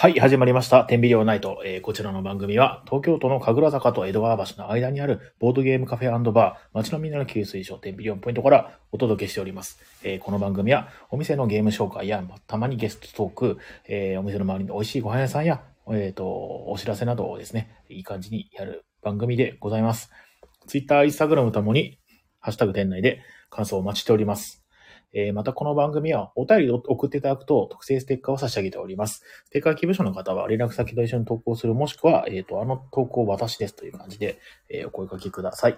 [0.00, 0.84] はい、始まりました。
[0.84, 9.80] 天秤両ナイト、えーこちらの番組は、東京都の神楽坂と江戸川橋の間にあるボードゲームカフェバー、街のみんなの給水所天秤両ポイントからお届けしております。
[10.04, 13.58] えーこの番組は、お店のゲーム紹介や、たまにゲストトーク、
[13.88, 16.28] えーお店の周りに美味しいご飯屋さんや、えっ、と、
[16.68, 20.12] お知らせなどをですね、いい感じにやる番組でございます。
[20.68, 21.98] ツイッター、インスタグラムともに、
[22.38, 23.20] ハッシュタグ店内で
[23.50, 24.64] 感想をお待ちしております。
[25.14, 29.22] えーまたこの番組はお便りを送っていただくと特製ステッカーを差し上げております。
[29.46, 35.76] ステッカー希望者の方は連絡先と一緒に投稿する、もしくは、えっ、と、あの投稿私ですという感じで、えーお声掛けください。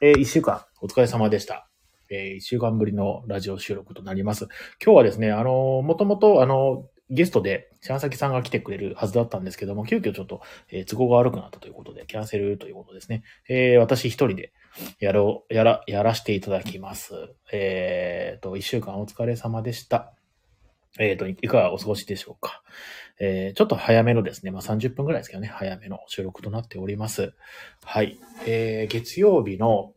[0.00, 1.68] えー一週間お疲れ様でした。
[2.10, 4.46] えー一週間ぶりのラジオ収録となります。
[4.84, 13.22] 今日はですね、あのもともと、あのゲストで、シャンサキさんが来てくれるはずだったんですけども、急遽ちょっと、えー都合が悪くなったということで、キャンセルということですね。
[13.48, 14.52] えー私一人で
[14.98, 17.14] やろう、やら、やらしていただきます。
[17.52, 20.12] えっ、と、一週間お疲れ様でした。
[20.98, 22.62] えっ、と、いかがお過ごしでしょうか。
[23.18, 27.34] えーちょっと早めのですね、まあ30分ぐらいですけどね、早めの収録となっております。
[27.84, 28.18] はい。
[28.46, 29.92] えー月曜日の、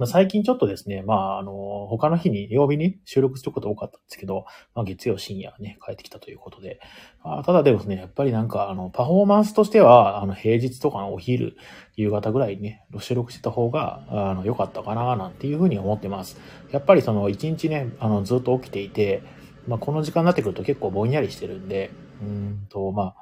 [0.00, 1.52] まあ、最近ちょっとですね、まあ、あの、
[1.90, 6.80] 他の日に、曜日に収録すること多かったんですけど、まあ、月曜深夜ね、帰ってきたということで、
[7.22, 11.54] まあ、ただでもですね、やっぱりなんか、あの、パフォーマンスとしては、あの、平日とかのお昼、
[11.96, 16.40] 夕方ぐらいにね、収録してた方が、あの、良かったかな、なんていうふうに思ってます。
[16.70, 19.22] やっぱりその、一日ね、あの、ずっと起きていて、
[19.68, 21.90] まあ、この時間になってくると結構ぼんやりしてるんで、
[22.22, 23.14] うんと、まあ、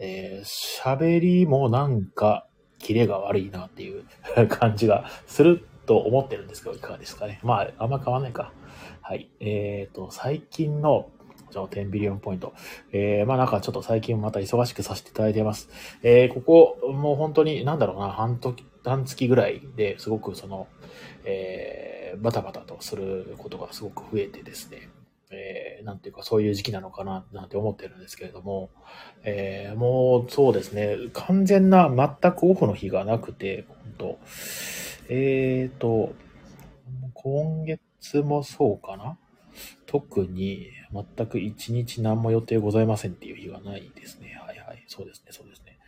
[0.00, 2.46] えー喋りもなんか、
[2.78, 4.04] キレが悪いなっていう
[4.48, 7.40] 感じがすると思ってるんですけど、いかがですかね。
[7.42, 8.52] まあ、あんま変わんないか。
[9.00, 9.28] はい。
[9.40, 11.10] えっ、と、最近の、
[11.50, 12.54] じゃあ、10ビリオンポイント。
[12.92, 15.68] えー、まあなんかちょっと最近また忙しくさせていただいてます。
[16.02, 16.40] えー、こ
[16.80, 20.66] こ、もう本当に、なんだろうな、半時、半月ぐらいですごくその、
[21.24, 24.90] えー、バタバタとすることがすごく増えてですね、
[25.30, 28.70] えー、なんていうかそういう時期なのかな、なんて思ってるんですけれども、
[29.22, 34.18] えー、もうそうですね、完全な全くオフの日がなくて、本当
[35.08, 36.14] えーと、
[37.12, 39.18] 今月もそうかな？
[39.86, 44.40] 特に全く一日何も予定ございませんっていう日がないですね。
[44.44, 44.84] はいはい。
[44.88, 45.78] そうですね、そうですね。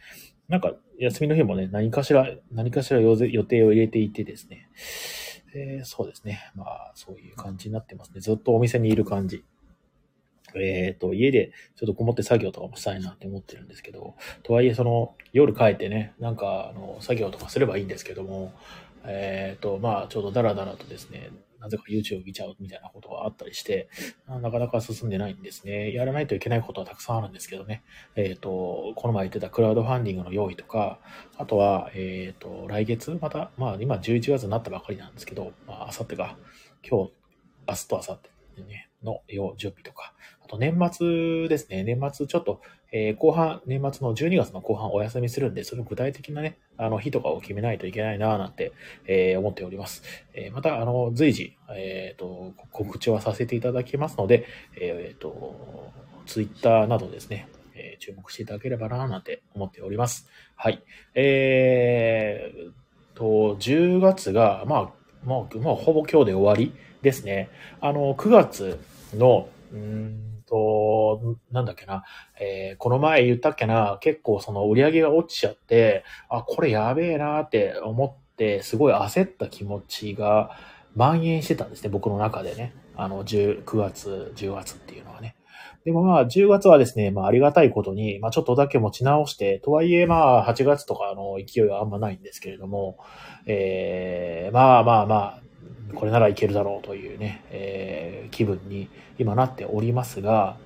[0.48, 4.68] なんか、休みの日もね、何かしら、何かしら予定を入れていてですね。
[5.54, 6.52] えーそうですね。
[6.54, 8.20] まあ、そういう感じになってますね。
[8.20, 9.42] ずっとお店にいる感じ。
[10.54, 18.52] えっ、と、家でちょっとこもって作業とかもしたいなって思ってるんですけど、とはいえ、その、夜帰ってね、なんか、あの、作業とかすればいいんですけども、
[19.06, 21.30] えっ、と、まあ、ちょうどダラダラとですね、
[21.60, 23.88] なぜか YouTube 見ちゃうみたいなことがあったりして、
[24.28, 25.92] なかなか進んでないんですね。
[25.92, 27.82] やらないといけないことはたくさんあるんですけどね。
[28.14, 31.00] えっ、と、この前言ってたクラウドファンディングの用意とか、
[31.36, 36.36] あとは、えっ、と、来月、また、まあ、今11月になったばかりなんですけど、まあ、あさってか、
[36.88, 37.12] 今日、
[37.68, 38.30] 明日とあさって
[38.62, 42.60] ね、の用準備とか、あと年末ですね、年末ちょっと、
[42.92, 48.72] えー後半、年末の12月の後半お休みするんで、その具体的なね、あの日とかを決めないといけないなぁなんて、
[49.06, 50.02] えー思っております。
[50.34, 54.46] えーまた、あの、随時、えっ、と、告知はさせていただきますので、
[54.76, 55.92] えっ、と、
[56.26, 60.28] ツイッターなどですね、え注目していただければなぁなんて思っております。
[60.56, 60.82] はい。
[61.14, 62.70] えー
[63.16, 64.92] と、10月が、まあ、
[65.24, 67.48] もう、もうほぼ今日で終わりですね。
[67.80, 68.78] あの、9月
[69.14, 72.04] の、うんと、なんだっけな、
[72.40, 80.50] えーこの前言ったっけな、結構その売り上げが落ちちゃって、あ、これやべえなって思って、すごい焦った気持ちが
[80.96, 82.74] 蔓延してたんですね、僕の中でね。
[82.96, 85.36] あの、9月、10月っていうのはね。
[85.84, 92.98] でもまあ、10月はですね、まあ、ありがたいことに、まあ、ちょっとだけ持ち直して、とはいえまあ、8月とかの勢いはあんまないんですけれども、
[93.46, 95.40] えー、まあまあまあ、
[95.94, 98.88] これならいけるだろうというね、えー気分に
[99.18, 100.58] 今なっておりますが、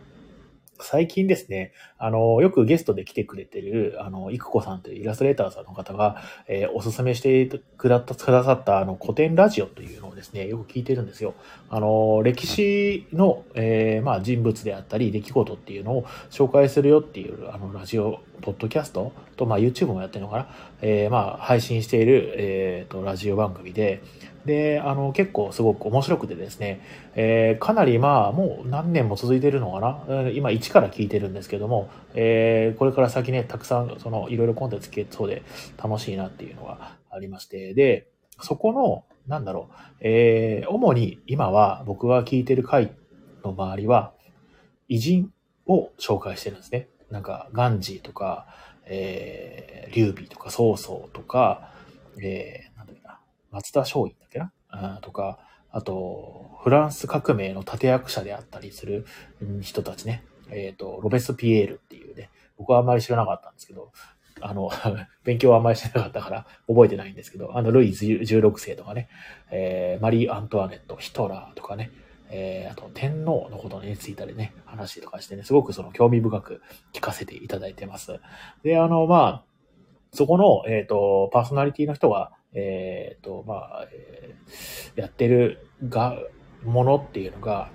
[0.82, 6.16] 最近ですね、あの、よくゲストで来てくれてる、あの、いくこさんというイラストレーターさんの方が、
[6.48, 11.34] えーおすすめしてくだったくださった、あの、古典ラジオというのをですね、よく聞いてるんですよ。
[11.69, 20.48] あの、歴史の、えーまあ、人物であったり、出来事っていうのを紹介するよっていう、あの、ラジオ、ポッドキャストと、まあ、YouTube もやってるのかな、
[20.80, 24.03] えーまあ、配信している、えーと、ラジオ番組で、
[24.47, 26.81] で、あの、結構すごく面白くてですね、
[27.15, 35.42] えーかなりまあ、もう何年も続いてるのかな今1から聞いてるんですけども、えーこれから先ね、たくさん、その、いろいろコンテンツ聞けそうで
[35.83, 38.09] 楽しいなっていうのがありまして、で、
[38.41, 42.93] そこの、なんだろう、えー主に今は僕が聞いてる回
[43.45, 44.13] の周りは、
[44.89, 45.33] 偉人
[45.66, 46.89] を紹介してるんですね。
[47.10, 48.47] なんか、ガンジーとか、
[48.86, 51.72] えー、劉備とか、曹操とか、
[52.22, 52.70] えー、
[53.50, 54.52] 松田松陰だっけな？
[54.68, 55.38] あーとか、
[55.70, 59.06] あと、フランス革命の立役者であったりする
[59.60, 60.24] 人たちね。
[60.50, 63.92] えっ、ー、と、ロベスピエールっていうね、僕はあんまり知らなかったんですけど、
[64.41, 64.70] あの、
[65.24, 69.08] 勉強はあんまりしてなかったから覚えてないんですけど、あの、ルイ16世とかね、
[69.50, 71.91] えー、マリー・アントワネット、ヒトラーとかね、
[72.30, 76.62] えー、あと天皇のことについたりね、話とかしてね、すごくその興味深く
[76.92, 78.20] 聞かせていただいてます。
[78.62, 79.44] で、あの、まあ、
[80.12, 86.18] そこの、えっ、ー、と、パーソナリティの人が、えっ、ー、と、まあ、えー、やってるが、
[86.64, 87.70] ものっていうのが、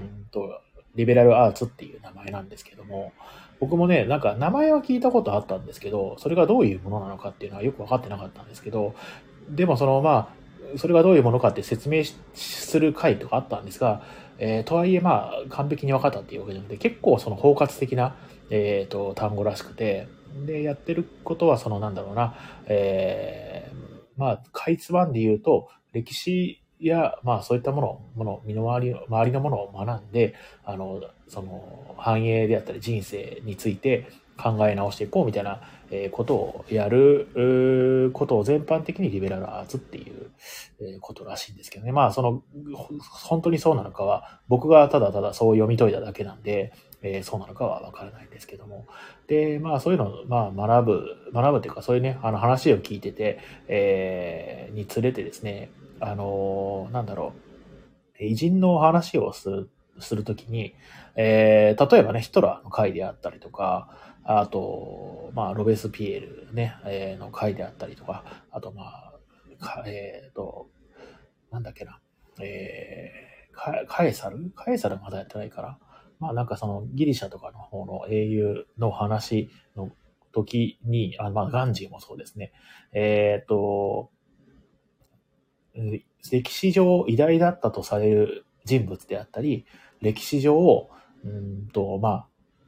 [0.00, 0.60] うんと、
[0.94, 3.12] リベラルアーツっていう名前なんですけども、
[3.60, 8.94] 僕もね、なんか名前は聞いたことあったんですけど、それがどういうものなのかっていうのはよくわかってなかったんですけど、
[9.48, 10.34] でもそのま
[10.74, 12.02] あ、それがどういうものかって説明
[12.34, 14.02] する回とかあったんですが、
[14.38, 18.16] えー、とはいえまあ、完璧に分かったっていうわけじゃなくて、結構その包括的な、
[18.50, 20.08] えっ、ー、と、単語らしくて、
[20.46, 22.34] で、やってることはそのなんだろうな、
[22.66, 23.77] えー、
[24.18, 30.34] まあ、かいつまんで言うと、歴史や、まあそういったもの、もの、身の回り、周りのものを学んで、
[30.64, 34.06] あの、その、繁栄であったり人生について
[34.36, 35.60] 考え直していこうみたいな
[35.90, 40.17] えことをやることを全般的にリベラルアーツっていう
[41.00, 41.92] ことらしいんですけどね。
[41.92, 42.42] まあその、
[43.10, 48.86] 本当にそうなのかは、僕がただただそう読み解いただけなんで、えー、そうなのかはわからないんですけども。
[49.26, 53.38] で、まあそういうのを、まあ学ぶ、学ぶっていうかそういうね、あの話を聞いてて、
[53.68, 55.70] えー、につれてですね、
[56.00, 57.34] あの、なんだろ
[58.20, 59.70] う、偉人の話をする、
[60.00, 60.74] するときに、
[61.16, 63.90] えー、例えばね、ヒトラーの回であったりとか、
[64.24, 69.07] あと、まあ、ロベスピエールね、えー、の回であったりとか、あと、まあ、
[69.58, 70.68] かえっ、ー、と、
[71.50, 72.00] なんだっけな、
[72.40, 74.50] えー、カエサル？
[74.54, 75.78] カエサルまだやってないから、
[76.20, 79.90] まあなんかそのギリシャとかの方の英雄の話の
[80.32, 82.52] 時に、あまあガンジーもそうですね。
[82.92, 84.10] えっ、ー、と、
[86.30, 89.64] 歴史上偉大だったとされる人物であったり、
[90.00, 90.90] 歴史上、
[91.24, 92.26] うんと、まあ、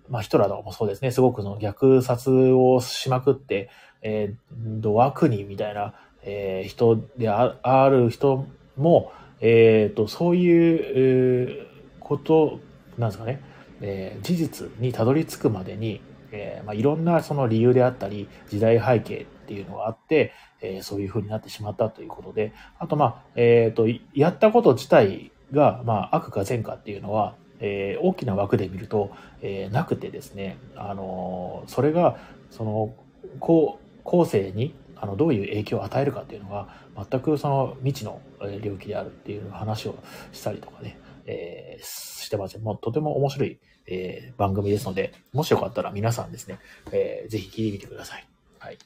[0.09, 3.71] まあ、ヒトラーとかもそうですね、すごくその虐殺をしまくって、
[4.03, 8.47] えー、悪人みたいな、えー、人である人
[8.77, 11.67] も、え、ー、と、そういう、
[12.01, 12.59] こと、
[12.99, 13.41] なんですかね、
[13.81, 16.01] えー、事実にたどり着くまでに、
[16.33, 29.11] えーまあ、いろんなその理由であったり、時代背景っていうのがあって、えー、そういう風になってしまったということで、あと、まあ、えっ、ー、と、やったこと自体が、まあ、悪か善かっていうのは、え、大きな枠で見ると、
[29.43, 32.19] え、なくてですね、あの、それが、
[32.51, 32.95] その、
[33.39, 36.69] 後、後世に、あの、どういう影響を与えるかっていうのが、
[37.11, 38.21] 全くその未知の
[38.63, 39.95] 領域であるっていう話を
[40.33, 42.59] したりとかね、えー、してます。
[42.59, 46.59] もうとても面白い、えー、番組ですので、もしよかったら皆さんですね、
[46.93, 48.27] えー、ぜひ聞いてみてください。
[48.59, 48.75] はい。
[48.75, 48.79] っ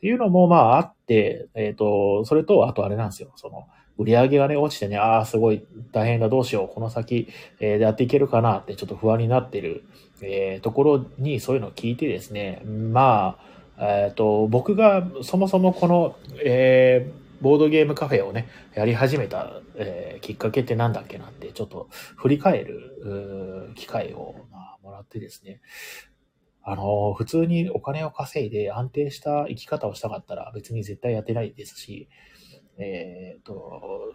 [0.00, 3.32] ていうのも、まあ、あって、えっ、ー、と、それと、あとあれなんですよ。
[3.36, 3.66] その、
[3.98, 7.28] 売り上げがね、落ちてね、ああ、すごい大変だ、どうしよう、この先、
[7.60, 9.84] えー、でやっていけるかなってちょっと不安になってる、
[10.22, 13.49] えー、ところにそういうのを聞いてですね、まあ、
[13.80, 25.62] えっ、と、僕がそもそもこの、えー、ボードゲームカフェをね、やり始めた、えー、きっかけってなんだっけなって、ちょっと振り返る機会を、まあ、もらってですね、
[26.62, 32.08] あの、普通にお金を稼いで安定した生き方をしたかったら別に絶対やってないですし、
[32.78, 34.14] えっ、ー、と、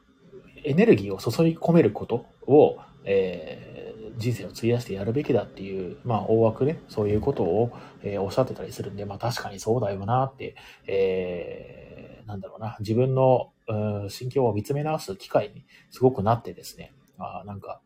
[0.63, 3.74] エネルギーを注ぎ込めることを、え、
[4.17, 7.71] 人生を費やしてやるべきだっていう、まあ、大枠ね、そういうことを、
[8.03, 10.55] えー、おっしゃってたりするんで、まあ、確かにそうだよなって、
[10.87, 11.95] えー
[12.25, 17.81] なんだろうな、自分の、うん、心境を見つめ直す機会にすごくなってですね、あなんか、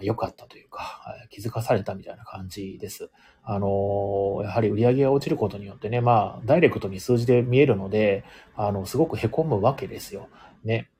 [0.00, 3.10] 良かったというか、気づかされたみたいな感じです。
[3.44, 8.24] あのやはり売り上げが落ちることによってね、まあ、ダイレクトに数字で見えるので、
[8.56, 10.28] あの、すごく凹むわけですよ。
[10.64, 10.90] ね。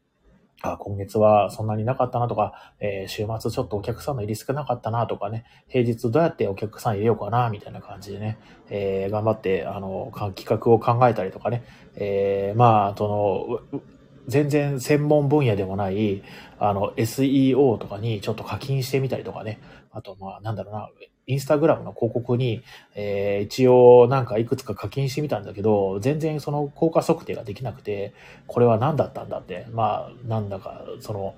[0.65, 8.39] あ今月はそんなになかったなとか、えー、週末ちょっとお客さんの入り少なかったなとかね、平日どうやってお客さん入れようかな、みたいな感じでね、
[8.71, 11.65] えー、頑張って、あの、企画を考えたりとかね、
[11.97, 13.81] えー、まあ、その、
[14.27, 16.23] 全然専門分野でもない、
[16.59, 20.89] あの、SEO とかにちょっと課金してみたりとかね、あと、まあ、なんだろうな、
[21.27, 22.63] インスタグラムの広告に、
[22.95, 28.15] えー、一応なんかいくつか課金してみたんだけど、全然その効果測定ができなくて、
[28.47, 31.35] これは何だったんだって、まあ、なんだか、その、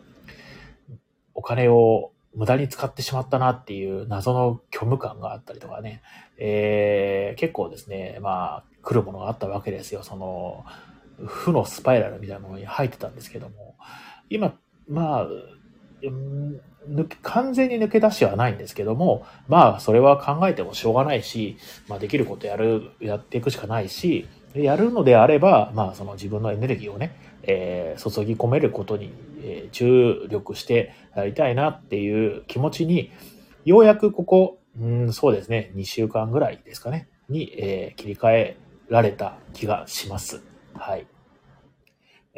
[1.34, 6.02] お金を無駄に使ってしまったなっていう謎の虚無感があったりとかね、
[6.38, 10.02] えー、結構ですね、まあ、来るものがあったわけですよ。
[10.02, 10.64] その、
[11.24, 13.76] 負のスパイラルみたいなものに入ってたんですけども、
[14.30, 14.54] 今、
[14.88, 15.28] まあ、
[17.22, 21.56] 完全に抜け出しはないんですけども、まあ、それは考えてもしょうがないし、
[21.88, 33.10] まあ、できることやる、やっていくしかないし、やるのであれば、まあ、その自分のエネルギーをね、えー、注ぎ込めることに、えー、注力してやりたいなっていう気持ちに、
[33.64, 38.56] ようやくここうん、そうですね、2週間ぐらいですかね、に、えー、切り替え
[38.88, 40.42] られた気がします。
[40.78, 41.06] はい。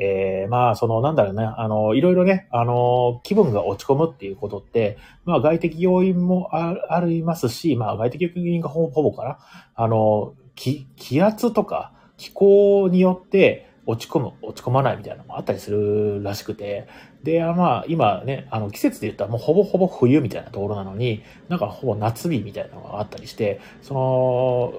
[0.00, 9.38] えー、まあ、その、なんだろうね、あの、いろいろね、あの、気分が落ち込むっていうことって、まあ、外的要因もありますし、まあ、外的要因がほぼかな。
[9.74, 16.86] あの、気、気圧とか気候によって落ち込む、落ち込まないみたいなのもあったりするらしくて、
[17.24, 24.74] で、まあ、今ね、あの、季節で言ったらもうほぼほぼ冬みたいなところなのに、なんかほぼ夏日みたいなのがあったりして、その、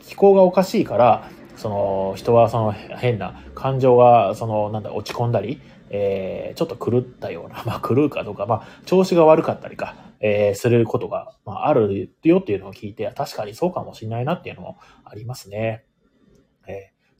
[0.00, 1.30] 気候がおかしいから、
[1.60, 15.84] その人はその変な感情がそのなんだ落ち込んだり、えー、ちょっと狂ったような、 まあ狂うかどうか、まあ調子が悪かったりか、えー、することが、まあ、あるよっていうのを聞いて、確かにそうかもしれないなっていうのもありますね。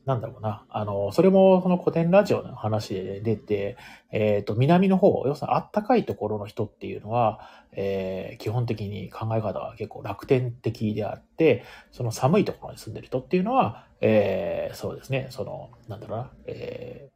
[0.06, 0.64] なんだろうな。
[0.70, 3.76] あの、それもその古典ラジオの話で出て、
[4.10, 7.40] えっ、ー、と、南の方、要するにあったかいところの人っていうのは、
[7.72, 17.10] えー、基本的に考え方は結構楽天的であって、その寒いところに住んでる人っていうのは、えー、そうですね、その、なんだろうな、え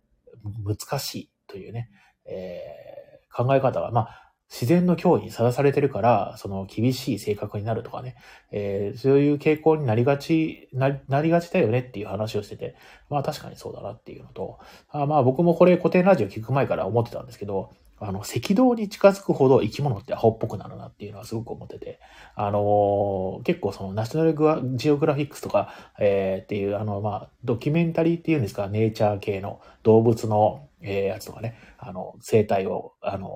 [0.45, 1.91] ー、難しいというね、
[2.27, 4.24] えー、考え方は、まあ、
[4.55, 8.15] 自然の脅威にさらされてるから、その厳しい性格になるとかね、
[8.53, 12.77] えー、そういう傾向になりがちな、なりがちだよねっていう話をしてて、
[13.11, 21.99] まあ確かにそうだなっていうのと、あまあ僕もこれ古典ラジオ聞く前から思ってたんですけど、あの、赤道に近づくほど生き物ってアホっぽくなるなっていうのはすごく思ってて、
[22.37, 33.29] あのー、結構そのナショナルグアジオグラフィックスとか、えー、っていう、あの、まあ、ドキュメンタリーっていうんですか、ネイチャー系の動物の、えー、やつとかね、あの、生態を、あの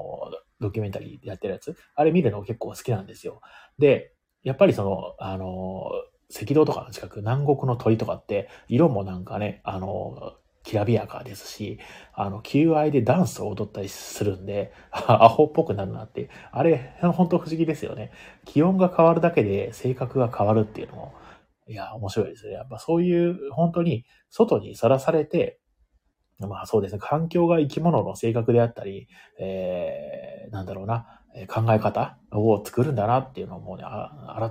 [0.61, 3.41] ドキュメンタリーやってるやつ、あれ見るの結構好きなんですよ。
[3.79, 4.13] で、
[4.43, 5.91] やっぱりその、あの、
[6.35, 11.79] 赤道とかの近く、南国の鳥とかって、色もなんかね、あの、きらびやかですし、
[12.13, 18.13] あの、求愛でダンスを踊ったりするんで、 アホっぽくなるなって、あれ、本当不思議ですよね。
[18.45, 21.15] 気温が変わるだけで性格が変わるっていうのも、
[21.69, 22.53] いや、面白いですね。
[22.53, 25.61] やっぱそういう、本当に外にさらされて、
[26.47, 29.09] まあそうですね、環境が生き物の性格であったり、
[29.41, 33.85] えー、なんだろうな、考え方を作るんだなっていうのをもうね、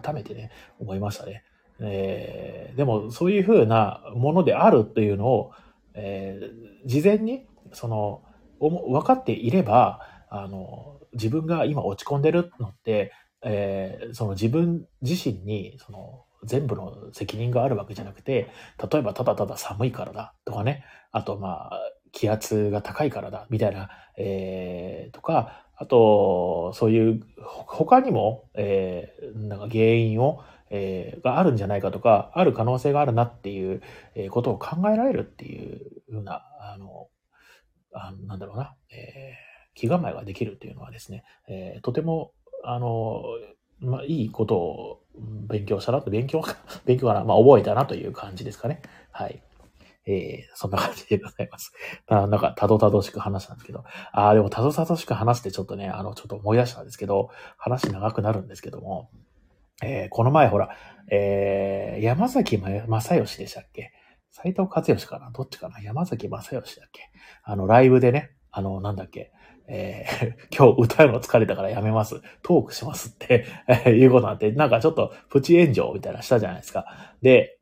[0.01, 1.43] 改めてね、思いましたね。
[1.79, 5.51] えー、でもそういうふうなものであるというのを、
[5.93, 8.23] えー、事前に、その、
[8.59, 13.11] 分かっていれば、あの、自分が今落ち込んでるのって、
[13.43, 18.49] えー、その自分自身に、その、全部の責任があるわけじゃなくて、
[18.91, 21.79] 例えばただただ寒いからだとかね、あとまあ、
[22.11, 33.81] 気圧が高いからだみたいな、えー、とか、あと、そういう、他にも、えー、なんか原因を、えー、があるんじゃないかとか、ある可能性があるなっていう、
[34.15, 37.07] えことを考えられるっていうような、あの、
[37.93, 42.33] あなんだろうな、えー、気構えができるっていうのはですね、えー、とても、
[42.63, 43.21] あの、
[43.79, 45.03] まあ、いいことを
[45.47, 46.41] 勉強したなと、勉強、
[46.85, 48.81] 勉強かな、まあ、覚えたなという感じですかね。
[49.11, 49.43] はい。
[50.07, 51.73] えー、そんな感じでございます。
[52.07, 53.83] なんか、たどたどしく話したんですけど。
[54.13, 59.09] ああ、でも、たどたどしく話してちょっとね、あの、ちょっと思い出したんですけど、話長くなるんですけども、
[59.83, 60.69] えー、この前ほら、
[61.11, 63.91] えー、山崎正義でしたっけ？
[64.31, 65.29] 斎藤勝義かな？
[65.31, 65.79] どっちかな？
[65.81, 67.01] 山崎正義だっけ？
[67.43, 69.31] あの、ライブでね、あの、なんだっけ？
[69.67, 72.21] えー、 今日歌うの疲れたからやめます。
[72.41, 73.45] トークしますって、
[73.85, 76.85] え、いうことなって、なんかちょっとプチ炎上みたいなしたじゃないですか。
[77.21, 77.56] で、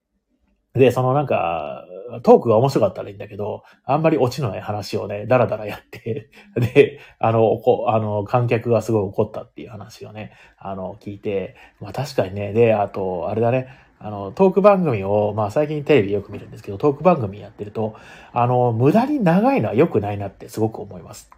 [0.75, 1.85] で、そのなんか、
[2.21, 13.67] トークが面白かったらいいんだけど、あんまりオチのない話をね、ダラダラやって で、あの、こあの、観客がすごい怒ったっていう話をね、あの、聞いて、まあ確かにね、で、あと、あれだね、
[13.99, 17.95] あの、トーク番組を、まあ最近テレビよく見るんですけど、トーク番組やってると、
[18.33, 21.31] あの、無駄に長いのは良くないなってすごく思います。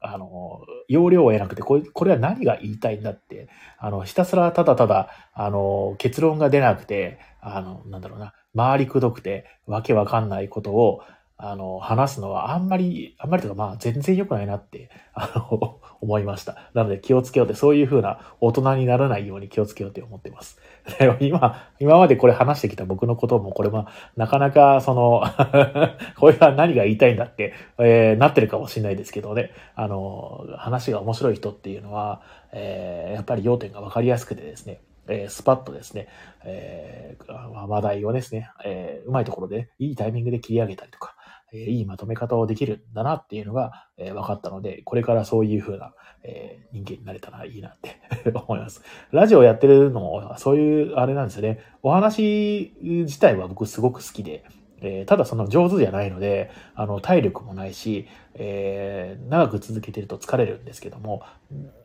[0.00, 11.02] あの、要領を得なくて、これ、これは何が言いたいんだって、あの、ひたすらただただ、あの、結論が出なくて、あの、なんだろうな、回りくどくて、わけわかんないことを、
[11.40, 16.56] あの、話すのはあんまり、あんまりとかまあ全然良くないなって、あの、 思いました。
[16.74, 20.58] なので気をつけようって、そういう風な大人にならないように気をつけようって思ってます。
[20.98, 23.86] で今、今までこれ話してきた僕のことも、これは
[24.16, 25.22] なかなかその
[26.18, 36.08] これは何が言いたいんだって、えー、なってるかもしれないですけどね、あの、話が面白い人っていうのは、えー、やっぱり要点がわかりやすくてですね、えー、スパッとですね、
[36.44, 41.14] えー、話題をですね、えー、うまいところで、いいタイミングで切り上げたりとか、
[41.52, 48.02] えいいまとめ方をできるんだなっていうのが、え分かったので、これからそういう風な、え人間になれたらいいなって
[48.46, 48.82] 思います。
[49.12, 51.60] ラジオやってるのも、そういう、あれなんですよね。
[51.82, 54.44] お話自体は僕すごく好きで、
[54.80, 61.22] えー、ただその上手じゃないので、あの、体力もないし、えー、長く続けてると疲れるんですけども、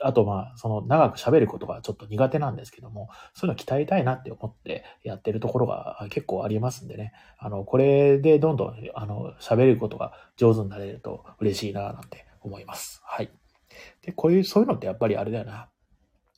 [0.01, 13.01] あとまあ、その長く喋ることがちょっと苦手なんですけども、そういうの鍛えたいなって思ってやってるところが結構ありますんでね、あの、これでどんどん、あの、喋ることが上手になれると嬉しいな、なんて思います。
[13.05, 13.31] はい。
[14.03, 15.69] で、こういう、そういうのってやっぱりあれだよな。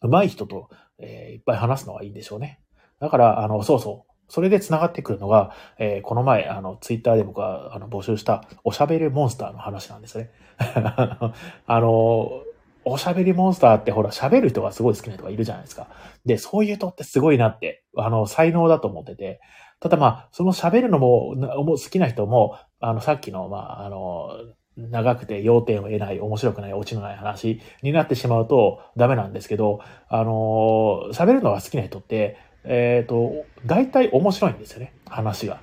[0.02, 0.70] 上手い人と、
[1.00, 2.62] えー、いっぱい話すのがいいんでしょうね。
[3.00, 4.15] だから、あの、そうそう。
[4.28, 10.32] それで繋がってくるのが、えー、この前、あの、ツイッターで僕は、あの、募集した、おしゃべりモンスターの話なんですね。
[10.58, 11.34] あ
[11.68, 12.44] の、
[12.84, 15.88] おしゃべりモンスターってほら、喋る人がすごい好きな人がいるじゃないですか。
[16.26, 19.40] で、そういう人ってすごいなって、あの、才能だと思ってて。
[19.80, 24.30] ただまあ、その喋るのも、好きな人も、あの、さっきの、まあ、あの、
[24.78, 29.80] 長くて要点を得ない、面白くない、落ちのない話になってしまうとダメなんですけど、
[30.10, 35.62] あの喋るのが好きな人って、えっ、ー、と、大体面白いんですよね、話が。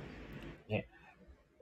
[0.69, 0.87] ね。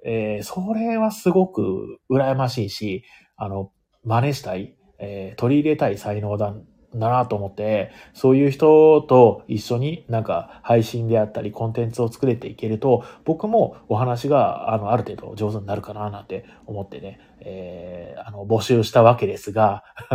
[0.05, 3.03] えー、それはすごく羨ましいし、
[3.36, 3.71] あの、
[4.03, 6.55] 真似したい、えー、取り入れたい才能だ
[6.95, 19.83] だなと思って、そういう人と一緒になんか配信であったりコンテンツを作れていけると、僕もお話があのある程度上手になるかななんて思ってね、えー、あの募集したわけですが、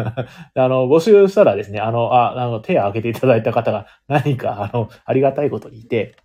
[0.54, 6.16] あの募集したらですね、あの、あ、あの手を挙げていただいた方が何かあの、ありがたいことにいて、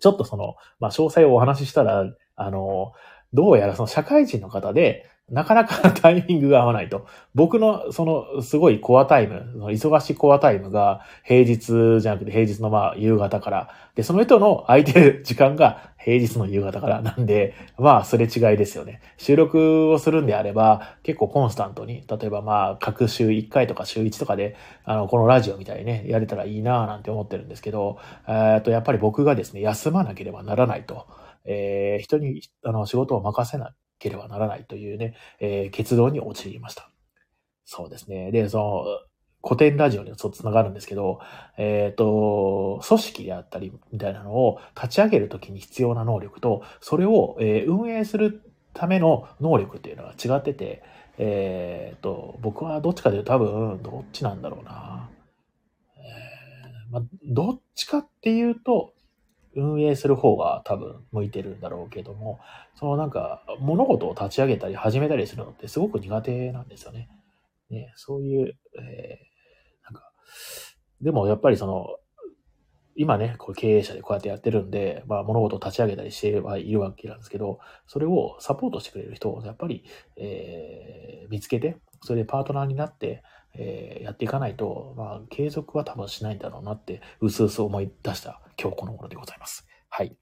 [0.00, 2.92] ちょっとその、まあ、詳細をお話ししたら、あの、
[3.32, 7.06] どうやらその社会人の方で、なかなかタイミングが合わないと。
[7.34, 13.70] 僕のそのすごいコアタイム、忙しいコアタイムが平日じゃなくて平日のまあ夕方から。
[13.96, 19.00] で、その人の空いてる時間が平日の夕方からなんで、まあすれ違いですよね。
[19.16, 24.54] 収録をするんであれば結構コンスタントに、例えばまあ各週1回とか週1とかで、
[24.84, 31.08] あの、このラジオみたいにね、やれたらいいなぁなんて思ってるんですけど、えっと、やっぱり僕がですね、休まなければならないと。
[31.46, 36.90] えー、人にあの仕事を任せなければならないというね、えー、結論に陥りました。
[37.64, 38.30] そうですね。
[38.30, 38.84] で、その、
[39.46, 41.20] 古典ラジオにつながるんですけど、
[41.56, 48.42] えっ、ー、と、組織であったりみたいなのを立ち上げるときに必要な能力と、それを、えー、運営する
[48.74, 50.82] ための能力っていうのは違ってて、
[51.18, 55.10] えっ、ー、と、僕はどっちかというと多分、どっちなんだろうな。
[55.96, 58.94] えーまあ、どっちかっていうと、
[59.56, 62.38] 運営する方が多分向いてるんだろうけども、
[62.74, 67.08] そのなんか物事を立ち上げたり始めたりするのってすごく苦手なんですよね。
[67.70, 70.12] ね、そういう、えー、なんか、
[71.00, 71.96] でもやっぱりその、
[72.98, 79.84] 今ね、こう経営者でこうやってやってるんで、まあ物事を立ち上げたりしてはいるわけなんですけど、それをサポートしてくれる人をやっぱり、
[80.16, 83.22] えー、見つけて、それでパートナーになって、
[83.58, 89.66] えー、やっていかないと、まあ、継続は多分しないんだろうなって、うすうす思い出した今日この頃でございます。
[89.88, 90.16] はい。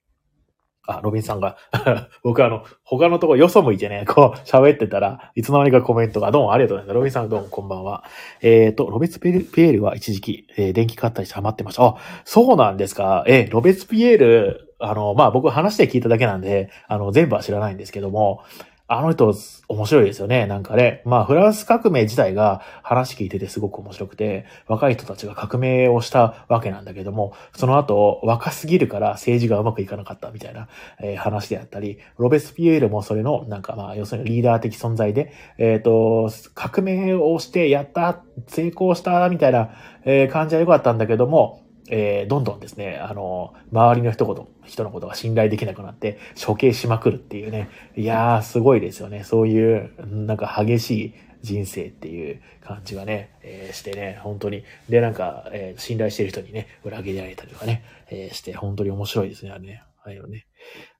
[0.86, 1.56] あ、ロビンさんが
[2.22, 6.94] 僕あの、他のとこよそ向いてね、こう喋ってたら、いつの間にかコメントが、どうもありがとうございます。
[6.94, 8.04] ロビンさんどうもこんばんは。
[8.42, 11.84] えっ、ー、と、ロベツピエールは一時期、えー、電気買ったりしてハマってました。
[11.84, 13.24] あ、そうなんですか。
[13.26, 18.42] えー、ロベツピエール、あの、まあ、僕話して聞いただけなんで、あの、全部は知らないんですけども、
[18.86, 19.34] あの人、
[19.68, 20.46] 面白いですよね。
[20.46, 21.00] なんかね。
[21.06, 30.68] まあ、フランス革命自体が話聞いててすごく面白くて、若い人たちが革命をしたわけなんだけども、その後、若すぎるから政治がうまくいかなかったみたいな、
[31.00, 39.70] えー、話であったり、ロベスピエールもそれの、なんかまあ、要するにリーダー的存在で、えっ、ー、と、革命をしてやった、成功した、みたいな、
[40.04, 47.68] えー、感じは良かったんだけども、えー、どんどんですね、あの、周りの人こと、人のことが信頼できなくなって、処刑しまくるっていうね。
[47.96, 49.24] いやー、すごいですよね。
[49.24, 54.64] そういう、なんか激しい人生っていう感じがね、えー、してね、本当に。
[54.88, 59.82] で、なんか、えー、信頼してる人にね、裏切られたりとかね、えー、して、本当に面白いですね、あれね。
[60.04, 60.46] ああいうのね。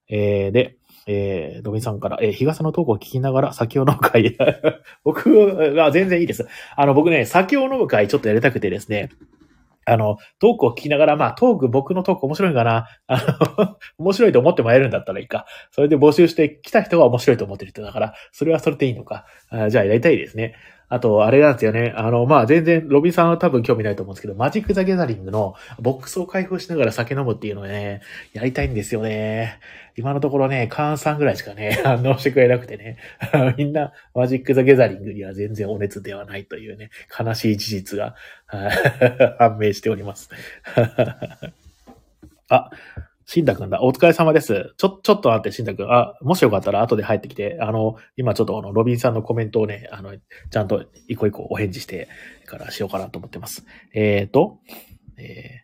[0.09, 4.37] えー、で、えー、ドミさんから、えー、日傘のトークを聞きながら酒を飲む会。
[5.03, 5.31] 僕
[5.77, 6.47] は全然いいです。
[6.77, 9.11] あの、僕ね、酒を飲む会ちょっとやりたくてですね、
[9.87, 12.87] あの、トークを聞きながら、まあ、トーク、僕のトーク面白いかな。
[13.07, 15.47] あの、 面白いと思ってもらえるんだったらいいか。
[15.70, 19.27] それで募集してきた人が面白いと思ってる人だから、それはそれでいいのか。
[19.51, 20.55] あじゃあやりたいですね。
[20.88, 21.92] あと、あれなんですよね。
[21.97, 29.59] あの、まあ、全然、ロビンさんは多分興味ないと思うんですけど、マジック・ザ・ギャザリングのボックスを開封しながら酒飲むっていうのをね、やりたいんですよね。
[29.97, 32.99] 今のところね、カーンさんぐらいしかね、 反応してくれなくてね。
[33.57, 38.14] みんな、マジック・ザ・ギャザリングには全然お熱ではないというね、悲しい事実が
[39.38, 40.29] 判明しております。
[42.49, 42.70] あ、
[43.26, 43.82] しんたくんだ。
[43.82, 44.74] お疲れ様です。
[44.76, 45.92] ちょ、ちょっと待って、しんたくん。
[45.92, 50.14] あ、もしよかったら後で入ってきて、あの、今ちょっとあの、ロビンさんのコメントをね、あの、
[50.50, 52.08] ちゃんと一個一個お返事して
[52.46, 53.64] からしようかなと思ってます。
[53.94, 54.58] えっ、ー、と、
[55.16, 55.63] え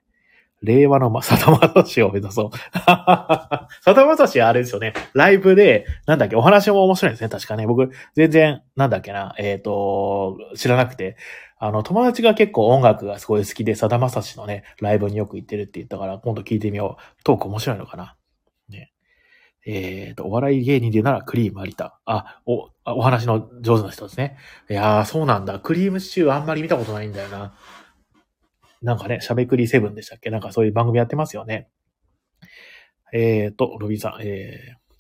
[0.63, 2.57] 令和のまさだまさしを目指そう。
[2.77, 4.93] さだまさしはあれですよね。
[5.15, 7.29] ライブで、なんだっけ、お話も面白いですね。
[7.29, 7.67] 確かね。
[7.67, 11.17] 僕、全然、なんだっけな、えっ、と、知らなくて。
[11.63, 17.23] あの、友達が結構音楽がすごい好きで、さだまさしのね、ライブによく行ってるって言ったから、今度聞いてみよう。
[17.23, 18.17] トーク面白いのかな。
[18.69, 18.93] ね。
[19.67, 21.99] えっ、と、お笑い芸人で言うなら、クリーム有田。
[22.07, 24.39] あ、お、お話の上手な人ですね。
[24.71, 25.59] いやー、そうなんだ。
[25.59, 27.53] クリームシチューあんまり見たことないんだよな。
[28.83, 30.31] なんかね、しゃべくりセブンでしたっけ？
[30.31, 31.69] なんかそういう番組やってますよね。
[33.13, 34.95] えっ、と、ロビンさん、えー、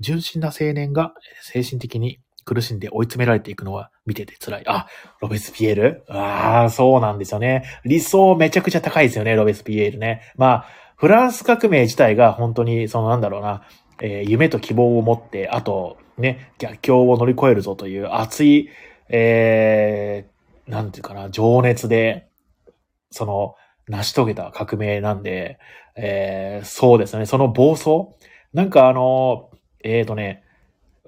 [0.00, 4.64] 純真な青年が精神的に苦しんで追い詰められていくのは見てて辛い。
[4.66, 4.86] あ、
[5.20, 6.04] ロベスピエール？
[6.08, 7.64] ああ、そうなんですよね。
[7.84, 10.22] 理想めちゃくちゃ高いですよね、ロベスピエールね。
[10.36, 13.66] まあ、フランス革命自体が本当に、そのなんだろうな、
[14.00, 18.68] えー夢と希望を持って、あと、ね、逆境を乗り越えるぞという熱い、
[19.08, 22.27] えー、なんていうかな、情熱で、
[23.10, 23.54] その、
[23.88, 25.58] 成し遂げた革命なんで、
[25.96, 28.08] えー、そうですね、その暴走？
[28.52, 29.50] なんかあの、
[29.82, 30.44] えーとね、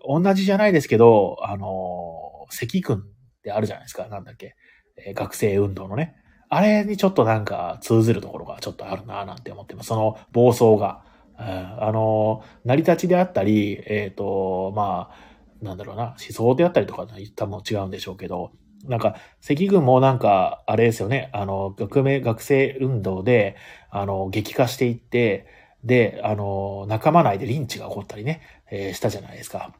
[0.06, 3.02] 同じじゃないですけど、あの、赤軍っ
[3.42, 4.56] てあるじゃないですか、なんだっけ、
[4.96, 6.16] えー学生運動のね。
[6.48, 9.88] あれにちょっとなんか通ずるところがちょっとあるなぁなんて思ってます。
[9.88, 11.04] その暴走が。
[11.38, 11.46] うん。
[11.46, 18.50] あの、成り立ちであったり、えっ、と、まあ、なんだろうな、思想であったりとか多分違うんでしょうけど、
[18.84, 19.16] なんか、
[19.48, 23.56] 赤軍もなんか、あれですよね、あの、学名、学生運動で、
[23.90, 25.46] あの、激化していって、
[25.84, 28.40] で、あの、仲間内でリンチが起こったりね、
[28.70, 29.74] えーしたじゃないですか。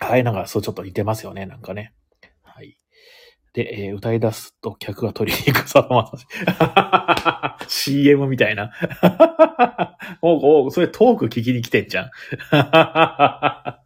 [0.00, 1.92] はい、なんかそうちょっと似てますよね、なんかね。
[2.42, 2.78] はい。
[3.54, 6.26] で、えー歌い出すと客が取りに行くさだまさし。
[7.68, 8.72] CM みたいな。
[10.22, 12.10] おお、それトーク聞きに来てんじゃん。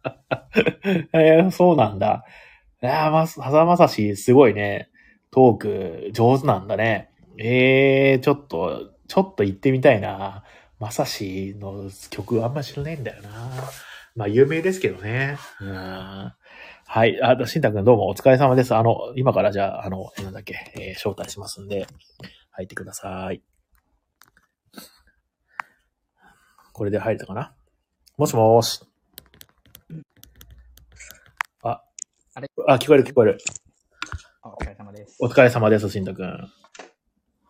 [1.13, 2.23] えーそうなんだ。
[2.83, 4.89] いやま、さだまさし、すごいね。
[5.29, 7.11] トーク上手なんだね。
[7.37, 10.43] えー、ちょっと、ちょっと行ってみたいな。
[10.79, 13.29] まさしの曲あんま知らないんだよな。
[14.15, 15.37] まあ、有名ですけどね。
[15.59, 15.71] うん。
[15.73, 17.21] はい。
[17.21, 18.73] あ、しんたくんどうもお疲れ様です。
[18.73, 21.85] あの、今からじゃあ、あの、なんだっけ、えー招待しますんで、
[22.49, 23.43] 入ってください。
[26.73, 27.53] これで入れたかな？
[28.17, 28.83] もしもーし。
[31.61, 31.83] あ、
[32.41, 32.49] あれ？
[32.67, 33.37] あ、聞こえる聞こえる。
[34.41, 35.17] あお疲れ様です。
[35.19, 36.51] お疲れ様です、しんたくん。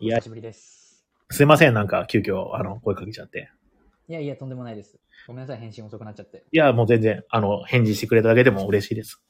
[0.02, 1.06] いや久し、ぶりです。
[1.30, 3.50] すいません、なんか、急遽、あの、声かけちゃって。
[4.10, 5.00] いやいや、とんでもないです。
[5.28, 6.44] ごめんなさい、返信遅くなっちゃって。
[6.52, 9.24] いや、もう全然、あの、返事してくれただけでも嬉しいです。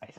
[0.00, 0.14] はい。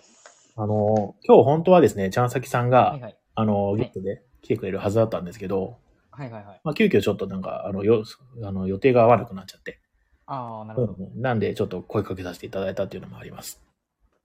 [0.55, 3.17] あの、今日本当はですね、ちゃんさきさんが、はいはい。
[3.35, 5.77] あの、いゲストで来てくれるはずだったんですけど、
[6.11, 6.61] はいはいはい。
[6.63, 8.05] まあ、急遽ちょっとなんか、あの、よ、
[8.41, 9.81] あの予定が合わなくなっちゃって、
[10.25, 10.95] ああ、なるほど。
[10.97, 13.61] うんなんで、ちょっと声かけさせていただいたっていうのもあります。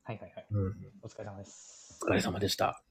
[0.06, 0.46] はいはいはい。
[0.50, 0.74] うん。
[1.02, 1.98] お疲れ様です。
[2.02, 2.82] お疲れ様でした。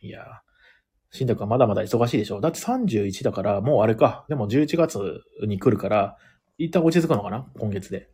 [0.00, 2.40] いやー、しんたくんはまだまだ忙しいでしょ？
[2.40, 4.24] だって31だから、もうあれか。
[4.28, 6.16] でも11月に来るから、
[6.58, 7.50] 一旦落ち着くのかな？
[7.58, 8.08] 今月で。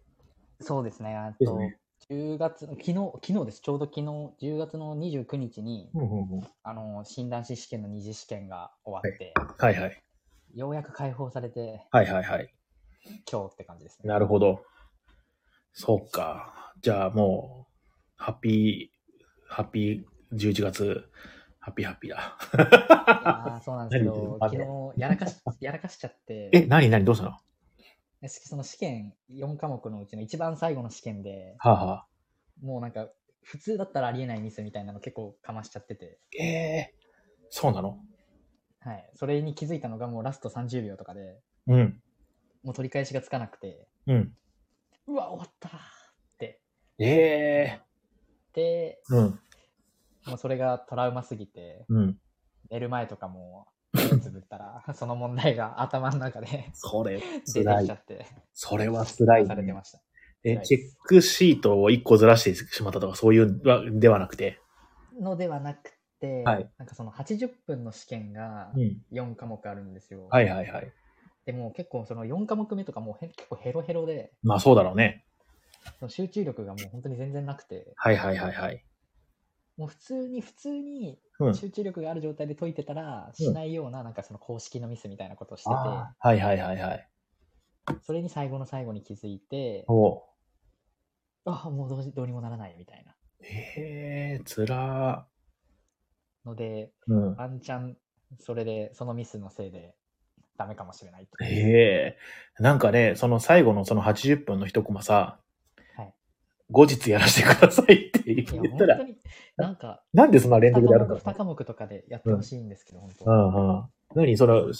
[0.63, 1.15] そうですね。
[1.15, 3.61] あと、ですね10月、昨日、昨日です。
[3.61, 4.07] ちょうど昨日、
[4.41, 6.47] 10月の29日に、うんうんうん。
[6.63, 10.03] あの、診断士試験の二次試験が終わって、はいはい。
[10.55, 12.55] ようやく解放されて、はいはいはい。
[13.31, 14.09] 今日って感じですね。
[14.09, 14.63] なるほど。
[15.75, 16.73] そっか。
[16.81, 17.66] じゃあもう、
[18.17, 18.97] ハッピー、
[19.49, 21.09] ハッピー11月、
[21.61, 22.39] ハッピーハッピーだ。
[23.25, 27.31] ああ、そうなんですけど、何昨日、やらかし、 やらかしちゃって、え、なになにどうしたの？
[27.31, 32.07] はその試験、4科目のうちの一番最後の試験で、あ、はあ、
[32.63, 33.09] もうなんか、
[33.43, 36.95] 普通だったらありえないミスみたいなの結構かましちゃってて、ええ
[37.51, 38.01] そうなの？
[38.81, 39.11] はい。
[39.15, 42.03] それに気づいたのがもうラスト30秒とかで、うん。
[42.63, 44.37] もう取り返しがつかなくて、うん。
[45.07, 45.73] うわ、終わったっ
[46.39, 46.61] て。
[46.99, 47.86] ええ
[48.57, 49.41] で、うん。
[50.27, 52.17] もうそれがトラウマすぎて、うん。
[52.71, 57.95] 寝る前とかも、目つぶったら、 その問題が頭の中でそれ、出てきちゃ。
[57.95, 59.85] って、それは辛い、ねされてま。
[59.85, 60.01] した。
[60.43, 64.59] え、チェックシートを1個ずらしてしまったとか、そういうわではなくて？
[65.21, 68.97] のではなくて、はいなんかその80分の試験がうん。
[69.13, 70.29] 4科目あるんですよ。
[70.31, 70.93] はいはいはい。
[71.45, 75.26] でも結構その4科目目とかもうへ結構ヘロヘロで、まあそうだろうね。
[75.99, 78.85] その集中力がもう本当に全然なくて、はいはいはいはい。
[79.77, 81.55] もう普通に普通にうん。
[81.55, 87.09] 集中力がある状態で解いてたら、しないようななんかその公式のミスみたいなことをしてて、あーはいはいはいはい。
[88.03, 90.23] それに最後の最後に気づいて、おう
[91.45, 93.15] ああ、もうどうしどうにもならないみたいな。
[93.43, 95.27] ええつら
[96.45, 97.13] ので、ー。
[97.13, 97.37] うん。
[97.37, 97.97] ワンチャン、
[98.41, 99.95] それで、そのミスのせいで、
[100.57, 102.19] ダメかもしれないっていうえ
[102.59, 105.46] えなんかね、その最後のその80分の一コマさ、はい
[106.71, 108.99] 後日やらせてくださいって言ったら
[109.57, 113.31] なんか、なんでそんな連2科続でやるんだ目、2科目とかでやってほしいんですけど、本当。
[113.31, 113.85] うんうん。
[114.15, 114.73] 何その、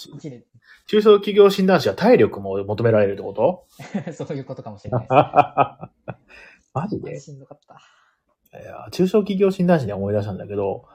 [0.87, 3.65] 中小企業診断士は体力も求められるってこと？
[4.13, 5.17] そういうことかもしれないです、ね。
[6.73, 7.19] マジで？
[7.19, 7.79] しんどかった。
[8.59, 10.85] いや中小企業診断士で思い出したんだけど、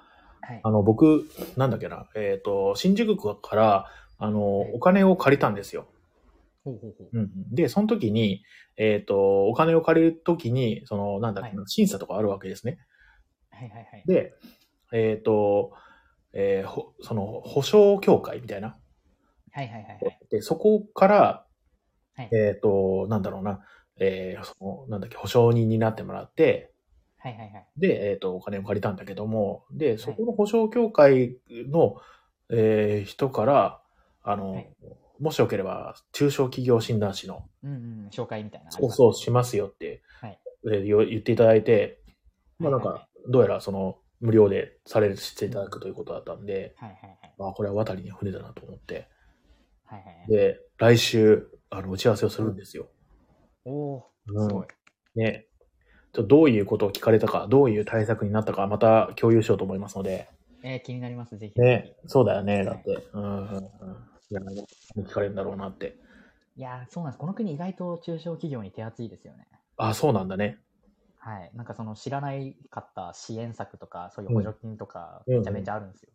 [0.41, 0.61] はい。
[0.63, 3.87] あの、僕、なんだっけな、えっ、と、新宿区から、
[4.19, 5.87] あの、お金を借りたんですよ。
[6.65, 7.09] ほうほうほう。
[7.13, 8.43] うんうん、で、その時に、
[8.77, 12.79] えっ、と、お金を借りる時に、その、なんだっけな、は審査とかあるわけですね。
[13.51, 14.05] はいはいはい。
[14.07, 14.35] で、
[14.93, 15.73] えっ、と、
[16.33, 18.79] えーほその、保証協会みたいな。
[19.53, 20.19] はいはいはいはい。
[20.31, 21.47] で、そこから、
[22.15, 23.61] はいえっ、と、なんだろうな、
[23.99, 26.73] えーその、なんだっけ、保証人になってもらって、
[27.19, 27.67] はいはいはい。
[27.77, 31.97] で、えっ、と、お金を借りたんだけども、で、そこの保証協会の、
[32.51, 33.83] えー人から、
[34.23, 34.71] あの、はい
[35.23, 38.73] もしよければ、中小企業診断士の、うんうん、紹介みたいな。
[38.73, 42.01] そうそうしますよって、はい言っていただいて、
[42.61, 47.35] まあなんはいはいか、どうやらその、無料でされるしていただくということだったんで、はいはいはい。
[47.37, 49.09] まあこれは渡りに船だなと思って、
[49.85, 50.29] はいはいはい。
[50.29, 52.89] で、来週、あの、打ち合わせをするんですよ。
[53.65, 54.67] おおうんー、すごい。
[55.17, 55.47] ね。
[56.13, 60.29] ちょどういうことを聞かれたか、どういう対策になったか、また共有しようと思いますので、
[60.63, 61.61] えー、気になります、ぜひ。
[61.61, 63.09] ね、そうだよね、はいだって。
[63.13, 63.69] うんうんうん。
[64.33, 64.41] いや、
[65.05, 65.97] 聞かれるんだろうなって。
[66.57, 67.19] いやー、そうなんです。
[67.19, 69.47] この国意外と中小企業に手厚いですよね。
[69.77, 70.59] あ、そうなんだね。
[71.19, 71.51] はい。
[71.55, 76.11] なんかその知らないかった支援策とか、そういう補助金とか、うんめちゃめちゃあるんですよ。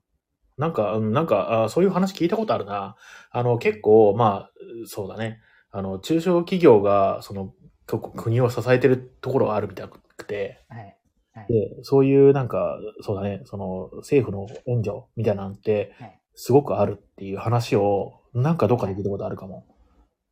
[0.58, 2.96] なんか、うんなんかあ、そういう話聞いたことあるな。
[3.32, 4.52] あの、結構、まあ、
[4.88, 5.40] そうだね。
[5.72, 7.54] あの、中小企業が、その、
[7.88, 10.98] 結構国を支えてるところがあるみたいくて、はい。
[11.34, 11.48] はい。
[11.50, 16.22] で、そういうなんか、そうだね、その、政府の援助みたいなのって、はい。
[16.40, 19.66] すごくあるっていう話を、なんかどっかで聞いたことあるかも。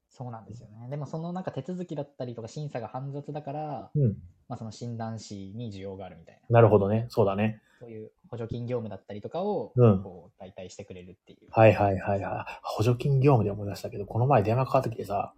[0.08, 0.88] そうなんですよね。
[0.88, 4.14] でもそのなんか手続きだったりとか審査が煩雑だから、うん。
[4.48, 6.54] まあその診断士に需要があるみたいな。
[6.54, 7.08] なるほどね。
[7.10, 7.60] そうだね。
[7.80, 11.48] そういう補助金業務だったりとかを、うんこう、代替してくれるっていう。
[11.50, 12.60] はいはいはいはい。
[12.62, 15.34] 補助金業務で思い出したけど、この前電話かかってきてさ、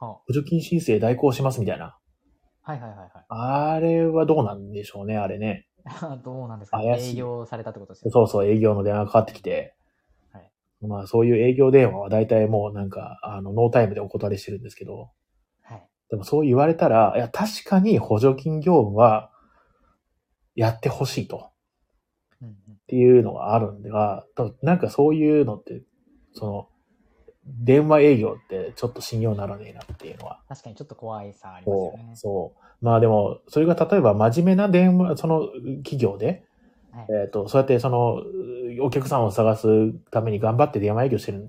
[0.00, 1.96] は補助金申請代行しますみたいな。
[2.62, 3.10] はいはいはいはい。
[3.28, 5.68] あれはどうなんでしょうね、あれね。
[6.24, 8.12] どうなんですか、怪しい営業されたってことですよね。
[8.12, 9.74] そうそう、営業の電話がかかってきて、はい
[10.86, 15.10] まあそういう営業電話は大体もうなんか、あの、ノータイムでお断りしてるんですけど、
[15.62, 15.88] はい。
[16.10, 19.30] でもそう言われたら、いや、確かに補助金業務は
[20.54, 21.50] やってほしいと。
[22.40, 22.54] うんうん。
[22.54, 25.82] っていうのがあるんでは、となんかそういうのって、
[26.32, 26.68] その、
[27.44, 30.40] 電話営業ってちょっと信用ならねえなっていうのは。
[30.48, 32.16] 確かにちょっと怖いさありますよそうね。
[32.16, 32.84] そう。
[32.84, 35.48] まあでも、それが例えば真面目な電話、その
[35.82, 36.44] 企業で、
[36.92, 38.22] はいえっ、と、そうやってその、
[38.82, 41.48] お客さんを探すために頑張って電話営業してるっ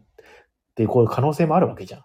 [0.76, 2.04] ていう、こういう可能性もあるわけじゃん。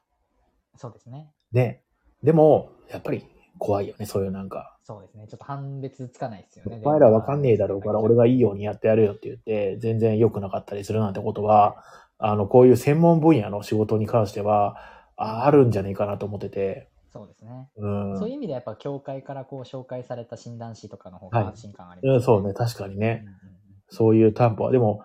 [0.77, 1.31] そうですね。
[1.53, 1.83] ね。
[2.22, 3.27] でも、やっぱり
[3.59, 4.79] 怖いよね、そういうなんか。
[4.85, 5.27] そうですね。
[5.29, 6.81] ちょっと判別つかないですよね。
[6.83, 11.83] お前らわかんねえだろうから、俺がいいようにやってやるよって言って、全然良くなかったりするなんてことは、
[12.18, 14.77] あの、こういう専門分野の仕事に関しては、
[15.16, 17.68] ああるんじゃねえかなと思ってて、そうですね。
[17.76, 18.18] うん。
[18.18, 23.22] そういう意味でやっぱ協会からこう紹介された診断士とかの方はいが安心感あります、うんそうね、確かにね。
[23.22, 23.57] うんうんうん
[23.88, 24.72] そういう担保は。
[24.72, 25.05] でも、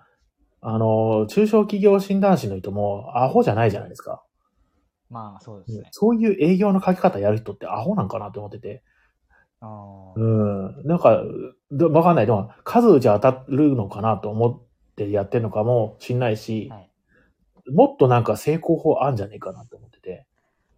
[0.61, 4.23] あの、中小企業診断士の人もアホじゃないじゃないですか。
[5.09, 5.89] まあそうですね。
[5.91, 8.83] そういう営業の書き方やる人ってアホなんかなと思ってて。
[9.59, 10.87] あーうん。
[10.87, 11.21] なんか、
[11.71, 12.25] どわかんない。
[12.25, 16.89] でも、数打ち当たるのかなと思ってやってるのかもしんないし、はい。
[17.71, 20.25] もっとなんか成功法あんじゃねえかなと思ってて。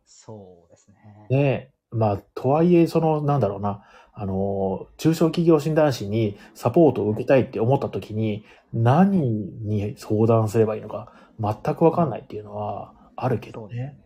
[0.06, 1.28] そうですね。
[1.30, 9.22] で、まあ、とはいえ、その、なんだろうな、あの、中小企業診断士にサポートを受けたいって思った時に、何
[9.66, 13.98] に相談すればいいのか、全くわかんないっていうのはあるけどねね。。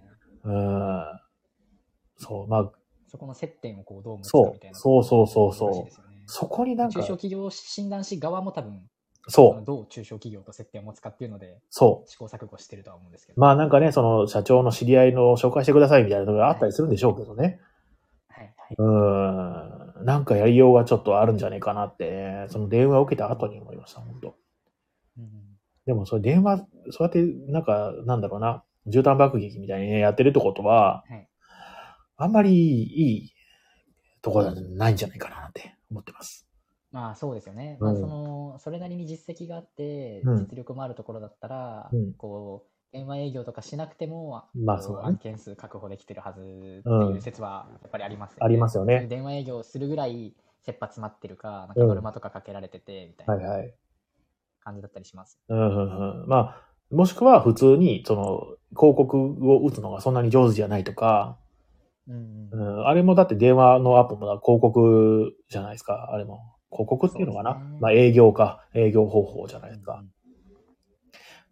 [0.43, 1.03] うん。
[2.17, 2.71] そう、まあ、
[3.07, 4.79] そこの接点をこうどう持つかそみたいうな。
[4.79, 8.81] そうそうそうそうそこになんか中小、企業診断士側も多分、
[9.27, 13.35] そう、どう中小企業と接点を持つかっていうので、そ試行錯誤してるとは思うんですけう。
[13.35, 13.41] ど。
[13.41, 17.59] まあなんかね、その社長の知り合いの紹介してくださいみたいなのがあったりするんでしょうけどね。
[18.29, 18.75] はいはい。
[18.77, 20.05] うん。
[20.05, 24.35] なんかやりようがちょっとあるんじゃねえかなって、ね、その電話を受けた後に思いました、本当
[25.17, 25.47] うん
[25.85, 31.29] でも、それ電話、そうやって、なんか、なんだろうな、絨毯爆撃みたいにね、やってるってことは、はい。
[32.17, 33.33] あんまりいい
[34.21, 36.46] ところじゃないんじゃないかなって思ってます。
[36.91, 37.77] まあそうですよね。
[37.79, 48.45] うんまあその、それなりに実績があって、うん実力もあるところだったら、うんこう、電話営業とかしなくても、こまあそうだね案件数確保できてるはずっていう説はやっぱりありますよね。
[48.45, 53.73] ありますよねそういう電話営業するぐらい切羽詰まってるか、なんかノルマとかかけられてて、みたいなはいはい。
[54.61, 55.39] 感じだったりします。
[55.49, 56.27] うんうんうん。
[56.27, 59.17] まあ、もしくは普通に、その、広告
[59.49, 61.37] を打つのがそんなに上手じゃないとか、
[62.07, 62.17] うんう
[62.51, 62.81] うん。
[62.83, 66.56] ん、あれもだって電話のアプリも広告じゃないですか、あれも。
[66.71, 70.03] 広告っていうのかな、ねまあ営業か、営業方法じゃないですか。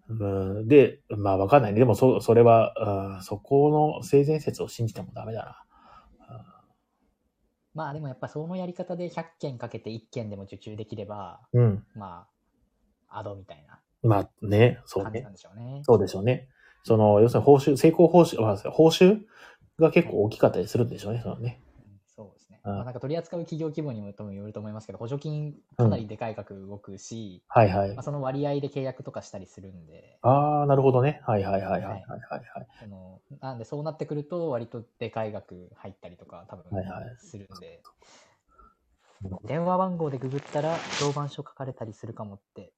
[0.07, 1.79] うん、で、まあわかんないね。
[1.79, 2.73] でもそ、それは、
[3.17, 5.61] うんそこの性善説を信じてもダメだな。
[7.73, 11.83] まあでもやっぱそのやり方で100件かけて1件でも受注できれば、うん。
[11.93, 12.27] ま
[13.09, 15.29] あ、アドみたいなまあね、そうね感じな。
[15.29, 15.81] んでしょうね。
[15.83, 16.47] そうでしょうね。
[16.83, 19.19] その、要するに報酬、成功報酬、まあ報酬
[19.79, 21.61] が結構大きかったりするんでしょうね、そのね。
[22.65, 28.03] まあ、なんか取り扱う企業規模にもともよると思いますけど、補助金かなりでかい額動くし、はいはいまあ、。
[28.03, 31.21] その割合で契約とかしたりするんで、ああ、なるほどね。
[31.25, 32.67] はいはいはいはいはいはいはい。
[32.79, 37.81] そのなんでそうなってくると、割とでかい額入ったりとか、多分はいはいするんで、
[39.45, 42.73] 電話番号でググったら、評判書書かれたりするかもって、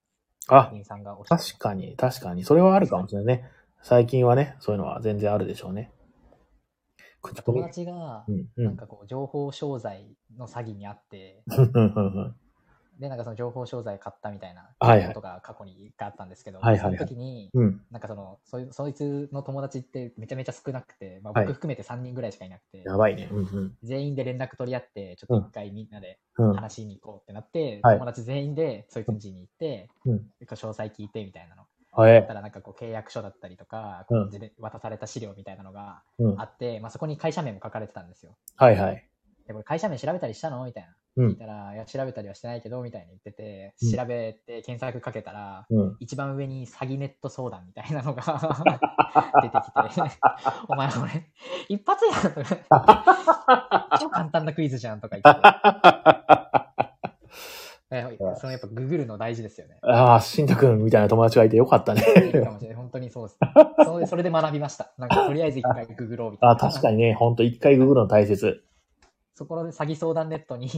[0.48, 2.44] あ、さんが確かに、確かに。
[2.44, 3.50] それはあるかもしれないね。
[3.82, 5.92] 最近はね、そういうのは全然あるでしょうね。
[7.36, 7.64] 友。
[7.64, 8.26] 達が。
[8.56, 11.44] なんかこう、情報商材の詐欺にあって、
[13.00, 17.82] で、なんかその情報商材買ったみたいなことが過去にあったんですけど、その時に、うん。
[17.92, 23.30] なんかその、そいそいつの友達ってめちゃめちゃ少なくて、まあ、はい僕含めて3人ぐらいしかいなくて、やばいね。
[23.84, 26.54] 全員で連絡取り合って、ちょっと一回みんなでうん。
[26.54, 31.64] 話しに行こうってなって、はい友達全員でそいつん家に行って、うん詳細聞いてみたいなの。
[32.02, 34.30] はだったらなんかこう契約書だったりとか、こう
[34.60, 36.46] 渡された資料みたいなのがうんあ。
[36.46, 38.38] って、まあ、そこに会社名も書かれてたんですよ。
[38.56, 39.08] はいはい。
[39.48, 40.90] で、これ会社名調べたりしたのみたいな。
[40.90, 45.98] うん聞いたら、いや、調べたりはしてないけど、みたいに言ってて、うん調べて検索かけたら、うん。
[46.00, 48.22] 一番上に詐欺ネット相談みたいなのが
[49.42, 50.12] 出てきて、
[50.70, 51.28] お前これ、
[51.70, 56.67] 一発やんとか、 超簡単なクイズじゃんとか言って。
[57.90, 59.78] えそのやっぱググるの大事ですよね。
[59.82, 62.04] ああ、しんたくんみたいな友達がいてよかったね。
[62.28, 62.76] いいかもしれない。
[62.76, 63.40] 本当にそうです。
[63.86, 64.92] それそれで学びました。
[64.98, 66.54] なんかとりあえず一回ググろうみたいな。
[66.54, 68.62] あ確かにね、ほんと一回ググるの大切。
[69.36, 70.70] そこで詐欺相談ネットに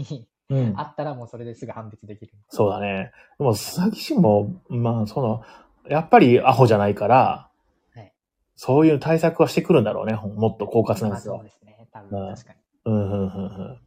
[0.49, 0.83] うんあ。
[0.83, 2.33] ったらもうそれですぐ判別できる。
[2.49, 3.11] そうだね。
[3.39, 5.41] でも、詐欺師も、まあ、その、
[5.87, 7.49] やっぱりアホじゃないから、
[7.95, 8.13] はい
[8.55, 10.13] そういう対策はしてくるんだろうね。
[10.13, 11.37] もっと狡猾なまあやつは。
[11.37, 11.87] そうですね。
[11.93, 12.59] 多分うん確かに。
[12.85, 13.79] うん、うん、うん、うん。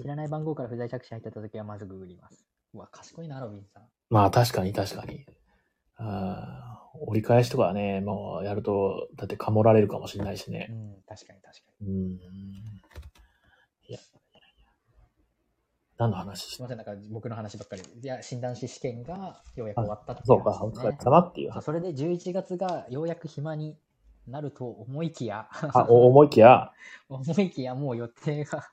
[0.00, 2.46] 知らない番号から不在着信入ってた時はまずググります。
[2.74, 3.82] うわ、賢いな、ロビンさん。
[4.10, 5.26] まあ、確かに、確かに。
[5.96, 6.72] あー
[7.06, 10.68] 折り返しとかはね、もうやると、だってかもられるかもしれないしね。
[10.70, 12.12] うん、確かに確かうん。
[13.88, 13.98] いや、
[15.98, 17.82] 何の話すみません、なんか僕の話ばっかり。
[17.82, 23.76] いや、診断士試験がようやく終わったっていそうか、お疲れ様っていうそれで11月がようやく暇に
[24.26, 26.72] なると思いきや、あ、お思いきや、
[27.08, 28.68] 思いきやもう予定が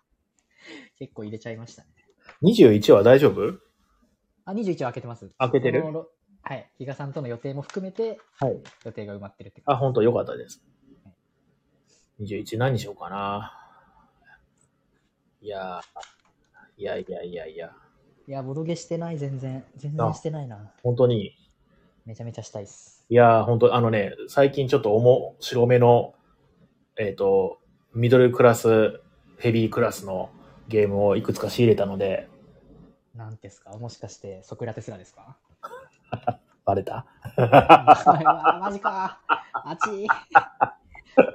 [0.98, 1.90] 結構入れちゃいましたね。
[2.44, 3.60] 21は大丈夫？
[4.46, 5.30] あ、21は開けてます。
[5.38, 5.84] 開けてる？
[6.42, 6.72] はい。
[6.78, 8.62] 比嘉さんとの予定も含めてはい。
[8.86, 10.64] 予定が埋まってるってあ、感本当よかったです。
[12.22, 13.56] 21何にしようかな。
[15.42, 15.82] いやー
[16.78, 17.74] いやいやいやいや、
[18.26, 18.32] じ。
[18.32, 19.64] いや、ボドゲしてない、全然。
[19.78, 20.74] 全然してないな。
[20.84, 21.36] 本当に、
[22.06, 23.06] めちゃめちゃしたいっす。
[23.10, 26.14] いやー本当あのね、最近ちょっと面白めの、
[26.98, 27.60] えっ、と、
[27.94, 29.02] ミドルクラス、
[29.40, 30.30] ヘビークラスの
[30.70, 32.30] ゲームをいくつか仕入れたので、
[33.16, 33.72] なんですか？
[33.78, 35.36] もしかして、ソクラテスラですか？
[36.64, 37.06] バレた？
[37.38, 39.20] マジか。
[39.54, 40.08] あちい。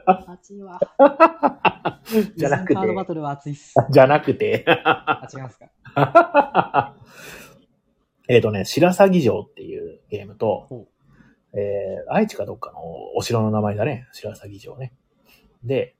[0.07, 0.79] あちいわ。
[2.37, 3.75] じゃなくカードバて、トルは熱いっす。
[3.91, 6.95] じゃなくて、あ、違いますか？
[8.29, 10.87] えっとね、白鷺城っていうゲームとほ、
[11.53, 12.81] えー、愛知かどっかの
[13.17, 14.95] お城の名前だね、白鷺城ね。
[15.65, 15.97] で、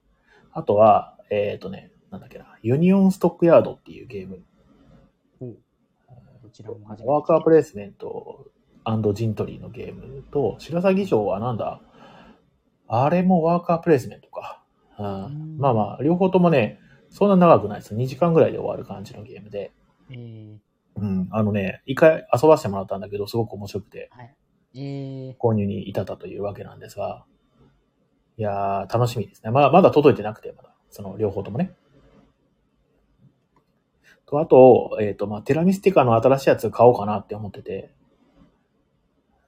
[0.53, 4.43] あとは、えっ、とね、なんだっけな、ユニオンストックヤードっていうゲーム。
[6.43, 7.11] どちらも初めて。
[7.11, 8.47] ワーカープレイスメント
[9.15, 11.81] ジントリーのゲームと、白鷺城はなんだ？
[12.87, 14.63] あれもワーカープレイスメントか。
[14.99, 16.79] うんうんまあまあ、両方ともね、
[17.11, 17.95] そんな長くないです。
[17.95, 19.73] 2時間ぐらいで終わる感じのゲームで。
[20.11, 20.59] えー、
[20.97, 24.35] うん、あのね、一回遊ばせてもらったんだけど、すごく面白くて、はい。
[24.77, 27.25] えー、購入に至ったというわけなんですが、
[28.37, 29.51] いやー、楽しみですね。
[29.51, 31.75] まだ、まだ届いてなくて、まだ、その両方ともね。
[34.27, 37.91] と、あと、えっ、と、まあ、テラミスティカの新しいやつ買おうかなって思ってて、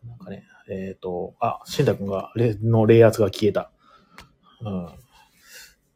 [0.07, 3.71] なんかね、えっ、と、あ、シンタ君が、レの冷圧が消えた。
[4.61, 4.89] うん。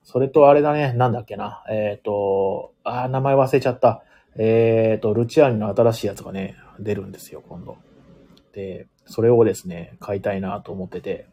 [0.02, 1.62] それとあれだね、なんだっけな。
[1.70, 4.02] えっ、と、あ、名前忘れちゃった。
[4.36, 7.78] えっ、と、ルチアーニの新しいやつがね、出るんですよ、今度。
[8.52, 11.26] で、それをですね、買いたいなと思ってて。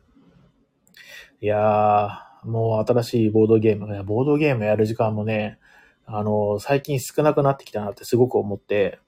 [1.42, 5.60] いやー、もう新しいボードゲーム、ボードゲームやる時間もね、
[6.10, 9.00] あの、最近少なくなってきたなってすごく思って、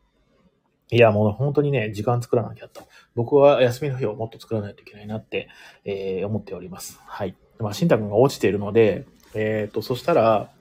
[0.92, 2.82] いや、もう本当にね、時間作らなきゃと。
[3.16, 5.48] 僕は休みの日をもっと作らないといけないなって、
[5.86, 7.00] えー思っております。
[7.06, 7.38] はい。
[7.58, 10.52] まあ、新太くんが落ちているので、えっ、と、そしたら、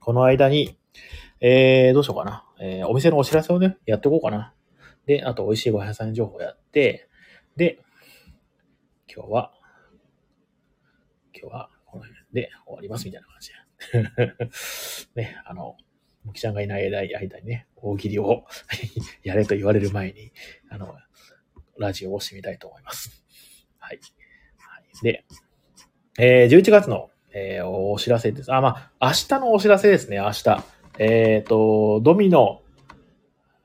[0.00, 0.78] この間に、
[1.40, 2.44] えー、どうしようかな。
[2.60, 4.54] えーお店のお知らせをね、やっていこうかな。
[5.06, 7.08] で、あと、美味しいご飯屋さん情報やって、
[7.56, 7.80] で、
[9.12, 9.52] 今日は、
[11.34, 13.63] 今日はこの辺で終わりますみたいな感じで。
[15.14, 15.76] ね、あの、
[16.24, 18.44] むきちゃんがいない間にね、大喜利を
[19.22, 20.32] やれと言われる前に、
[20.70, 20.96] あの、
[21.78, 23.24] ラジオをしてみたいと思います。
[23.78, 24.00] はい。
[24.58, 25.24] はい、で、
[26.18, 28.52] えー、11月の、えー、お知らせです。
[28.52, 30.64] あ、まあ、明日のお知らせですね、明日。
[30.98, 32.62] えっ、ー、と、ドミノ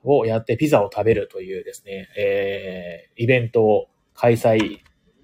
[0.04, 4.80] をやってピザを食べるというですね、えー、イベントを開催、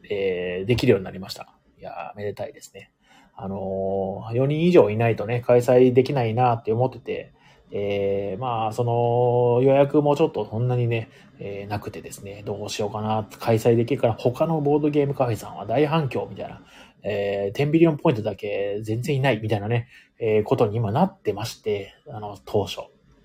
[0.10, 1.54] えー、できるようになりました。
[1.78, 2.92] いやめでたいですね。
[3.36, 7.34] あのー、4人以上いないとね、開催できないなって思ってて、
[7.72, 11.10] えー、まあ、その予約もちょっとそんなにね、
[11.40, 16.62] えー、なくてですね、どうしようかな、開催できるから、他のボードゲームカフェさんは大反響みたいな、
[17.04, 19.88] えー、10ビリオンポイントだけ全然いないみたいなね、
[20.20, 22.82] えー、ことに今なってまして、あの、当初。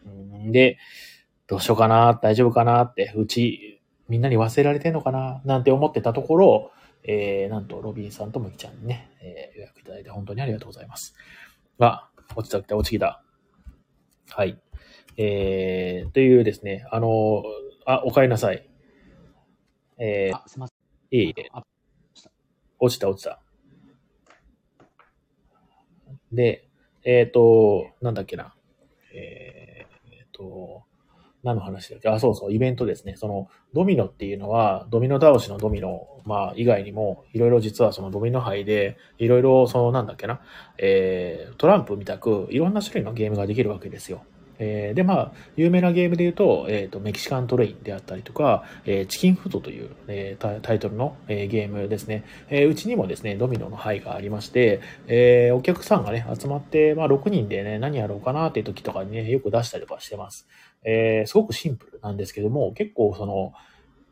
[0.09, 0.79] んで、
[1.47, 6.71] どうしようかな、大丈夫かなって、うち、みんなに忘れられてんのかな、なんて思ってたところ、
[7.05, 11.15] えー、なんと、ロビンさんとムキちゃんにね、えー、予約いただいて本当にありがとうございます。
[11.79, 13.23] が、落ちたきた、落ちきた。
[14.29, 14.61] はい。
[15.17, 17.43] えー、というですね、あの、
[17.87, 18.69] あ、お帰りなさい。
[19.99, 20.77] えー、あ、すみません。
[21.11, 21.51] いえいえ。
[22.79, 23.41] 落ちた、落ちた。
[26.33, 26.69] で、
[27.05, 28.55] えっ、ー、と、なんだっけな。
[29.13, 29.87] え
[30.27, 30.85] っ、ー、と、
[31.43, 32.09] 何の話だっけ？
[32.09, 33.15] あ、そうそう、イベントですね。
[33.17, 40.41] その、ドミノっていうのは、ドミノ倒しのドミノ、まあ、以外にも、いろいろ実はそのドミノ杯で、いろいろ、その、なんだっけな、
[40.79, 44.23] えー、トランプみたく、いろんな種類のゲームができるわけですよ。
[44.63, 52.25] えー、で、まあ、有名なゲームで言うと、えっ、ー、と、メキシカントレインであったりとか、えー、チキンフードという、えー、タイトルの、えー、ゲームですね。
[52.51, 60.47] えー、うちにもですね、ドミノの牌がありまして、えー、お客さんがね、集まって、まあ、6人でね、何やろうかなっていう時とかにね、よく出したりとかしてます。
[60.85, 63.53] えー、すごくシンプルなんですけども、結構その、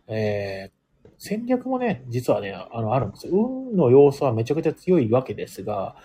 [0.06, 3.32] えー、戦略もね、実はね、あの、あるんですよ。
[3.34, 5.96] 運の要素はめちゃくちゃ強いわけですが、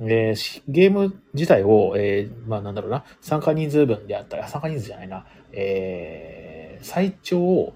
[0.00, 7.74] えー、ゲーム自体を、えー、まあなんだろうな、参加人数分であったり、参加人数じゃないな、えー、最長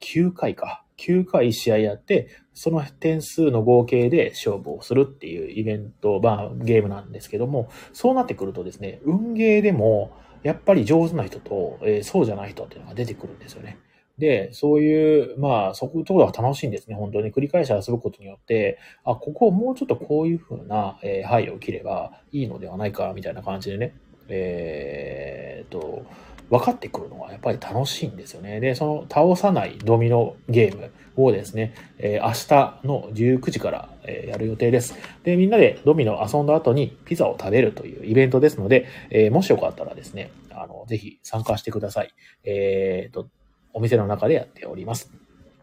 [0.00, 0.84] 9回か。
[0.98, 10.12] 9回試合やって、その点数の合計で勝負をするっていうイベント、まあゲームなんですけども、そうなってくるとですね、運ゲーでも、
[10.42, 13.78] やっぱり上手な人と、えー、そうじゃない人っていうのが出てくるんですよね。
[14.18, 17.32] で、そういう、まあ、そういうところが楽しいんですね、本当に。
[17.32, 23.94] 繰り返し遊ぶことによって、あ、ここをもうちょっとこういう風な、えー、範囲を切ればいいのではないか、みたいな感じでね、
[24.28, 26.04] えー、と、
[26.50, 28.60] 分かってくるのはやっぱり楽しいんですよね。
[28.60, 34.94] で、その倒さないドミノゲームをですね、えー、明日の19時から、え、やる予定です。
[35.22, 42.12] で、みんなでドミノ遊んだ後にピザを食べるというイベントですので、えー、もしよかったらですね、あの、ぜひ参加してください。
[42.44, 43.28] えっ、と、
[43.72, 45.12] お店の中でやっております。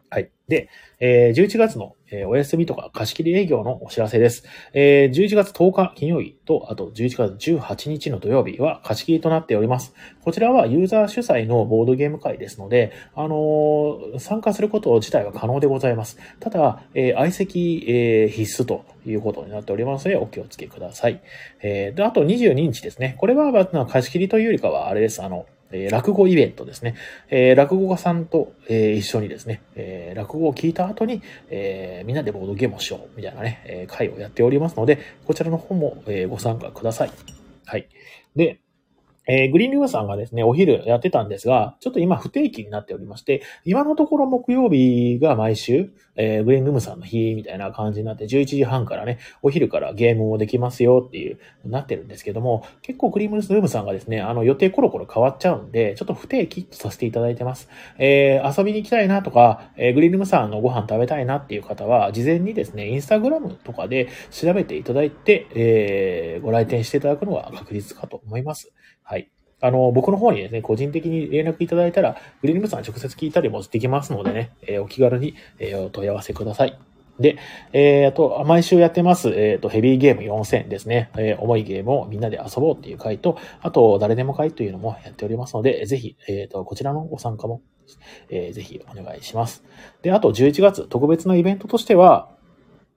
[0.10, 0.32] はい。
[0.48, 0.70] で、
[1.02, 4.46] えー、11月の、えー、お休みとか貸し切り営業のお知らせです。
[4.72, 9.94] えー、11月10日金曜日と、あと11月18日の土曜日は貸し切りとなっております。
[10.22, 16.18] こちらはユーザー主催のボードゲーム会ですので、あのー、参加すること自体は可能でございます。
[16.40, 21.22] ただ、え、相席、え、必須ということになっておりますので、お気をつけください。
[21.62, 23.16] え、で、あと22日ですね。
[23.20, 25.22] これは、まあ、貸し切りというよりかは、あれです。
[25.22, 26.96] あの、えー、落語イベントですね。
[27.30, 37.12] えー、落語家さんと、えー、一緒にですね、え落語を聞いた後に、えみんなでボードゲームをしよう、みたいなね、え会をやっておりますので、こちらの方も、えご参加ください。
[37.66, 37.88] はい。
[38.36, 38.60] で、
[39.28, 57.70] えー、グリーンリムさんがですね、お昼やってたんですが、ちょっと今不定期になっておりまして、今のところ木曜日が毎週、えー、グリーンルームさんの日みたいな感じになって、11時半からね、お昼からゲームもできますよっていう、なってるんですけども、結構グリーンルームさんがですね、あの予定コロコロ変わっちゃうんで、ちょっと不定期とさせていただいてます。
[57.98, 68.72] えー、遊びに行きたいなとか、えー、グリーンルームさんのご飯食べたいなっていう方は、事前にですね、インスタグラムとかで調べていただいて、えー、ご来店していただくのが確実かと思います。
[69.08, 69.32] はい。
[69.62, 76.78] あの、僕の方にですね、個人的に連絡いただいたら、グリーンムさん直接聞いたりもできますのでね、えー、お気軽に、えー、お問い合わせください。
[77.22, 77.38] で、
[77.72, 81.10] えー、あと、毎週やってます、えっ、ー、と、ヘビーゲーム4000ですね。
[81.18, 87.62] えー、重いゲームをみんなで遊ぼうっていう回と、あと、誰でも会というのもやっておりますので、ぜひ、えっ、ー、と、こちらのご参加も、
[88.30, 89.64] えー、ぜひお願いします。
[90.04, 92.30] で、あと、11月、特別なイベントとしては、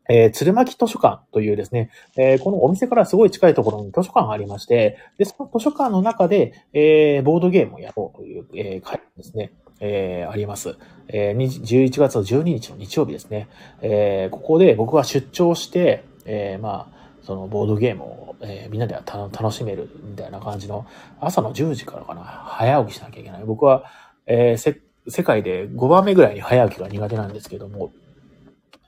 [0.08, 10.76] えー、鶴巻図書館というですね、えー、このお店からすごい近いところに図書館がありまして、で、その図書館の中で、えー、ボードゲームをやろうという、えー、会ですね、え、あります。
[11.08, 13.48] えー、11月の12日の日曜日ですね。
[13.80, 20.86] え、ここで僕は出張して、え、まあ、そのボードゲームを、え、みんなで楽しめるみたいな感じの、
[21.18, 23.44] 朝の10時からかな、早起きしなきゃいけない。
[23.44, 23.84] 僕は、
[24.26, 27.90] えー、世界で5番目ぐらいに早起きが苦手なんですけども、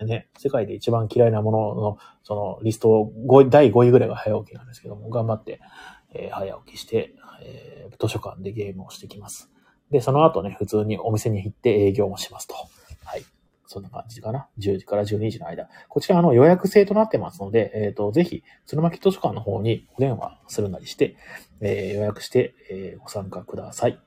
[0.04, 5.60] ね、世界で一番嫌いなものの、そのリスト5、第5位ぐらいが早起きなんですけども、頑張って、
[6.14, 9.50] えー早起きして、えー図書館でゲームをしてきます。
[9.90, 12.54] で、その後ね、普通にお店に行って営業もしますと。
[13.04, 13.24] はい。
[13.66, 14.48] そんな感じかな。
[14.58, 15.68] 10時から12時の間。
[15.88, 21.16] こちら、あの、予約制となってますので、えっ、と、ぜひ、鶴巻図書館の方にお電話するなりして、
[21.60, 24.00] えー予約して、えーご参加ください。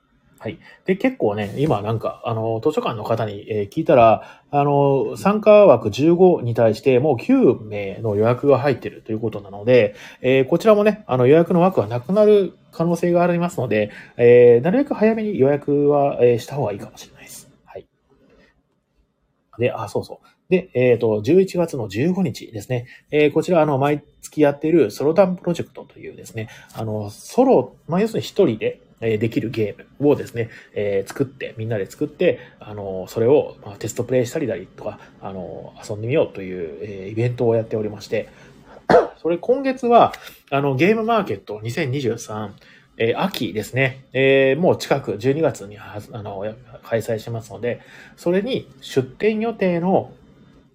[0.46, 0.60] はい。
[0.84, 17.50] で、結構ね、今なんか、あの、図書館の方に、えー聞いたら、あの、参加枠15に対してもう9名の予約が入ってるということなので、えーこちらもね、あの予約の枠がなくなる可能性がありますので、えーなるべく早めに予約は、えした方がいいかもしれないです。
[17.64, 17.86] はい。
[19.58, 20.26] で、あ、そうそう。
[20.48, 22.86] で、えっ、と、11月の15日ですね。
[23.10, 38.28] えーこちら、あの、毎月やっているソロダンプロジェクトというですね、あの、ソロ、まあ、要するに一人で、えできるゲームをですね、えー作って、みんなで作って、あの、それを、まあ、テストプレイしたりだりとか、あの、遊んでみようという、えーイベントをやっておりまして、
[39.22, 40.12] それ今月は、
[40.50, 42.50] あの、ゲームマーケット2023、
[42.98, 47.80] えー秋ですね、えーもう近く12月にあの開催しますので、
[48.16, 50.12] それに出展予定の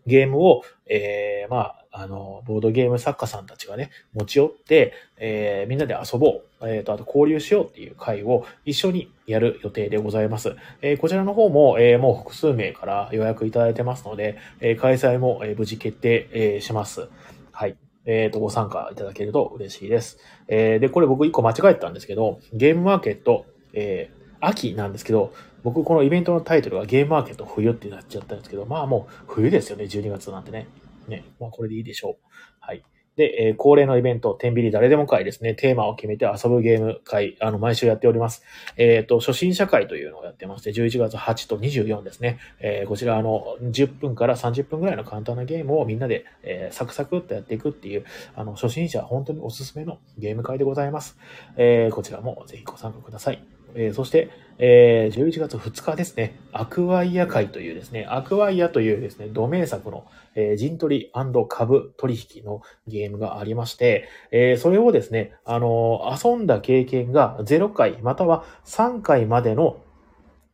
[0.06, 10.56] ゲームを、えーまあ、あの、ボードゲーム作家さんたちがね、持ち寄って、えーみんなで遊ぼう、えーと、あと交流しようっていう会を一緒にやる予定でございます。
[10.82, 17.10] えーこちらの方も、えーもう複数名から予約いただいてますので、えー開催も、えー無事決定、えーします。
[17.52, 17.76] はい。
[18.06, 20.18] えっ、と、ご参加いただけると嬉しいです。
[20.48, 25.34] えーで、これ僕一個間違えたんですけど、ゲームマーケット、えー秋なんですけど、
[25.64, 30.68] 僕このイベントのタイトルがゲームマーケット冬ってなっちゃったんですけど、まあもう冬ですよね、12月なんてね。
[31.12, 32.26] ね、まあこれでいいでしょう。
[32.60, 32.84] はい。
[33.16, 38.44] で、えー恒例のイベント、天秤誰でも会ですね、テーマを決めて遊ぶゲーム会、あの、毎週やっております。
[38.78, 42.40] えっ、と、初心者会というのをやってまして、11月8と24ですね。
[42.60, 48.06] えーこちら、あの、10分から30分ぐらいの簡単なゲームをみんなで、えサクサクっとやっていくっていう、
[48.36, 51.18] あの、初心者本当におすすめのゲーム会でございます。
[51.58, 53.61] えこちらもぜひご参加ください。
[53.76, 60.06] えーそして、えー11月2日ですね、アクワイア会というですね、アクワイアというですね、ド名作の、
[60.36, 61.12] えー陣取り
[61.48, 69.82] 株取引のゲームがありまして、えーそれをですね、あのー遊んだ経験が0回または3回までの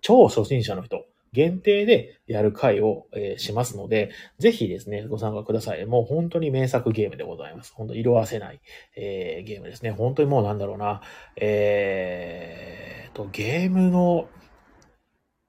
[0.02, 1.06] 超初心者の人、
[1.38, 4.10] 限定でやる会を、えーしますので、
[4.40, 5.86] ぜひですね、ご参加ください。
[5.86, 7.74] もう本当に名作ゲームでございます。
[7.76, 8.60] 本当色あせない、
[8.96, 9.92] えーゲームですね。
[9.92, 11.02] 本当にもうなんだろうな、
[11.36, 14.28] えーと、ゲームの、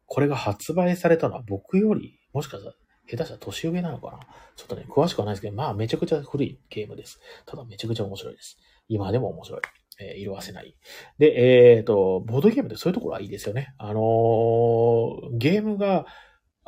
[0.04, 2.76] これが発売されたのは僕より、もしかしたら、
[3.06, 4.18] 下手したら年上なのかな
[4.56, 7.18] ちょっとね、詳しくはないですけど、まあめちゃくちゃ古いゲームです。
[7.46, 8.58] ただめちゃくちゃ面白いです。
[8.88, 9.60] 今でも面白い。
[10.00, 10.76] えー色あせない。
[11.18, 13.74] で、えっ、と、ボードゲームってそういうところはいいですよね。
[13.78, 16.06] あのーゲームが、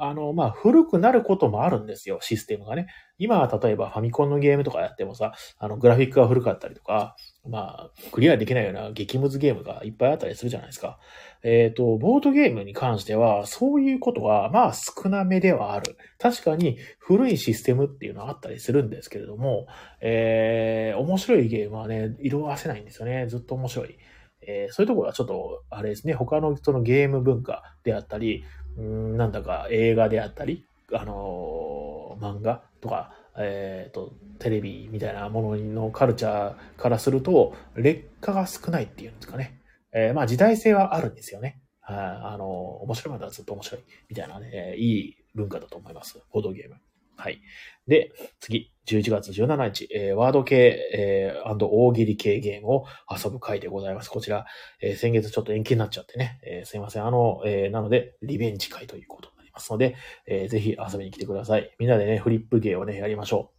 [0.03, 2.87] あの、まあ、古くなることもあるんですよ、システムがね。
[3.19, 7.17] 今は例えばファミコンのゲームとかやってもさ、あの、グラフィックが古かったりとか、
[7.49, 10.99] まあ、クリアできないような激ムズゲームがいっぱいあったりするじゃないですか。
[11.43, 15.97] えっ、と、ボードゲームに関しては、そういうことは、まあ、少なめではある。
[16.19, 19.67] 確かに、古いシステムっていうのはあったりするんですけれども、
[20.01, 23.27] えー、面白いゲームはね、色あせないんですよね。
[23.27, 23.99] ずっと面白い。
[24.43, 28.45] えーそういうところはちょっと、あれですね、他のそのゲーム文化であったり、
[28.79, 39.61] うんなんだか映画であったり、あのー漫画とか、えっ、と、テレビみたいなもののカルチャーからすると、劣化が少ないっていうんですかね。
[39.93, 41.61] えーまあ時代性はあるんですよね。
[41.81, 41.97] はい、
[42.35, 42.47] あの
[42.83, 46.21] 面白いまではずっと面白いみたいなね、いい文化だと思います。
[46.33, 46.77] ボードゲーム。
[47.21, 47.41] はい。
[47.87, 54.09] で、次、11月17日、えーワード系、えー大喜利系ゲームを遊ぶ回でございます。
[54.09, 54.47] こちら、
[54.81, 57.05] えー先月ちょっと延期になっちゃってね、えーすいません。
[57.07, 59.97] あの、えーなので、リベンジ会ということになりますので、
[60.27, 61.75] えーぜひ遊びに来てください。
[61.79, 63.57] みんなでね、フリップゲーをね、やりましょう。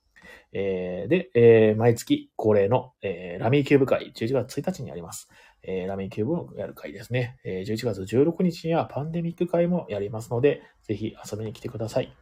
[0.54, 5.30] えーで、えー毎月恒例の、えーラミーキューブ会、11月1日にあります。
[5.64, 7.38] えーラミーキューブをやる会ですね。
[7.46, 12.21] えー11月16日にはパンデミック会もやりますので、ぜひ遊びに来てください。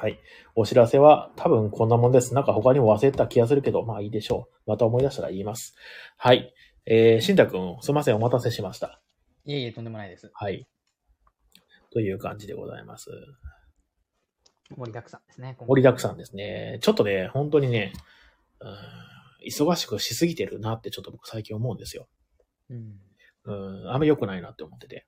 [0.00, 0.18] はい。
[0.54, 2.32] お知らせは多分こんなもんです。
[2.32, 4.70] なんか他にも忘れた気がするけど、まあいいでしょう。
[4.70, 5.74] また思い出したら言います。
[6.16, 6.54] はい。
[6.86, 8.16] えー、しんたくん、すいません。
[8.16, 9.02] お待たせしました。
[9.44, 10.30] いえいえ、とんでもないです。
[10.32, 10.66] はい。
[11.92, 13.10] という感じでございます。
[14.74, 15.54] 盛りだくさんですね。
[15.60, 16.78] 盛りだくさんですね。
[16.80, 17.92] ちょっとね、本当にね、
[18.60, 18.76] うん
[19.46, 22.08] 忙しくしすぎてるなってちょっと僕最近思うんですよ。
[22.68, 23.00] うん。
[23.44, 23.52] う
[23.84, 25.06] ん、あんま良くないなって思ってて。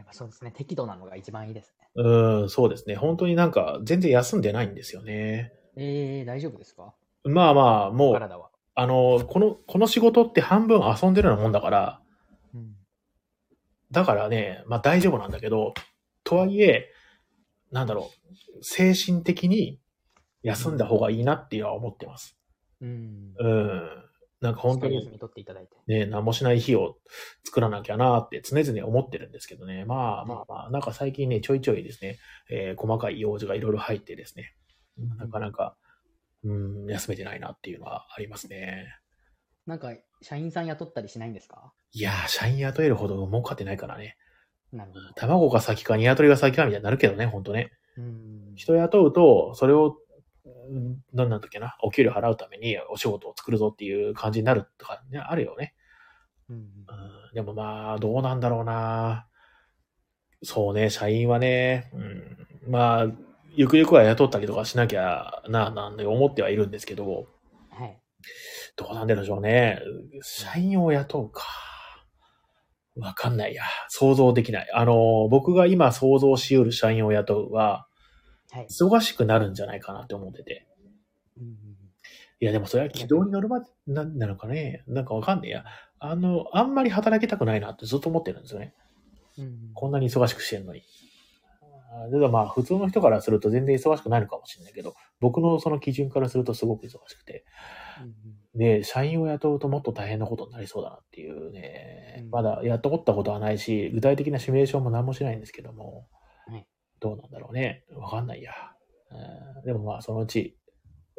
[0.00, 0.50] やっぱそうですね。
[0.50, 1.88] 適度なのが一番いいですね。
[1.94, 2.94] うん、そうですね。
[2.96, 5.52] 本当になんか全然休んでないんですよね。
[5.76, 6.94] えー、大丈夫ですか？
[7.24, 8.50] まあまあ、もう、体は。
[8.74, 12.00] あの、この、この仕事って半分遊んでるようなもんだから、
[12.54, 12.76] うん。
[13.90, 15.74] だからね、まあ大丈夫なんだけど、
[16.24, 16.90] とはいえ、
[17.70, 18.10] なんだろ
[18.58, 19.80] う、精神的に
[20.42, 22.38] 休んだ方がいいなっていうのは思ってます。
[22.80, 23.34] うん。
[23.38, 24.09] うん。
[24.40, 25.10] なんか本当に。
[25.86, 26.96] ね、何もしない日を
[27.44, 29.84] 作らなきゃなって常々思ってるんですけどね。
[29.84, 32.18] まあまあまあ、なんか最近ね、ちょいちょいですね、
[32.50, 34.54] えー細かい用事がいろいろ入ってですね、
[35.18, 35.76] なかなか、
[36.42, 38.86] うん、休めてないなっていうのはありますね。
[39.66, 41.72] なんか、社員さん雇ったりしないんですか？
[41.92, 44.16] いやー、社員雇えるほど儲かってないからね。
[44.72, 45.12] なるほど。
[45.16, 47.70] 卵が先か鶏が先かみたいになるけどね、ほんとね。
[47.98, 48.54] うん。
[48.54, 49.98] 人雇うと、それを、
[50.44, 55.74] うんなんだっけな、お給料払うためにお仕事を作るぞっていう感じになるとかね、あるよね。
[56.48, 56.64] うんうん、
[57.34, 59.26] でもまあ、どうなんだろうな。
[60.42, 63.06] そうね、社員はね、うん、まあ、
[63.52, 67.26] ゆくゆくは雇ったりとかしなきゃな、なんで思ってはいるんですけど、
[67.70, 68.00] はい。
[68.76, 69.80] どうなんでしょうね。
[70.22, 71.44] 社員を雇うか。
[72.96, 73.64] わかんないや。
[73.88, 74.70] 想像できない。
[74.72, 77.89] あの、僕が今想像しうる社員を雇うは、はい。
[78.68, 80.66] 忙しくなるんじゃないかなって思ってて。
[81.38, 81.70] うん
[82.42, 84.82] いや、でもそれは軌道に乗るまで、な、なのかね。
[84.86, 85.64] なんかわかんねえや。
[85.98, 88.74] あの、あんまり働きたくないなってずっと思ってるんですよね。
[89.38, 90.82] うんこんなに忙しくしてるのに。
[91.92, 97.44] あーでもまあ、普通の人からすると全然忙しくないのかもしれないけど、僕のその基準からするとすごく忙しくて。
[98.02, 102.26] うんで、社員を雇うともっと大変なことになりそうだなっていうねう。
[102.26, 106.19] んまだやったことはないし、具体的なシミュレーションも何もしないんですけども、はい
[107.00, 107.84] どうなんだろうね。
[107.94, 108.52] わかんないや。
[109.10, 110.56] うんでもまあ、そのうち、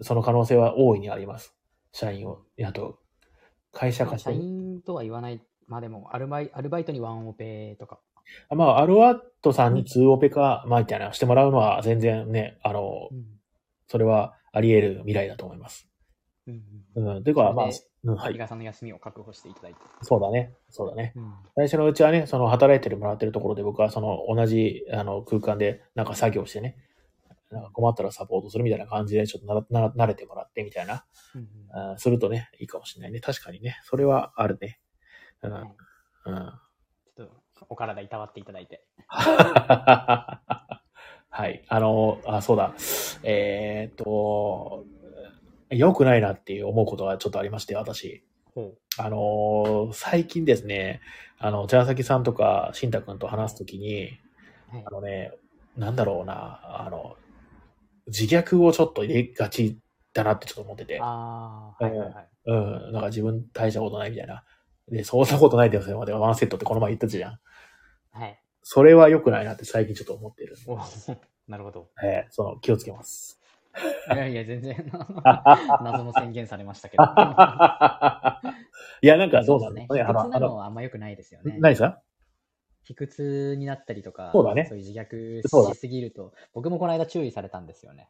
[0.01, 1.55] その可能性は大いにあります。
[1.91, 2.99] 社員を雇う。
[3.73, 4.33] 会社化して。
[4.33, 5.41] 員とは言わない。
[5.67, 7.99] まあでも、アルバイアルバイトにワンオペとか。
[8.49, 13.25] まあ、アルワットさんに2オペか、まあ、みたいなのしてもらうのは全然ね、あの、うん
[13.87, 15.85] それはあり得る未来だと思います。
[16.47, 16.61] うん
[16.95, 17.23] うん。
[17.25, 18.47] てか、まあ、そうん、はい。
[18.47, 19.79] さんの休みを確保していただいて。
[20.01, 20.53] そうだね。
[20.69, 21.13] そうだね。
[21.15, 26.77] うん最初のうちはね、その働いてもらってるところで僕はその同じあの空間でなんか作業してね、
[27.51, 33.19] なんか困ったらサポートするみたいな感じでちょっとならな慣れてもらってみたいな、うんあーするとね、いいかもしれないね。
[33.19, 33.77] 確かにね。
[33.83, 34.79] それはあるね。
[35.43, 35.51] うん。
[35.51, 35.75] はい
[36.25, 36.53] うん。
[37.15, 37.33] ちょっと
[37.69, 38.83] お体いたわっていただいて。
[39.07, 40.41] は
[41.47, 41.63] い。
[41.69, 42.73] あの、あ、そうだ。
[43.23, 44.85] えーっと、
[45.71, 48.23] 良くないなっていう思うことがちょっとありまして、私。
[48.53, 51.01] ほあの、最近ですね、
[51.39, 54.19] あの、茶崎さんとか、しんたくんと話すときに、
[54.85, 54.91] あ。
[54.91, 55.31] のね、
[55.77, 57.15] なんだろうな、あの、
[58.07, 59.79] 自虐をちょっと入れがち
[60.13, 62.29] だなってちょっと思ってて、ああ、はいはいはい。
[62.45, 64.43] うん、なんか自分大したことないみたいな。
[64.89, 66.03] で、そんなことないですよ。
[66.05, 67.39] でワンセットってこの前言ったじゃん。
[68.11, 68.39] はい。
[68.63, 70.55] それは良くないなって最近ちょっと思ってる。
[70.67, 70.77] お
[71.47, 71.89] なるほど。
[72.03, 73.40] えーその、気をつけます。
[74.13, 74.75] いやいや、全然、
[75.83, 77.03] 謎の宣言されましたけど。
[79.03, 79.81] いや、なんかどうなのね。
[79.81, 81.57] ね、卑屈あの、あの、なのはあんま良くないですよね。
[81.59, 82.01] 何ですか？
[82.83, 88.09] 卑屈になったりとか、そうだねそういう自虐そうだしすぎると、僕もこの間注意されたんですよね。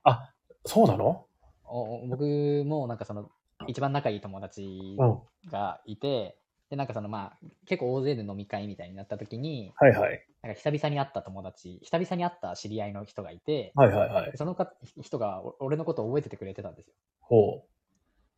[0.66, 1.28] そうなの？
[1.66, 2.24] お僕
[2.66, 3.30] もなんかその、
[3.68, 5.20] 一番仲いい友達うん。
[5.52, 6.38] がいて、
[6.72, 10.26] で、なんかそのまあ、結構大勢で飲み会みたいになった時に、はいはい。
[10.42, 14.32] なんか久々に会った友達、久々に会った知り合いの人がいて、はいはいはい。
[14.36, 16.94] そのか人がお俺のことを覚えててくれてたんですよ。
[17.20, 17.66] ほ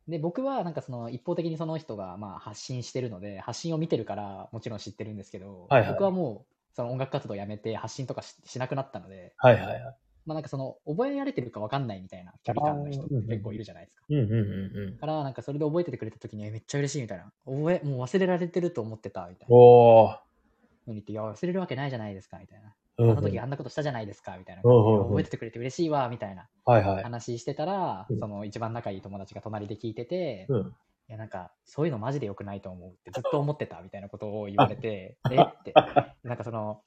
[0.08, 9.46] で、僕はなんかその一方的にその人がまあ発信してるので、発信を見てるからもちろん知ってるんですけど、はいはい僕はもうその音楽活動やめて発信とかししなくなったので、う。
[9.46, 9.96] はいはいはい。
[10.26, 14.04] まあなんかその覚えられてるか分かんないみたいな距離感の人って結構いるじゃないですか。
[14.08, 15.00] うんうんうんうんだ。
[15.00, 17.32] からなんかそれで覚えててくれた時にえめっちゃ嬉しいみたいな。
[17.44, 19.54] 覚え、もう忘れられてると思ってたみたいな。
[19.54, 20.16] おー。
[20.86, 22.74] のに言って、いや、忘れるわけないじゃないですかみたいな。
[22.96, 24.62] うんうんあの時あんなことしたじゃないですかみたいな。
[24.64, 27.02] うんうんうん覚えててくれて嬉しいわみたいなはいはい。
[27.02, 30.76] 話してたら、うんその一番仲いい友達が隣で聞いてて、うん。
[31.08, 35.36] いや、なんか、そういうのマジで良くないと思うってずっと思ってたみたいなことを言われて、 え？
[35.36, 35.74] って、
[36.22, 36.82] なんかその、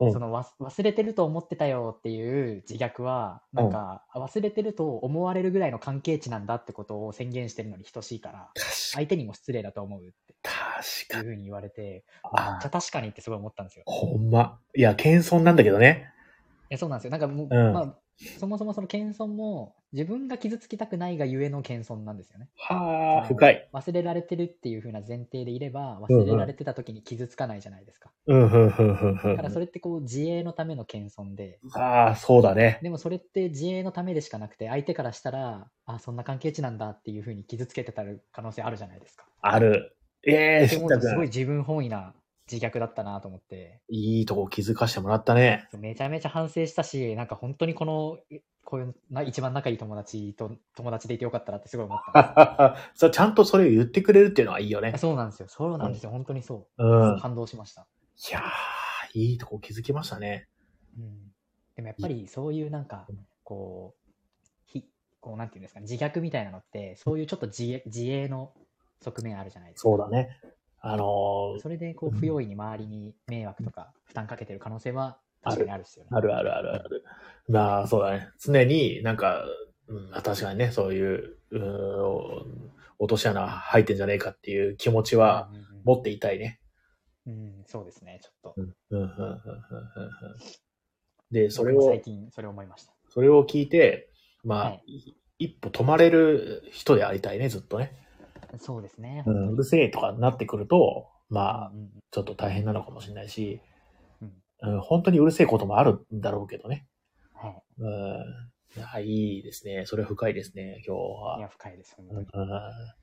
[0.00, 11.28] うんそのわ忘れてると思ってたよっていう自虐は、なんか、忘れてると思われるぐらいの関係値なんだってことを宣言してるのに等しいから、相手にも失礼だと思うって確かに。
[11.28, 13.84] いうふうに言われて、めっあちゃ確かにってすごい思ったんですよ。
[13.86, 14.58] ほんま。
[14.76, 16.10] いや、謙遜なんだけどね。
[16.70, 17.10] いやそうなんですよ。
[17.10, 17.94] なんかもう、うんまあ、
[18.38, 22.48] そもそもその謙遜も自分が傷つきたくないがゆえの謙遜なんですよね。
[22.56, 23.68] はあ、深い。
[23.72, 28.10] 忘れられてるっていう風な前提でいれば、忘れられてた時に傷つかないじゃないですか。
[28.26, 32.78] うん、ふんふんふんだからそれってこう自衛のための謙遜で、ああ、そうだね。
[32.82, 39.26] でもそれって自衛のためでしかなくて、相手からしたら、あ、そんな関係値なんだっていう風に傷つけてたる可能性あるじゃないですか。
[39.40, 39.96] ある。
[40.26, 41.28] ええー、すごいい。
[41.28, 42.14] 自分本位な
[42.50, 45.68] 自虐だったなと思って、いいとこ気づかしてもらったね。
[45.78, 48.18] めちゃめちゃ反省したし、なんか本当にこの、
[48.64, 54.98] こういうな一番仲いい友達と友達でいてよかったなってすごい思った そうちゃんとそれを言ってくれるっていうのはいいよねあ。
[54.98, 55.48] そうなんですよ。
[55.48, 56.10] そうなんですよ。
[56.10, 56.84] 本当にそう。
[56.84, 57.18] うん。
[57.18, 57.86] い感動しました。
[58.32, 60.48] やー、いいとこ気づきましたね。
[60.96, 61.34] うん
[61.76, 64.12] でもやっぱりそういうなんかうん、こう、
[64.64, 64.88] ひ
[65.20, 68.52] こうなんていうんですかね、自虐みたいなのって、そういうちょっと自衛自衛の
[69.00, 69.88] 側面あるじゃないですか。
[69.88, 70.40] そうだね。
[70.86, 76.10] あのーそれでこううん不用意に周りに迷惑とか負担かけてる可能性は確かにあるっすよね。
[76.12, 77.04] あるあるあるある。
[77.48, 78.28] まあ、そうだね。
[78.38, 79.44] 常になんか、
[79.88, 81.58] うん、まあ確かにね、そういう、う
[82.98, 85.50] 落とし穴入ってんじゃねえかっていう気持ちは
[85.84, 86.60] 持っていたいね。
[87.26, 88.56] うん、うんそうですね、ちょっと。
[91.30, 92.94] で、それを最、近それ思いました。
[93.10, 94.10] それを聞いて、
[94.42, 97.92] まあ、はい一歩止まれる人でありたいね、ずっとね。
[98.58, 99.24] そうですね。
[99.26, 103.60] うん、うるせえとかになってくると、まあ、うんうんちょっと大変なのかもしれないし、
[104.22, 106.86] うんうん、本当にうるせえこともあるんだろうけどね。
[107.32, 107.62] はい。
[107.78, 107.90] うん、
[108.76, 109.84] いやいいですね。
[109.84, 111.38] それ深いですね、今日は。
[111.38, 111.96] いや、深いです。
[111.96, 112.50] 本うん当に。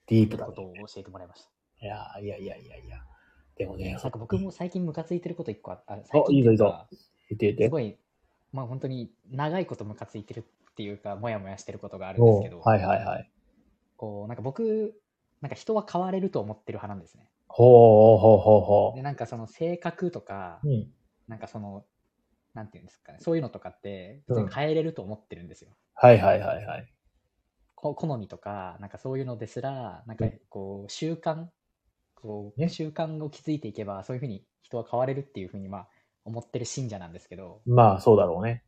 [0.08, 1.50] ディープだねことを教えてもらいました。
[1.86, 2.98] いやいやいやいやいや。
[3.58, 6.88] でもね、なんか僕も最近ムカついてること一個ああ最お近いいぞいいぞ
[7.30, 7.64] 言って言って。
[7.66, 7.98] すごい、
[8.54, 13.32] まあ本当に長いことムカついてるっていうか、もやもやしてることがあるんですけど、おはいはいはい。
[13.98, 15.01] こう、なんか僕、
[15.42, 17.30] なんか人は変われると思ってる派なんですね。
[17.48, 20.88] ほうほうほうほで、なんかその性格とかう。、うん。
[21.28, 21.86] なんかその、
[22.54, 25.72] なんていうんですかね、そういうのとかって、うん別に変えれると思ってるんですよ。
[25.96, 26.94] はいはいはいはい。
[27.76, 31.48] こ好みとか、なんかそういうのですら、なんかうんこう、習慣、
[32.16, 35.88] こう、ね習慣を築いていけば、そういうふうに人は変われるっていうふうに、まあ、
[36.26, 38.64] 思ってる信者なんですけど、まあそうだろうね。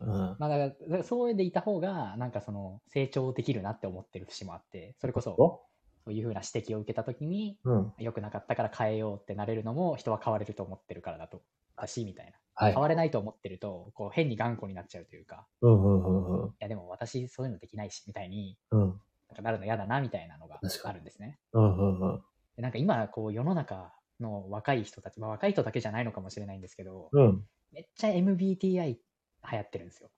[0.00, 0.08] うん。
[0.38, 5.62] まあ、だからだからそうでいた方が、なんかその、成長できるなって思ってる節もあって、それこそ、
[6.04, 7.92] そういうふうな指摘を受けたときに、うん。
[7.98, 11.42] 良くなかったから変えようってなれるのも、人は変われると思ってるからだと、
[11.76, 12.32] だし、みたいな。
[12.56, 12.80] はい変。
[12.80, 16.48] われないと思ってると、こう、変に頑固になっちゃうというか、うんうんうんうん。
[16.50, 18.80] いや、でも私そういうのできないし、みたいに、うん。
[18.80, 18.90] なん
[19.36, 21.38] かなるの嫌だな、みたいなのがあるんですね。
[21.52, 22.22] うんうんうん。
[22.56, 27.44] でなんか今、こう、世の中の若い人たち、まあ、若い人だけじゃないのかもしれないんですけど、うん。
[27.72, 28.98] めっちゃ MBTI 流
[29.42, 30.10] 行ってるんですよ。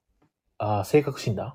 [0.59, 1.55] ああ、性格診断？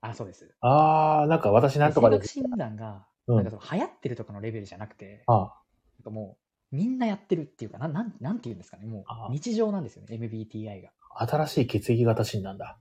[0.00, 0.48] あ、そうです。
[0.60, 2.48] ああ、なんか私なんとかで性格。
[2.50, 3.50] 診断が、うんなんか。
[3.50, 6.36] その流行ってるとかのレベルじゃなくて、あなんかも
[6.72, 8.86] う、みんなやってるっていうか、なん、なん、なんて言うんですかね。
[8.86, 10.74] もあう、日常なんですよね、MBTI が。
[10.74, 12.78] いあ、新しい血液型診断だ。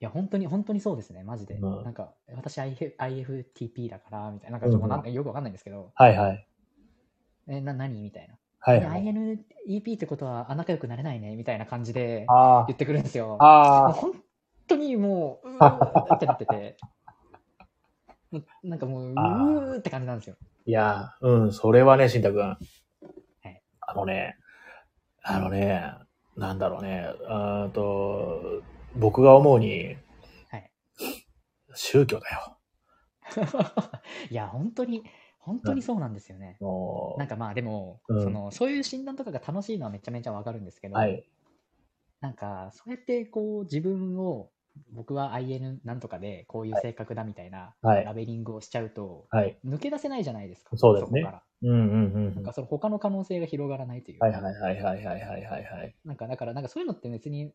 [0.00, 1.54] や、本当に、本当にそうですね、マジで。
[1.54, 4.58] うんなんか、私 IF IFTP だから、みたいな。
[4.58, 6.46] なんかちょっとなんうよくわかんないんですけど、はいはい。
[7.48, 8.34] え、な、何みたいな。
[8.34, 9.04] えはいはい。
[9.04, 13.36] INEP ってことは、あ、仲良くなれないね、みたいな感じであ言ってくるんですよ。
[13.40, 13.88] あ。
[13.88, 14.12] あ本
[14.66, 16.99] 当にもう、うーってなってて、もう
[18.62, 20.36] なんかもう、うあーーって感じなんですよ。
[20.66, 22.50] いや、うん、それはね、しんたくん。
[22.52, 22.58] い
[23.80, 24.36] あのね、
[25.22, 25.92] あのね、
[26.36, 28.62] なんだろうね、あーと、
[28.96, 29.96] 僕が思うに、
[30.48, 30.70] はい。
[31.74, 32.56] 宗教だよ。
[34.30, 35.04] いや、本当に、
[35.38, 36.56] 本当にそうなんですよね。
[36.60, 41.24] もなんかまあでも、うんその、そういう診断とかが楽しいのはめちゃめちゃわかるんですけう、ど、はい。
[42.20, 44.50] なんか、そうやってこう、自分を、
[44.92, 49.26] 僕は IN なんとかでこういう性格だみたいなラベリングをしちゃうと、
[49.64, 51.24] 抜け出せないじゃないですか、は、そうですね。
[51.62, 54.26] うんうんうん、なんかその他の可能性が広がらないというか。
[54.26, 57.52] はいはいはいはい、なんかだから、なんかそういうのって別に、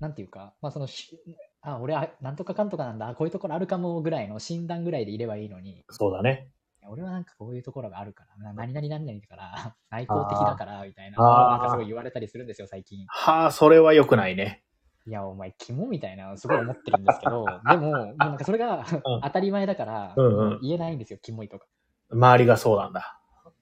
[0.00, 1.20] なんていうか、まあそのし、
[1.60, 5.84] あ、俺はなんとかかんとかなんだ、こういうところあるかもぐらいの診断ぐらいでいればいいのに。
[5.90, 6.48] そうだね。
[6.86, 13.04] 俺はなんかこういうところがあるから、何々何々だから、内向的だから、みたいな、なんかすごい言われたりするんですよ、最近。
[13.08, 14.62] はあ、それはよくないね。
[15.06, 18.84] いや、お前、キモみたいな、すごい思ってるんですけど、 でも、もうなんかそれが
[19.22, 21.66] 当たり前だから、うんうん言えないんですよ、キモいとか。
[22.10, 23.20] 周りがそうなんだ。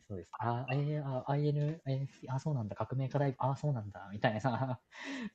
[0.08, 0.30] そうです。
[0.38, 4.40] あ、えー、あ、IN、えーあ、そうなんだ、革命課題、あ、そうなんだ、みたいな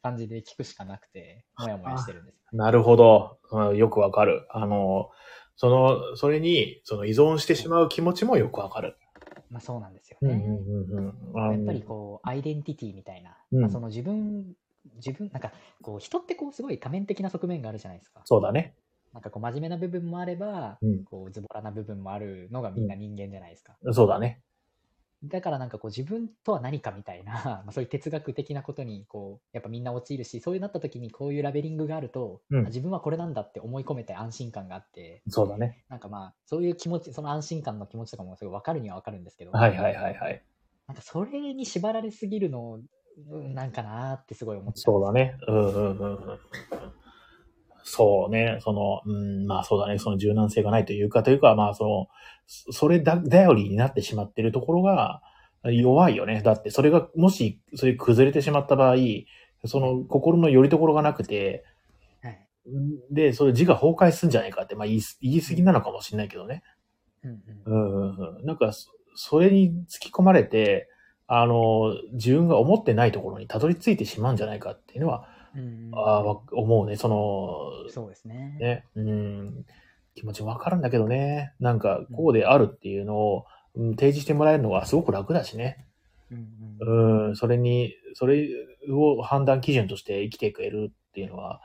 [0.01, 2.41] 感じで聞くしかなくて、もやもやしてるんですよ。
[2.53, 3.39] なるほど。
[3.51, 4.45] うんよくわかる。
[4.49, 5.09] あの、
[5.55, 8.97] その、それに、その依存してしまう気持ちもよくわかる。
[9.49, 10.59] まあそうなんですよね。
[11.35, 14.53] やっぱりこう、アイデンティティみたいな、うんまあ、その自分、
[14.95, 18.21] 自分、なんか、こう、人ってこう、すごい多面的な側面があるじゃないですか。
[18.25, 18.75] そうだね。
[19.13, 21.03] なんかこう、真面目な部分もあれば、うん。
[21.03, 23.77] こう、ズボラな部分もあるのがみんな人間じゃないですか。
[23.91, 24.41] そうだね。
[25.23, 27.31] だからなんかこう、自分とは何かみたいな、
[27.65, 35.83] まあそういう哲学的なことに、こう、やっぱみんな陥るし、そういうなった時にこういうラベリングがあると、うんあ自分はこれなんだって思い込めて安心感があって、そうだね。
[35.89, 40.43] なんかまあ、そういう気持ち、その安心感の気持ちとかもすごい分かるには分かるんですけど、はいはいはいはい。
[40.87, 42.85] なんかそれに縛られすぎるの、うん
[43.53, 45.35] なんかなーってすごい思っちゃそうだね。
[45.47, 46.39] うんうんうんうん。
[47.83, 48.59] そうね。
[48.61, 49.97] その、うん、まあそうだね。
[49.97, 52.07] その柔軟性がないというか、というか、まあその、
[52.45, 55.21] そそれだ、頼りになってしまっているところが
[55.63, 56.41] 弱いよね。
[56.43, 58.95] だって、それが、もし、それ崩れてしまった場合、
[59.65, 61.63] その心の拠り所がなくて、
[62.21, 62.47] はい。
[63.09, 66.63] で、それ自我崩壊するんじゃないかって、まあ言い言い過ぎなのかもしれないけどね。
[67.23, 67.73] うんううん。
[67.73, 68.45] んうんうん。
[68.45, 70.87] なんか、そそれに突き込まれて、
[71.27, 76.95] あの、自分が思ってないところにたどり着いてしまうんじゃないかっていうのはうんあ思うね。
[76.95, 78.57] その、そうですね。
[78.59, 79.65] ね、うん、
[80.15, 81.53] 気持ちわかるんだけどね。
[81.59, 85.85] なんか、こうであるっていうのを、うん提示してもらえるのがすごく楽だしね。
[86.31, 86.47] うん
[86.81, 88.49] うんうん、それに、それ
[88.91, 91.61] を判断基準として生きていけるっていうのは、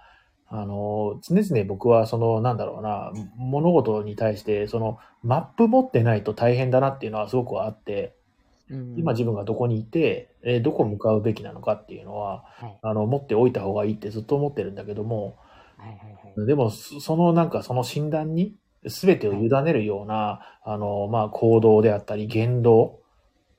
[0.46, 8.21] あの、常々僕はその、なんだろうな、物事に対して、その、マップ持ってないと大変だなっていうのはすごくあって、うん
[8.68, 15.36] 今自分がどこにいて、えーどこ向かうべきなのかっていうのは、はいあの、持っておいた方がいいってずっと思ってるんだけども、
[15.76, 16.46] はいはいはい。
[16.46, 18.54] でも、そそのなんかその診断に
[18.84, 23.00] 全てを委ねるような、あの、まあ、行動であったり言動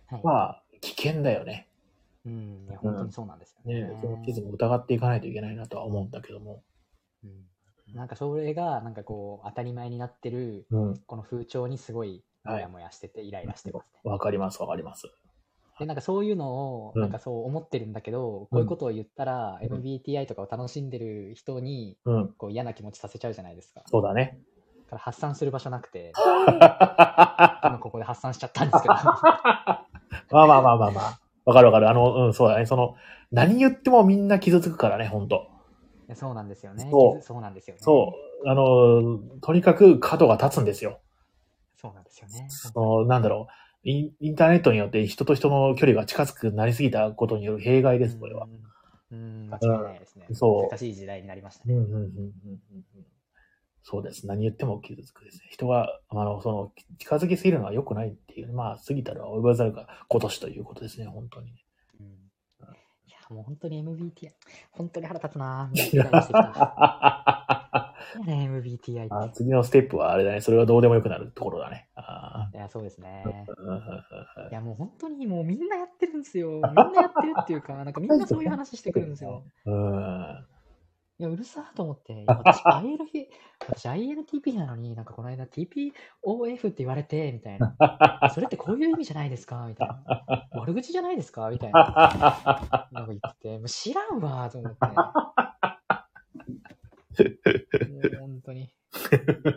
[0.10, 1.68] はいは危険だよね。
[2.26, 3.84] うん、いや、本当にそうなんですよね。
[3.84, 6.64] ね、その傷も疑っていかないといけないなとは思うんだけども。
[7.24, 7.32] うん
[7.94, 10.98] なんかそれが、なんかこう、当たり前になってる、うん。
[11.06, 14.12] この風潮にすごい、はいもやもやしてて、イライラしてますね。
[14.12, 15.08] わかります、わかります。
[15.80, 22.28] で、なんかそういうのを、うんなんかそう思ってるんだけど、こういうことを言ったら、うん MBTI とかを楽しんでる人に、うん。
[22.38, 23.84] こう嫌な気持ちさせちゃうじゃないですか。
[23.88, 24.40] そうだね。
[24.86, 28.94] だから発散する場所なくて、 今ここで発散しちゃったんですけど。
[28.94, 29.88] まあ
[30.32, 31.20] まあまあまあまあ。
[31.46, 31.90] わかるわかる。
[31.90, 32.66] あの、うん、そうだね。
[32.66, 32.96] その、
[33.32, 35.48] 何言ってもみんな傷つくからね、ほんと。
[36.14, 36.88] そうなんですよね。
[36.90, 37.82] そう傷そうなんですよね。
[37.82, 38.14] そ
[38.46, 38.50] う。
[38.50, 41.00] あの、とにかく角が立つんですよ。
[41.84, 42.46] そうなんですよね。
[42.50, 43.54] その、なんだろう。
[43.86, 48.48] インインターネットによって人と人の距離が近づくなりすぎたことによる弊害です、これは。
[49.12, 49.18] うん。
[49.18, 50.28] うん、間違いないですね。
[50.32, 51.74] そう難しい時代になりましたね。
[51.76, 53.06] うんうんうんうんうんうん
[53.86, 54.26] そうです。
[54.28, 55.50] 何言っても傷つくですね。
[55.52, 61.52] 人が、あの、その、近づきすぎるのは良くないっていう、まあ、過ぎたら及ばざるが今年ということですね、本当に。
[63.34, 64.32] もう本当に MBTI、
[64.72, 65.76] 本当に腹立つなぁ。
[68.26, 69.34] ね、MBTI って。
[69.34, 70.42] 次のステップはあれだね。
[70.42, 71.90] それはどうでもよくなるところだね。
[71.96, 73.24] あいや、そうですね。
[74.52, 76.52] いや、もう本当にもうみんなやってるんですよ。
[76.52, 79.44] みんなやってるっていうか、なんかみんなそういう話してくるんですよ。
[79.66, 80.46] うん。
[81.20, 82.98] いや、うるさーと思って、私、ILF、
[83.70, 87.76] 私 INTP なのに、なんかこの間 TPOF って言われて、みたいな。
[88.34, 89.66] それってこういう意味じゃないですか？
[89.68, 90.04] みたいな。
[90.54, 91.50] 悪口じゃないですか？
[91.52, 91.80] みたいな。
[92.92, 94.78] なんか言ってて、もう知らんわーと思って。
[94.88, 94.94] も
[98.00, 98.74] う本当に。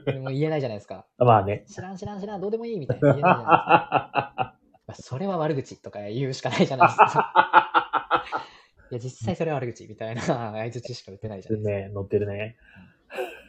[0.05, 1.07] でも言えないじゃないですか。
[1.19, 1.65] まあね。
[1.67, 4.55] 知らん知らん知らん、どうでもいいみたいな言えないじゃないですか。
[5.09, 7.33] それは悪口とか言うしかないじゃないですか。
[8.91, 11.89] いや、実際それは悪口みたいな 相づちしか打てないじゃないですか。
[11.89, 12.57] ね、乗ってるね。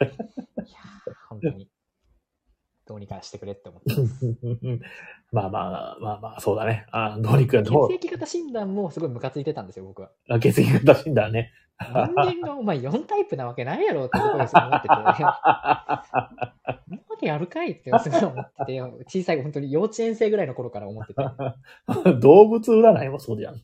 [0.01, 1.69] いやー本当に。
[2.85, 4.25] どうにかしてくれって思ってます。
[5.33, 6.85] まあまあ、まあまあ、そうだね。
[6.91, 10.11] あどうにかどう血液型診断もすごいムカついてたんですよ、僕は。
[10.29, 11.51] あ血液型診断ね。
[11.79, 14.93] 人間がお前4タイプなわけないやろってところで思ってて。
[17.19, 21.21] そんなわけあるかいってすごい思ってて、 小さい本当に幼稚園生ぐらいの頃から思ってて。
[21.21, 21.25] い
[22.19, 23.61] 動物占いもそうじゃん。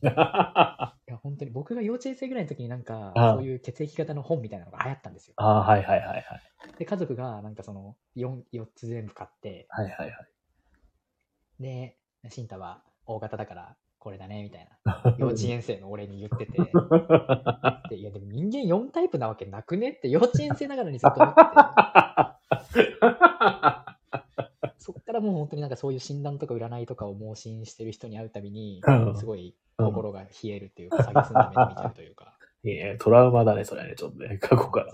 [1.14, 5.34] や、本当に僕が幼稚園生ぐらいの時になんか、そういう血液型の本みたいなのが流行ったんですよ。
[5.36, 6.24] ああ、はいはいはいはい。
[6.78, 10.28] で、家族がなんかその 4, 4つ全部買って、はいはいはい。
[11.60, 11.98] で、
[12.28, 15.16] シンタは大型だからこれだね、みたいな。
[15.16, 16.58] 幼稚園生の俺に言ってて。
[17.88, 21.40] でいや、でも人間4タイプなわけなくねって幼稚園生ながらにずっと思って
[22.84, 22.98] て。
[24.76, 32.36] そっからもう本当になんかそういう診断とか占いとかを盲信してる人に会うたびにうん、すごい心が冷えるっていうか、下げすんだ目で見ちゃうというか。
[32.62, 34.86] いいね、トラウマだね、それはね、ちょっとね、過去か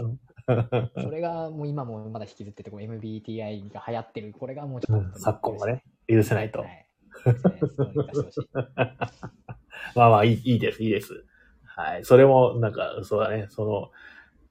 [0.46, 0.78] ら。
[1.02, 6.66] それがもう今もまだ引きずってて、こう MBTI が流行ってる、これがもうちょっと昨今はね、許せないとは。
[6.66, 6.86] い。
[9.94, 11.24] まあまあ、いい、いいです、いいです。
[11.64, 12.04] はい。
[12.04, 13.90] それも、なんか、そうだね、その、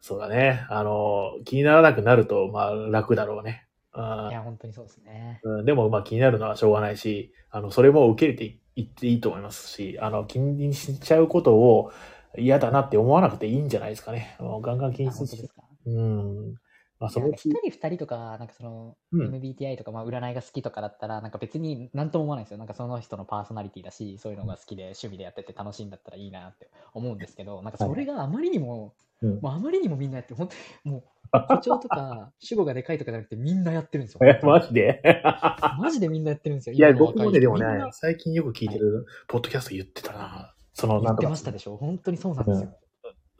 [0.02, 3.68] そうだね、あの、気にならなくなると、まあ、楽だろうね。
[3.92, 5.40] あいや、本当にそうですね。
[5.44, 11.92] うん、でも、まあ、気になるのはしょうがないし、あの、それも受け入れていっていいと思いますし、あの、気にしちゃうことを
[12.38, 14.36] 嫌だなって思わなくていいんじゃないですかね。
[14.40, 15.64] もうガンガン気あにすか？
[15.86, 16.56] うん。
[17.00, 22.58] まあ、そのうちいやなんか一、人二人とか、なんかその、うん MBTI とか、まあ、占いが好きとかだったら、なんか別に何とも思わないんですよ。
[22.58, 30.56] なんかその人のパーソナリティだし、そういうのが好きで、趣味でやってて楽しいんだったらいいなって思うんですけど、なんかそれがあまりにも、うんもうあまりにもみんなやってる、本当
[30.90, 34.20] にもう、 誇張とか主語がでかいとかじゃなくてみんなやってるんですよ。
[34.26, 35.02] え、マジで？
[35.78, 36.76] マジでみんなやってるんですよ。
[36.76, 40.56] いや、今の僕もね、でもねみんな、最近よく聞いてる、ポッドキャスト言ってたな。
[40.74, 42.79] その、言ってなんとかましたでしょ本当にそうなんですよ。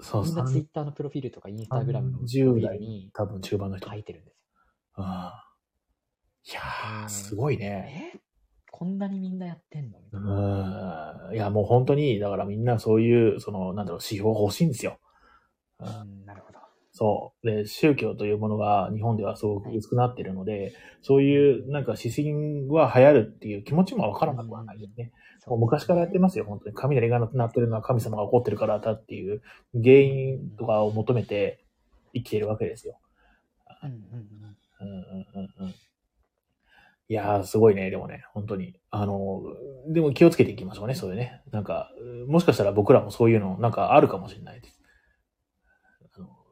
[0.02, 3.90] そう、みんなツイ30ッターのプロフィールとかインスタグラムのプロフ10ィール代に多分中盤の人。
[3.90, 4.40] 書いてるんですよ。
[4.98, 5.06] うん
[6.46, 8.14] いやー、うんすごいね。
[8.16, 8.20] え
[8.72, 11.30] こんなにみんなやってんのみたういな。
[11.32, 11.36] ん。
[11.36, 15.00] いや、もう本当に、だからみんなそういう、その、なんだろう、指標欲しいんですよ。
[15.80, 16.59] うんうん、なるほど。
[17.00, 17.48] そう。
[17.48, 25.14] で、宗教というものが日本ではすごく薄くなっているので、そういうなんか指針は流行るっていう気持ちもわからなくはないよね。
[25.48, 26.76] もう昔からやってますよ、本当に。
[26.76, 29.42] 雷が鳴ってるのは神様が怒ってるからだっていう
[29.74, 31.64] 原因とかを求めて
[32.14, 33.00] 生きているわけですよ。
[33.82, 34.92] うんうんうん。
[34.92, 35.70] うんうんうんうん。
[35.70, 38.76] いやー、すごいね、でもね、本当に。
[38.92, 39.42] あの、
[39.88, 41.42] でも気をつけていきましょうね、そういうね。
[41.50, 41.92] なんか、
[42.28, 44.79] もしかしたら僕らもそういうの、なんかあるかもしれないです。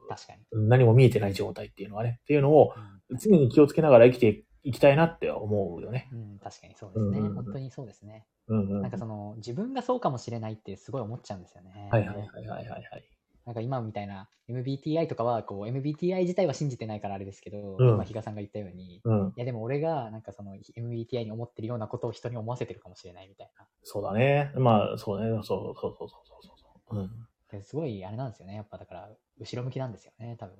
[0.08, 0.68] 確かに。
[0.68, 2.18] 何も見えてない状態っていうのはね。
[2.22, 6.10] っていうのをうん常に気をつけながら生きていきたいなって思うよね。
[6.12, 7.18] うん、確かにそうですね。
[7.18, 8.26] うんうんうん本当にそうですね。
[8.48, 8.82] うんうん。
[8.82, 11.88] なんかその、自分がそうかもしれないってすごい思っちゃうんですよね。
[11.90, 13.08] はいはいはいはいはいはい。
[13.46, 19.32] なんか今みたいな MBTI とかは、こう MBTI 自体は信じてないからあれですけど、うん今比嘉さんが言ったように、いうん。
[19.36, 23.66] やでも俺がなんかその MBTI に思ってるようなことを人に思わせてるかもしれないみたいな。
[23.84, 24.52] そうだね。
[24.56, 25.40] まあ、そうね。
[25.44, 26.58] そうそうそうそうそう
[26.90, 27.00] そう。
[27.00, 27.10] うん。
[27.50, 28.54] ですごいあれなんですよね。
[28.54, 29.10] やっぱだから、
[29.40, 30.56] 後ろ向きなんですよね、多分。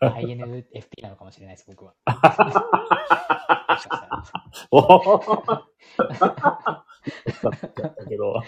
[0.00, 1.94] INFP なのかもしれないです、僕は。
[4.70, 5.18] おお
[7.48, 8.42] だけど。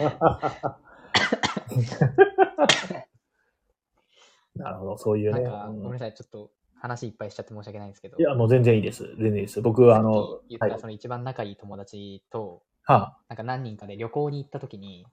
[4.56, 5.42] なるほど、そういうね。
[5.42, 8.18] なんか、うんごめんなさい、ちょっと話いっぱいしちゃって申し訳ないんですけど。
[8.18, 9.04] いや、もう全然いいです。
[9.16, 9.62] 全然いいです。
[9.62, 10.70] 僕は、あのき、言っはい。
[10.70, 15.06] たその一番仲いい友達と、はあ、なんか何人かで旅行に行った時に、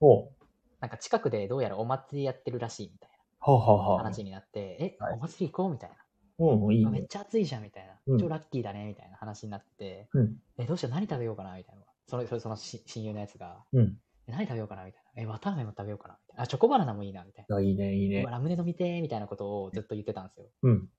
[0.80, 3.18] なんか近くでどうやらお祭りやってるらしいみたいな。
[3.98, 5.96] 話になって、え、はいお祭り行こうみたいな。
[6.40, 6.88] うん、いいね。
[6.88, 8.20] あめっちゃ暑いじゃんみたいなうん。
[8.20, 11.82] 超ラッキーだねみたいな話になって、うん、え、どうしよう何食べようかなみたいな。
[12.08, 13.98] それ、そのし親友のやつが、うん。
[14.28, 15.22] え何食べようかなみたいな。
[15.24, 16.44] え、綿あめも食べようかなみたいな。
[16.44, 17.56] あ、チョコバナナもいいなみたいな。
[17.56, 18.32] あいいね、いいうねわ。
[18.32, 20.46] ラムネ飲みてーみたいなことをずっと言ってたんですよ。
[20.64, 20.90] うん。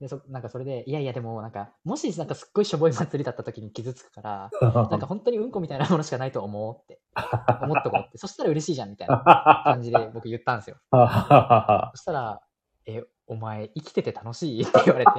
[0.00, 7.00] で、そ、なんかそれで、いやいやでもなんか、もしなんかすっごいしょぼい祭りだった時に傷つくから、 なんか本当にうんこみたいなものしかないと思うって、
[7.62, 8.18] 思っとこうって。
[8.18, 9.18] そしたら嬉しいじゃんみたいな
[9.64, 10.76] 感じで僕言ったんですよ。
[10.92, 12.40] そしたら、
[12.86, 15.12] え、お前生きてて楽しいって言われて、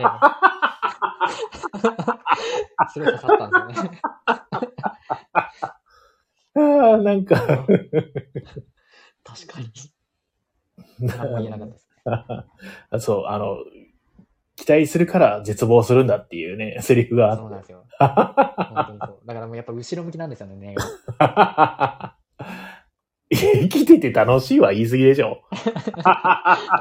[2.93, 4.01] すごい刺さったんですよね。
[6.55, 7.67] はなんか、確
[9.47, 9.67] かに。
[10.99, 11.89] 何も言えなかったです
[12.91, 12.99] ね。
[12.99, 13.57] そう、あの、
[14.59, 17.41] 期待するから絶望するんだっていうね、セリフがあって。
[17.43, 17.85] そうなんですよ。
[17.97, 19.19] 本当にそう。
[19.25, 20.75] だからもうやっぱ後ろ向きなんですよね、 ね。
[23.31, 25.43] 生きてて楽しいは言い過ぎでしょ。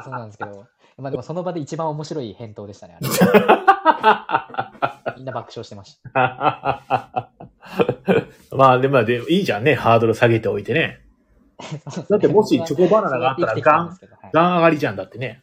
[0.02, 0.66] そうなんですけど、
[0.96, 3.08] まあでもその場で一番面白い返答でしたね、あれ。
[5.16, 7.30] みんな爆笑してました。
[8.50, 11.00] まあ、でも、でもいいじゃんね、ハードル下げておいてね。
[12.08, 13.98] だってもしチョコバナナがあったらガン、
[14.32, 15.42] ガン上がりじゃんだってね。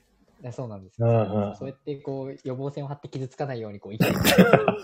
[0.49, 1.07] ンそうなんですよ。
[1.07, 4.55] うんうんそうやってこう予防線を張って傷つかないようにこう生きてる。
[4.55, 4.83] なん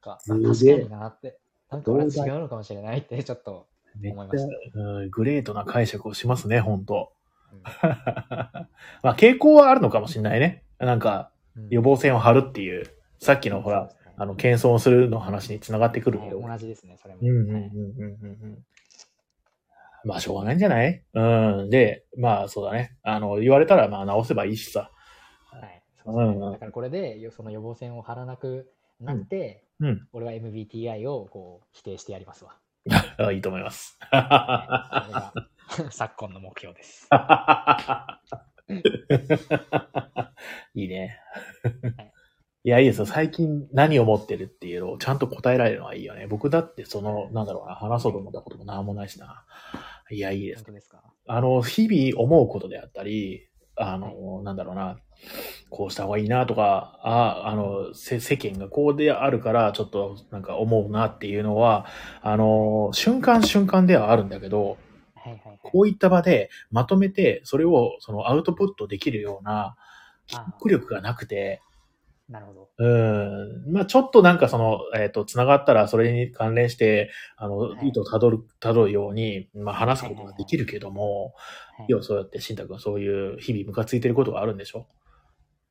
[0.00, 1.38] かすげえ確かになって。
[1.70, 3.66] なんか俺は違うのかもしれないってちょっと。
[4.02, 7.12] 思いましうんグレートな解釈をしますね、本当
[7.52, 7.62] うん
[9.02, 10.62] まあ、傾向はあるのかもしれないね。
[10.78, 12.86] なんか、うん予防線を張るっていう、
[13.18, 16.38] さっきのほら、ねあの、謙遜するの話につながってくるけど。
[16.38, 17.20] はい同じですね、それも。
[17.20, 18.64] うんうんうんうんうん。
[20.04, 21.02] まあ、しょうがないんじゃない？
[21.14, 21.20] う
[21.66, 21.70] ん。
[21.70, 22.96] で、まあ、そうだね。
[23.02, 24.90] あの、言われたら、まあ、直せばいいしさ。
[25.50, 30.06] はいそうですねうんうんだからこれでよその予防線を張らなくなって、うん。
[30.12, 32.56] 俺は MBTI をこう否定してやりますわ。
[33.18, 33.98] あいいと思います。
[35.90, 37.08] 昨今の目標です。
[40.74, 41.18] いいね
[41.96, 42.09] はい。
[42.62, 43.06] いや、いいですよ。
[43.06, 46.26] 最近何を持ってるっていうのをちゃんと答えられるのはいいよね。
[46.26, 49.44] 僕だってその、なんだろうな、話そうと思ったこともなんもないしな。
[50.10, 51.02] いや、いいですですか？
[51.26, 54.98] あの、日々思うことであったり、あの、なんだろうな、
[55.70, 61.86] こうした方がいいなとか、あ、あの、せ世間がこうであるから、ちょっとなんか思うなっていうのは、
[62.20, 64.76] あの、瞬間瞬間ではあるんだけど、
[65.14, 65.58] はいはいはい。
[65.62, 69.76] こういった場でまとめて、それをそのアウトプットできるような、
[70.26, 71.62] 記あ憶力がなくて、
[72.30, 72.68] なるほど。
[72.78, 72.88] う
[73.68, 73.72] ん。
[73.72, 81.34] まあちょっとなんかその、えっ、と、つながったらそれに関連して、あの、はい意図をたどる、たどるように、まあ話すことができるけども、
[81.76, 84.86] はい要はそうやって、慎太君はそういう日々ムカついてることがあるんでしょ？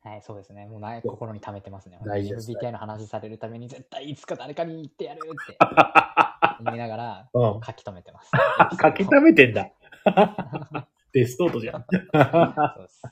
[0.02, 0.66] はい、そうですね。
[0.66, 1.98] もうな心に溜めてますね。
[2.04, 5.58] 大事です MBTI の話されるために絶対いつか誰かに言ってやるって
[6.60, 8.30] 思いながらうん書き留めてます。
[8.80, 9.70] 書き溜めてんだ。
[11.12, 11.84] ベストートじゃん。
[11.90, 13.02] そうです。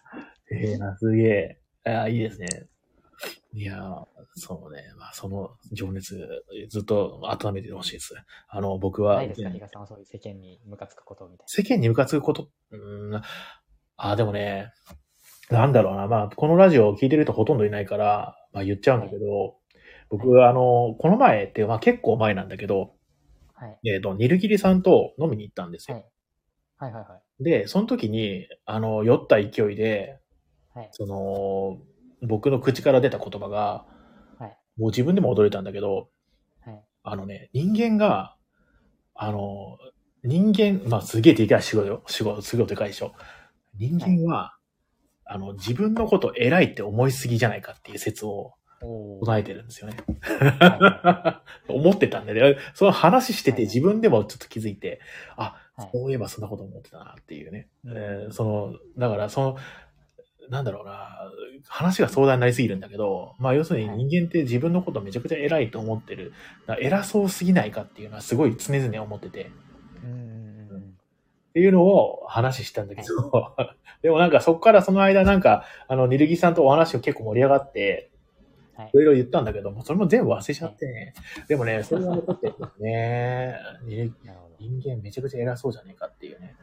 [0.50, 1.60] ええな、すげえ。
[1.84, 2.46] ああ、いいですね。
[3.52, 4.04] いやー
[4.36, 4.82] そうね。
[4.98, 6.16] まあ、その情熱、
[6.68, 8.14] ずっと温めてほしいです。
[8.48, 13.22] あの、僕は、ないですか、比嘉さんはそういう世間にムカつくことみたい世間にムカつくこと、うーん、
[13.96, 14.72] あ、でもね、
[15.50, 16.06] なんだろうな。
[16.06, 19.56] まあ、このラジオを聞いてる人ほとんどいないから、まあ言っちゃうんだけど、
[20.10, 22.94] 僕、あの、この前って、まあ結構前なんだけど、
[23.60, 23.66] な。
[23.66, 23.88] はい。
[23.88, 25.96] えっ、と、ニルギリさんと飲みに行ったんですよ。
[25.96, 26.06] はい。
[26.78, 27.44] はいはいはい。
[27.44, 30.18] で、その時に、あの、酔った勢いで、
[30.74, 30.88] はい。
[30.92, 31.78] その、
[32.22, 33.84] 僕の口から出た言葉が、
[34.38, 36.08] はいもう自分でも驚いたんだけど、
[36.64, 36.82] はい。
[37.02, 38.36] あのね、人間が、
[39.14, 39.76] あの、
[40.22, 42.04] 人間、まあすげえでかい仕事よ。
[42.06, 43.12] 仕事、すごいでかいでしょ。
[43.74, 44.56] 人間は、
[45.24, 49.96] あの、自分のこと偉いって思いすぎじゃないかっていう説を唱えてるんですよね。
[50.60, 52.56] は 思ってたんでね。
[52.74, 55.00] その話しててはい自分でもちょっと気づいて、
[55.36, 57.68] あ、はいそういえばそんなこと思ってたなっていうね。
[57.84, 59.56] うんえーその、だからその、
[60.50, 61.30] なんだろうな、
[61.66, 66.32] 話が壮大になりすぎるんだけど、まあ要するに人間って自分のことめちゃくちゃ偉いと思ってる。
[66.80, 69.50] 偉そうすぎないかっていうのはすごい常々思ってて。
[71.48, 73.56] っていうのを話したんだけど、
[74.02, 78.10] でもなんかそこからその間なんか、あの、ニルギさんとお話が結構盛り上がって、
[78.76, 81.12] はいいろいろ言ったんだけども、それも全部忘れちゃってね。
[81.48, 83.56] でもね、それが残ってるんですね。
[84.60, 86.54] 人間めちゃくちゃ偉そうじゃねえかっていうね。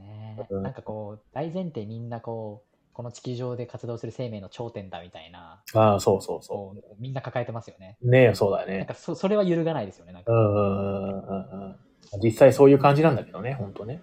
[0.00, 0.60] ねう。
[0.60, 7.96] んなんかこう、大前提みんなこう、この地球上で活動する生命の頂点だみたいな、ああ、そうそうそこうみんな抱えてますよね。
[8.02, 8.10] う。
[8.10, 8.78] ねえ、そうだよね。
[8.78, 10.12] なんかそそれは揺るがないですよね。
[10.12, 11.76] なんか、うんうんうんうんうん。
[12.22, 14.02] 実際そういう感じなんだけどね、ほんとね。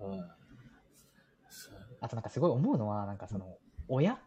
[0.00, 0.30] うんうん。
[2.00, 3.56] あとなんかすごい思うのは、なんかその、
[3.88, 4.18] 親？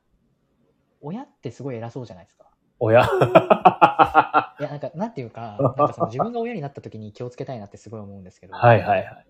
[1.02, 2.46] 親ってすごい偉そうじゃないですか。
[2.80, 3.02] 親？
[3.02, 9.28] いや、なんか、なんていうか、 なんかその自分が親になった時に気をつけたいなってすごい思うんですけど、はいはいはい。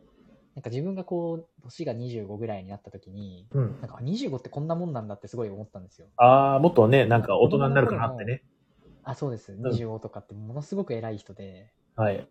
[0.56, 3.76] なんか自分がこう、年が25ぐらいになった時に、うん。
[3.82, 6.08] なんか25ってこんなもんなんだってすごい思ったんですよ。
[6.16, 8.42] ああ、もっとね、なんか大人になるかなってね。
[9.04, 9.54] あ、そうです。
[9.54, 12.26] 25とかってものすごく偉い人で、はい。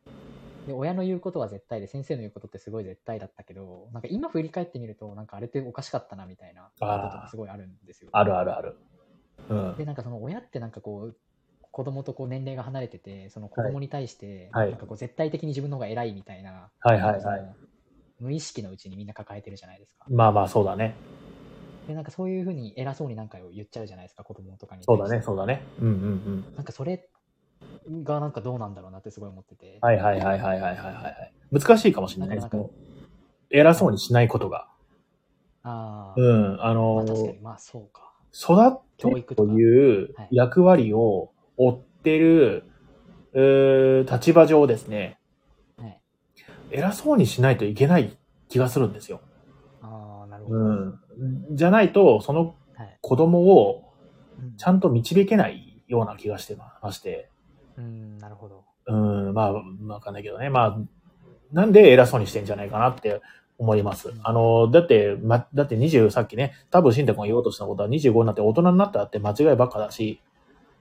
[0.66, 8.10] で、親の言うことは絶対で、先生の言うことってすごい絶対だったけど、なんか今振り返ってみると、なんかあれっておかしかったなみたいなこととかすごいあるんですよ。
[8.12, 8.76] あるあるある。
[9.50, 9.76] うん。
[9.76, 11.16] で、なんかその親ってなんかこう、
[11.70, 17.54] 子供とこう年齢が離れてて、その子供に対して、はいなんかこう絶対的に自分の方が偉いみたいな、はいはいはい
[18.20, 20.06] 無意識のうちにみんな抱えてるじゃないですか。
[20.08, 20.94] まあまあ、そうだね。
[21.88, 24.84] で、なんかそういうふうに偉そうになんかを言っちゃうじゃないですか、子供とかに。
[24.84, 25.62] そうだね、そうだね。
[25.80, 25.96] うんうんう
[26.50, 26.54] ん。
[26.56, 27.08] なんかそれ
[28.04, 29.78] がなんかどうなんだろうなってすごい思ってて。
[29.80, 31.32] はいはいはいはいはいはいはい。
[31.52, 32.70] 難しいかもしれないなんかその
[33.50, 34.68] 偉そうにしないことが。
[35.62, 36.64] ああ、うん。
[36.64, 38.12] あまのあ、確かに、まあそうか。
[38.32, 42.64] 育ってと教育とかいうはい役割を負ってる、
[43.34, 45.18] えー立場上ですね、はい。
[46.70, 48.16] 偉そうにしないといけない
[48.48, 49.20] 気がするんですよ。
[49.82, 50.58] ああ、なるほど。
[50.58, 51.00] うん。
[51.52, 52.98] じゃないと、そのはい。
[53.00, 53.92] 子供を
[54.38, 57.30] うんちゃんと導けないような気がしてまして。
[57.76, 58.64] うん、なるほど。
[58.86, 59.52] うん、まあ、
[59.86, 60.50] わかんないけどね。
[60.50, 60.78] まあ、
[61.52, 63.20] なんで偉そうにしてんじゃないかなって
[63.58, 64.12] 思います。
[64.22, 70.20] あの、だって、ま、だって20、さっきね、多分慎太君が言おうとしたことは25になって大人になったって間違いばっかだし、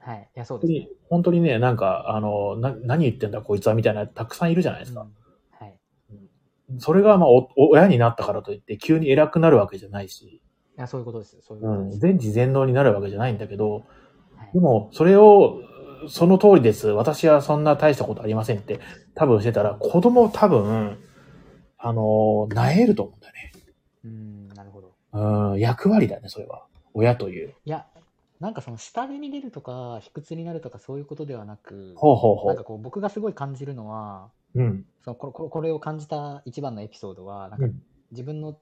[0.00, 0.28] はい。
[0.36, 5.02] いや、そうですね本当に。、ね、なんか、あの、な、何言ってんだこいつはみたいな、たくさんいるじゃないですか。
[5.02, 5.23] うんはい。
[6.78, 10.42] それが、まあ親になったからといって、急に偉くなるわけじゃないし、
[10.76, 11.38] いや、そういうことです。
[11.42, 11.98] そういううん、ことです。
[12.00, 13.84] 全知全能になるわけじゃないんだけど、
[14.36, 15.60] はいでも、それを、
[16.08, 16.88] その通りです。
[16.88, 18.78] 私はそんな大したことありませんって、
[19.14, 20.98] 多分してたら、子供多分、
[21.78, 23.52] あの、なえると思うんだよね。
[24.04, 24.94] うん、なるほど。
[25.52, 26.66] うん、役割だね、それは。
[26.92, 27.54] 親という。
[27.64, 27.86] いや、
[28.40, 32.46] なんかその下手に出るとか、卑屈になるとかそういうことではなく、ほうほうほう。
[32.48, 34.84] なんかこう僕がすごい感じるのは、うん。
[35.04, 37.82] そのこれこれこれを感じた一番のエピソードは、なんかうん。
[38.10, 38.58] 自分の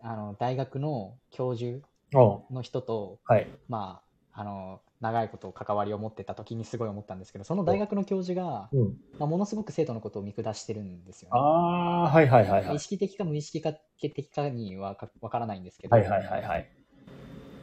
[0.00, 3.46] あの大学の教授の人と、はい。
[3.68, 4.02] ま
[4.34, 8.96] あ、あの長いこと関わりを持ってた時にすごい思ったんですけど、その大学の教授が、うん。
[9.18, 11.38] まあ、ものすごく生徒のことを見下してるんですよ、ね。
[11.38, 12.78] ああー、はいはいはいはい意。
[12.78, 13.62] 識的か無意識
[14.00, 16.68] 的かにはかわからないんですけど、はいはいはいはい。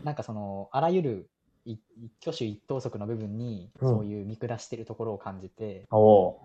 [0.04, 1.30] なんかそのあらゆる
[1.66, 6.36] い一挙手一投足の部分にうんそういう見下してるところを感じて、おう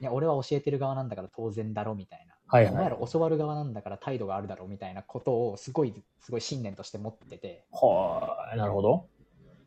[0.00, 2.96] いや俺は教えてる側なんだから当然だろみたいな、はいはいお前ら。
[3.06, 9.06] 教わる側なんだから態度があるだろうみたいなことをすごいすごい信念として持っててはあ、なるほど。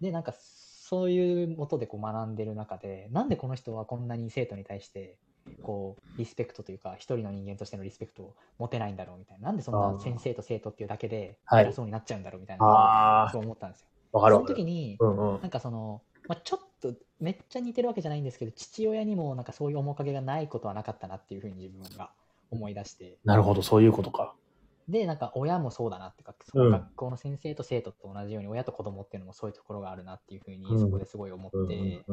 [0.02, 5.18] でなんかそういうもとでこう学んでる中でなんでこの人はこんなに生徒に対して
[5.62, 13.88] こうリスペクトというか一人の人間としてのリスペクトを持てないんだろうみたいななんでそんな先生と生徒っていうだけではい偉そうになっちゃうんだろうみたいなそう思ったんですよ。
[14.12, 14.42] その。
[14.42, 15.42] 時にうんうん。
[15.42, 16.94] なんかその、まあ、ちょっと
[17.24, 22.12] めっちゃ似てるわけじゃないんですけど父親にもなんかそういう面影がないことはなかったなっていうふうに自分が
[22.52, 23.18] 思い出して。
[23.24, 24.36] なるほど、そういうことか。
[24.90, 30.80] でなんか親もそうだなっていうかその学校の先生と生徒と同じように親と子供っていうのもそういうところがあるなっていうふうにうん。
[30.80, 32.04] そこですごい思うんって、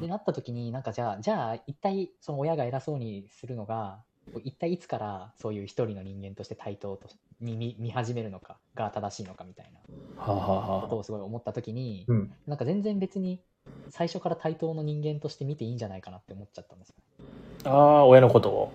[0.00, 4.00] でなった時になんかじゃあじゃあ一体その親が偉そうにするのが
[4.42, 7.08] 一体いつからそういう一人の人間として対等と
[7.40, 9.80] に見見始めるのかが正しいのかみたいな
[10.24, 12.32] ことをすごい思った時に、うん。
[12.48, 13.40] なんか全然別に
[13.90, 16.94] 最初から対等の人間として見ていいんじゃないかなって思っちゃったんですよ。
[17.64, 18.72] ああ、親のことを。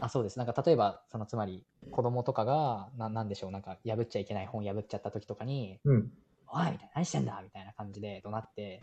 [0.00, 0.38] あ、そうです。
[0.38, 6.10] なんか例えば、そのつまり子供とかが、ななんでしょう、なんか破っちゃいけない本破っちゃった時とかに、うん。
[6.48, 7.40] おいみたいな、何してんだ？
[7.42, 8.80] みたいな感じで怒鳴って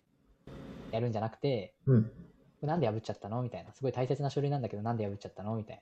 [0.92, 2.12] やるんじゃなくて、うん。
[2.62, 3.42] なんで破っちゃったの？
[3.42, 3.74] みたいな。
[3.74, 5.56] すごい大切な書類なんだけど、なんで破っちゃったの？
[5.56, 5.82] みたい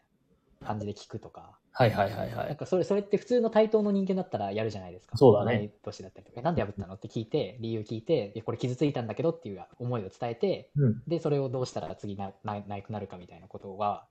[0.61, 1.57] な感じで聞くとか。
[1.75, 2.47] はいはいはいはい。
[2.47, 5.17] なんかそれ、それって普通の対等の人間だったらやるじゃないですか。
[5.17, 6.39] そうだね同い年だったりとか。
[6.39, 6.93] えなんで破ったの？
[6.93, 11.01] って聞いて、理由聞いて、いやこれ傷ついたんだけどっていう思いを伝えて、うん。
[11.07, 14.05] で、それをどうしたら次なななくなるかみたいなことは、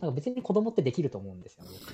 [0.00, 1.92] なんか別に子供ってできると思うんですよ、僕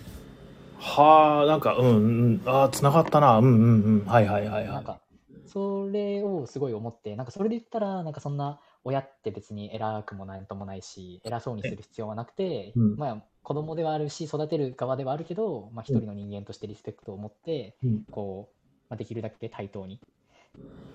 [0.76, 2.42] はあ、なんか、うん、うん。
[2.44, 3.38] ああ、繋がったな。
[3.38, 4.04] うんうんうん。
[4.04, 4.68] はいはいはいはい。
[4.68, 5.00] なんか、
[5.46, 18.54] それをすごい思って、なんかそれで言ったら、なんかそんな親って別に偉くもなんともないし、偉そうにする必要はなくて、うんまあ子供ではあるし、育てる側ではあるけど、まあ一人の人間としてリスペクトを持って、うんこう、
[18.88, 20.00] まあ、できるだけ対等に、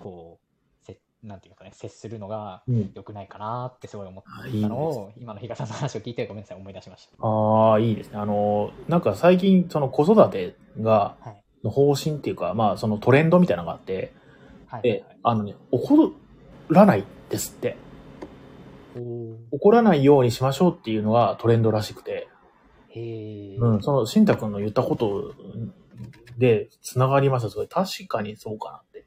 [0.00, 2.90] こう、せなんていうかね、接するのがうん。
[2.94, 4.24] 良くないかなってすごい思っ
[4.62, 8.18] たのを、今の比嘉さんの話を聞いてごめんなさい、思い出しましああ、いいですね。
[8.18, 11.30] あの、なんか最近、その子育てが、た。
[11.30, 11.44] はい。
[11.62, 14.12] の方針っていうか、まあ、そのトレンドみたいなのがあって、
[14.66, 14.82] はい。
[14.82, 16.12] で、あのね、怒
[16.70, 17.76] らないですって。
[19.52, 22.28] 怒らないようにしましょうっていうのがトレンドらしくて、
[22.90, 23.56] へえ。
[23.56, 25.34] うん、その、しんたくんの言ったこと
[26.38, 27.50] で繋がりました。
[27.50, 29.04] それ確かにそうかなって。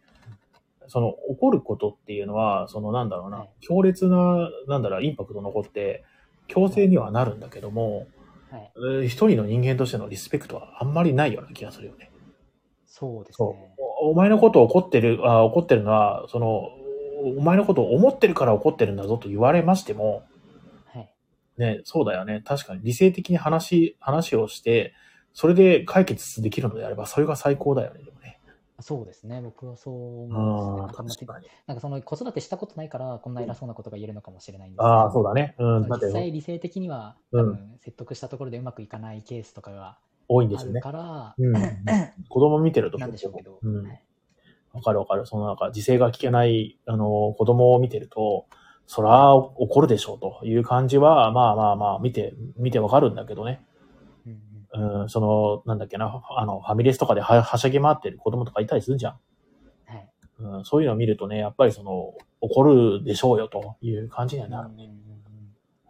[0.88, 6.04] その、怒ることっていうのは、その、なんだろうな、はい強烈な、なんだろう、インパクト残って、
[6.48, 8.08] 強制にはなるんだけども、
[8.52, 8.72] はい。
[8.76, 12.12] えー一人の人間としてのリスペクトはあんまりないような気がするよね。
[12.86, 13.76] そうですね。。
[14.02, 16.70] おお前のことを怒ってる、あ怒ってるのは、その、
[17.38, 20.24] お前のことを思ってるから怒ってるんだぞと言われましても、はい。
[21.58, 22.42] ね、そうだよね。
[22.46, 24.94] 確かに理性的に話、話をして、
[25.34, 28.40] それで解決できるのであれば、それが最高だよね、でもね。
[28.80, 29.42] そうですね。
[29.42, 31.28] 僕はそう思うんですね。
[31.68, 35.56] なんかその子育てしたことないから、こんな偉そうなことが言えるのかもしれないんですけどああ、そうだね。
[35.60, 35.84] うん。
[35.84, 39.98] 実、際理性的には、うん多分説得したところでうまくいかないケースとかが
[40.28, 40.82] 多いんですよね。
[40.84, 41.54] あるから、うん。
[42.30, 43.84] 子供見てるとなんでしょうけど、うん
[44.82, 45.26] かるわかる。
[45.28, 48.48] そのなんか、自制が聞けない、あの、子供を見てると、
[48.86, 53.66] そら、怒るでしょうという感じは、まあまあまあ、見て、見てわかるんだけどね。
[54.26, 54.42] うん
[54.74, 59.20] うんうん、その、なんだっけな、あの、ファミレスとかでははしゃぎ回ってる子供とかいたりするじゃん。
[59.86, 64.86] はいうん、そういうのを見るとね、やっぱりその、怒るでしょうよという感じにはなるね。
[64.86, 65.04] うんうんうん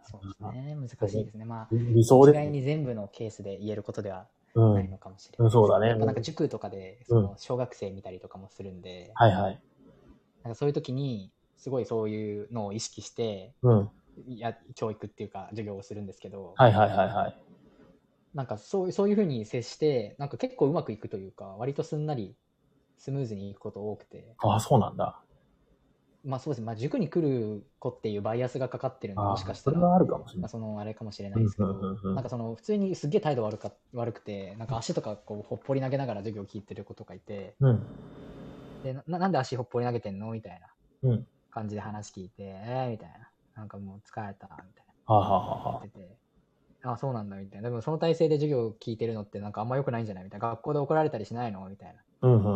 [0.06, 0.76] そうですね。
[0.76, 1.44] 難しいですね。
[1.44, 4.74] まあ、理想です一概に全部のケースで言えることではうん。
[4.74, 5.46] ないのかもしれない。
[5.46, 9.60] うんそうだねなんか塾とかで、その小学生見たりとかもするんで、はいはい。
[10.44, 13.90] なんかそういう時に、すごいそういうのを意識して、うん。
[14.28, 17.36] いや教育っていうか授業をするんですけど、はいはいはいはい。
[18.34, 22.34] なんかそうそういうふうに接して、なんか結構うまくいくというか、割とすんなり
[22.98, 25.20] スムーズにいくこと多くて、ああ、そうなんだ。
[26.24, 30.48] まあそうですね、まあ、塾に来る子っていうバイアスがかかってるんで、もしかしたら、それはあるかもしれ。
[30.48, 37.82] そのあれかもしれないですけど、うんうんうんうんなんかその普通にすっげえ態度悪か悪くて、なんか足とかこうほっぽり投げながら授業を聞いてる子とかいて、うん。
[38.84, 40.60] でななんで足ほっぽり投げてんのみたい
[41.02, 41.26] なうん。
[41.54, 45.14] 感じで話聞いて、えー、みたいな、なんかもう疲れた、みたいな。
[45.14, 45.82] はあ、は
[46.86, 47.70] あそうなんだみたいな。
[47.70, 50.24] でもその体勢で授業を聞いてるのってなんかあんま良くないんじゃない？
[50.24, 50.48] みたいな。
[50.48, 51.66] 学校で怒られたりしないの？
[51.70, 52.26] みたいあ。
[52.26, 52.48] うんう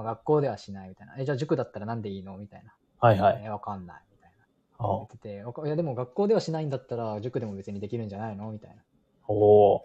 [0.00, 1.14] ん学校ではしないみたいな。
[1.18, 2.36] え、じゃあ塾だったらなんでいいの？
[2.36, 2.74] みたいな。
[3.00, 3.42] はいはい。
[3.44, 4.02] え、わかんない。
[4.10, 4.30] みたい
[4.78, 4.86] な。
[4.86, 8.50] あ言ってて、いやでも学校ではしないんだったら塾でも別にできるんじゃないの？
[8.52, 8.82] みたいな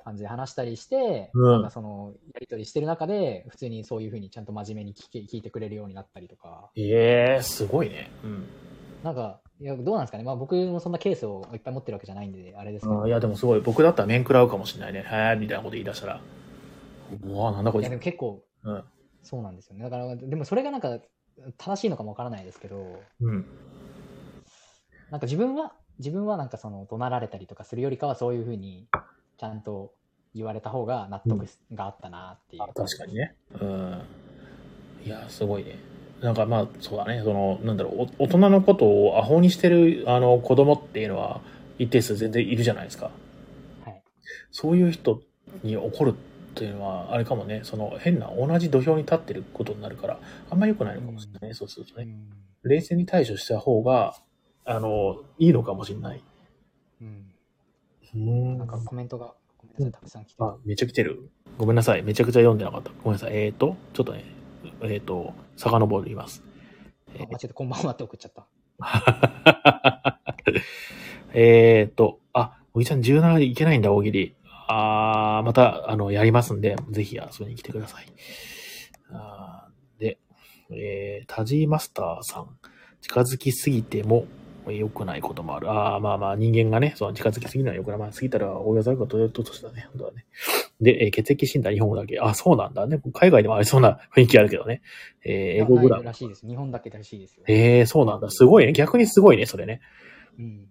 [0.03, 8.09] 感じで話したりして、うんなんかそのやりとりしてる中で、普通にそういうふうにちゃんと真面目に聞き聞いてくれるようになったりとか、ええすごいね。
[8.23, 8.45] うん。
[9.03, 10.23] なんか、いや、どうなんですかね。
[10.23, 13.01] まあ僕もそんなケースをいっぱい持ってるわけじゃないんで、あれですけど。
[13.01, 13.61] うんいや、でもすごい。
[13.61, 15.05] 僕だったら面食らうかもしれないね。
[15.07, 16.21] へーみたいなこと言い出したら。
[17.23, 18.01] うわなんだこいついやでも。
[18.01, 18.83] 結構うん。
[19.23, 19.83] そうなんですよね。
[19.83, 20.99] だから、でもそれがなんか
[21.57, 23.45] 正しいのかもわからないですけど、うん。
[25.11, 28.87] なんか自分は、自分はなんかその怒鳴られたりとかするよりかはそういうふうに
[29.37, 29.93] ちゃんと
[30.33, 32.63] 言われた方が納得があったなっていう。
[32.63, 33.35] あ確かにね。
[33.59, 34.01] うん。
[35.05, 35.79] いや、すごいね。
[36.21, 37.21] なんかまあ、そうだね。
[37.23, 41.41] その、なんだろう、お大人のことをアホにしてる、あの、子供っていうのは、
[41.77, 43.11] 一定数全然いるじゃないですか。
[43.85, 44.01] はい。
[44.51, 45.21] そういう人
[45.63, 46.13] に怒るっ
[46.55, 50.19] ていうのは、あれかもね、その、変な、同じ土俵に立ってることになるから、
[50.49, 52.05] あんま良くないのかもしれないね、そうするとね。
[52.05, 52.69] うん。
[52.69, 54.15] 冷静に対処した方が、
[54.65, 56.23] あの、いいのかもしれない。
[57.01, 57.26] うん。
[58.17, 59.33] うんなんかコメントが、
[59.77, 60.49] ごめんなさい、たくさん来てる。
[60.49, 61.29] あ、めっちゃ来てる。
[61.57, 62.03] ごめんなさい。
[62.03, 62.91] めちゃくちゃ読んでなかった。
[63.03, 63.37] ごめんなさい。
[63.37, 64.23] えっ、ー、と、ちょっとね、
[64.81, 66.43] えっ、ー、と、遡ります。
[67.15, 68.47] あ間違えてこんばんはって送っちゃった。
[71.33, 74.35] えっと、あ、おじちゃん17いけないんだ、大喜利。
[74.69, 78.05] あー、また、あの、やりますんで、ぜひ遊びに来てください。
[79.11, 80.19] あーで、
[80.71, 82.57] えー、タジーマスターさん。
[83.01, 84.25] 近づきすぎても
[84.71, 85.69] 良くないこともある。
[85.71, 87.99] ああ、まあまあ、人間がね、その近づきすぎるのは良くない。
[87.99, 89.87] まあ、過ぎたら大やざるがとととしたね。
[89.91, 90.25] 本当はね。
[90.81, 92.19] で、えー血液診断日本語だけ。
[92.19, 93.01] あ、そうなんだね。
[93.13, 94.81] 海外でもありそうな雰囲気あるけどね。
[95.23, 96.03] えー英語ぐらい。
[96.03, 96.47] らしいです。
[96.47, 97.43] 日本だけらしいですよ。
[97.47, 98.29] ええそうなんだ。
[98.29, 98.73] すごいね。
[98.73, 99.81] 逆にすごいね、それね。
[100.37, 100.67] うん。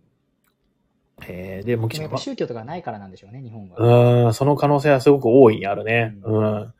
[1.28, 3.76] えーで、もでも宗教とかないからなんでしょうね、日本は。
[3.78, 6.14] うーん、その可能性はすごく大いにあるね。
[6.24, 6.44] ううん。
[6.44, 6.72] うん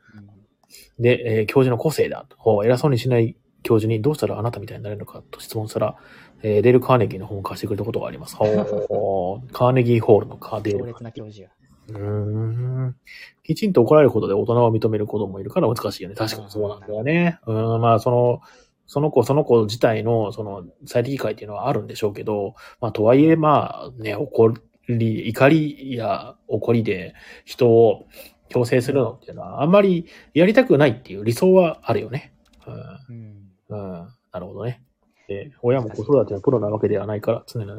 [0.99, 2.25] で、えー教授の個性だ
[2.65, 5.95] 偉そうにしない教授にどうしたらあなたみたいになれるのかと質問したら、
[6.43, 8.35] えーデール・カーネギーの本を貸してくれたことがあります。
[8.37, 10.85] ほうカーネギーホールのカーデー強ル。
[10.87, 11.49] 烈な教授や。
[11.89, 12.95] うーん。
[13.43, 16.15] きちんと怒られることで大人を認める子供もいるから難しいよね。
[16.15, 17.39] 確かにそうなんだよね。
[17.47, 18.41] うん、まあ、その、
[18.87, 24.53] その子、その子自体の、その、最適解っていうのはあるんでしょうけど、まあ、とはいえ、まあ、ね、怒
[24.89, 28.05] り、怒りや怒りで人を
[28.47, 32.33] 強制するのっていうのは、あんまりやりたくないっていう理想はあるよね。
[32.65, 32.71] う
[33.13, 33.47] ん。
[33.69, 33.99] うん。
[33.99, 34.07] うん。
[34.31, 34.81] なるほどね。
[35.27, 37.71] で、親も子育てのプロなわけではないから、常に、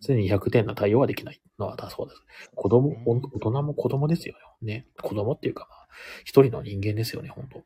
[0.00, 2.22] 常に100点な対応はできないのはだそうです。
[2.54, 4.86] 子供、大人も子供ですよね。
[5.02, 5.88] 子供っていうか、まあ、
[6.24, 7.62] 一人の人間ですよね、本当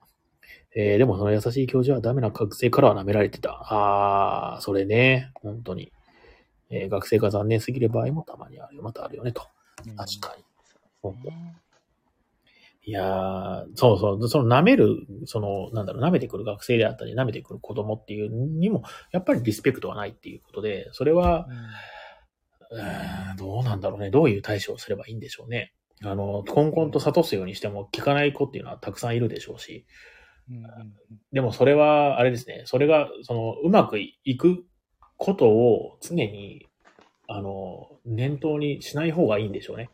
[0.74, 3.60] えー、でもその優しい教授はダメな学生からは舐められてた。
[3.64, 5.92] あー、それね、本当に。
[6.70, 9.46] えー学生が残念すぎる場合もたまにあるよ、またあるよね、と。
[9.86, 10.44] うん確かに。
[11.02, 11.61] そうですね
[12.84, 18.82] いやー、そうそう、その舐める、その、なんだろう、舐めてくる学生であったり、舐めてくる子供っていうにも、
[19.12, 21.46] やっぱりリスペクトはないっていうことで、それは、
[22.72, 24.10] うーんどうなんだろうね。
[24.10, 25.74] どういう対処をすればいいんでしょうね。
[26.02, 29.86] あの、コンコンと諭すようにしても聞かない子っていうのはたくさんいるでしょうし。
[30.50, 30.62] うん
[31.32, 32.62] でもそれは、あれですね。
[32.66, 34.64] それが、その、うまくいく
[35.16, 36.66] ことを常に、
[37.28, 39.88] あの、念頭にしない方がいいんでしょうね。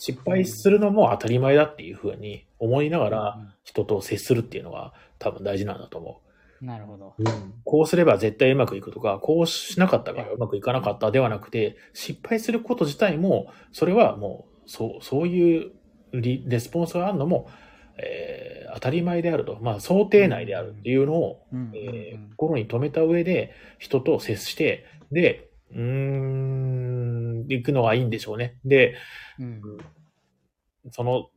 [0.00, 7.14] 失敗するのも当たり前だっていうふうに思いながら人と接するっていうのが多分大事なんだと思うんなるほど。
[7.18, 7.24] う。
[7.64, 15.72] こうすれば絶対うまくいくとか、こうしなかったからうまくいかなかったではなくて、失敗すること自体も、それはもう、そう、そういう
[16.12, 17.48] リレスポンスがあるのも、
[17.96, 19.58] えー当たり前であると。
[19.60, 21.42] まあ、想定内であるっていうのを、
[21.74, 26.59] え心に留めた上で人と接して、で、うーん、
[27.56, 28.58] 行くのがいいんでしょうね。
[28.64, 28.96] で、
[29.38, 29.60] うん
[30.90, 31.28] その、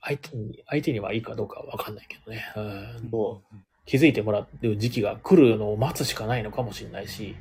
[0.00, 2.44] 相手に、相手にはいいかどうかはわかんないけどね。
[2.56, 2.60] う
[3.06, 7.36] ん、もううん気づいてもらう時期が来るのを待つしかないのかもしれないし、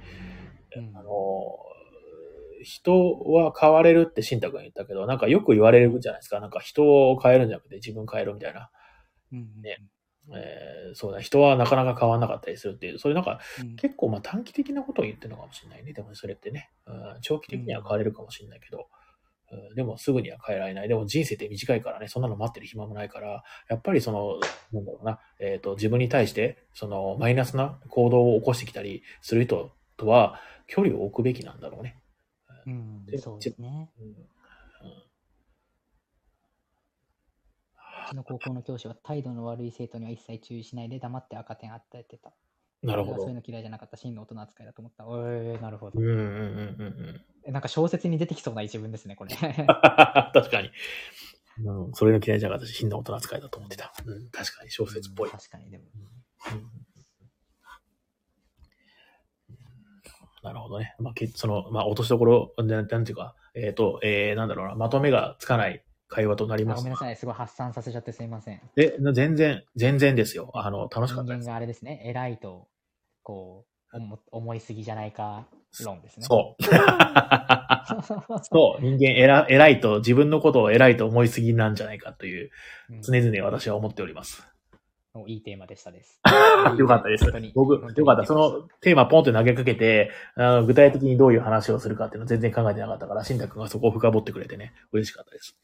[0.77, 1.09] うんあの、
[2.63, 6.39] 人は変われるって新太君言ったけど、なんかよく言われるじゃないですか。
[6.39, 8.69] なんか人を変えるんじゃなくて自分変えるみたいな。
[9.33, 9.79] うんね
[10.35, 13.75] えーそうだ、人はなかなか変わんなかったりするっていう、そういうなんかうん。
[13.75, 15.93] 結構まあ短期的なことを言ってるのかもしれないね。
[15.93, 18.87] でもそれってね、うん、長期的には変われるかもしれないけど、
[19.51, 20.87] うん、でもすぐには変えられない。
[20.87, 24.39] でも人生って短いからね、そんなの待ってる暇もないから、やっぱりその、
[24.71, 31.97] なんだろうな、えっ、と、自分に対して、そのマイナスな行動を起こしてきたりする人とは距離を置くべきなんだろうね。
[32.65, 33.05] うん。
[33.05, 33.89] でそうですね。
[33.99, 34.15] うん
[38.09, 42.33] ちの高校の教師は態度の悪い生徒には一切注意しないで黙って赤点与えてた。
[42.83, 43.35] なるほどそういう。
[43.35, 45.05] の嫌いじゃなかった真の大人扱いだと思った。
[45.07, 46.05] おい、なるほどうん。
[46.05, 47.21] うんうんうんうん。
[47.45, 49.35] えなんか小説に出てきそうな一文ですね、これ。
[49.35, 50.71] 確かに。
[51.65, 53.91] うん、それが嫌いじゃなかったし、真の大人扱いだと思ってた。
[54.05, 55.29] うん、確かに小説っぽい。
[55.29, 55.85] 確かに、でも。
[56.51, 56.87] うん
[60.43, 60.95] なるほどね。
[60.99, 66.93] まあ、けその、まあ、落としどころ、なんなんていうか、えっ、と、えー、なんだろうな、まとめがつかない会話となりますあごめん。
[66.93, 68.61] なさい、すごい発散させちゃってすいません。
[68.75, 70.51] で、全然、全然ですよ。
[70.53, 71.43] あの、楽しかったです。
[71.43, 72.67] 人間があれですね、偉いと、
[73.23, 75.47] こう、思思いすぎじゃないか
[75.83, 76.25] 論ですね。
[76.25, 76.63] そう。
[78.43, 78.81] そう。
[78.81, 82.49] 人間偉、偉いと、自分のことを偉いと思いすぎなんじゃないかという、
[82.89, 84.47] うん常々私は思っております。
[85.13, 86.21] おいいテーマでしたです。
[86.77, 87.25] よかったです。
[87.55, 88.25] 僕、よかった。
[88.25, 95.57] そのテーマポンって投げかけて、あの具体的にどういう話をするかっていうの全然考えてなかったから、新太くんがそこを深掘ってくれてね、嬉しかったです。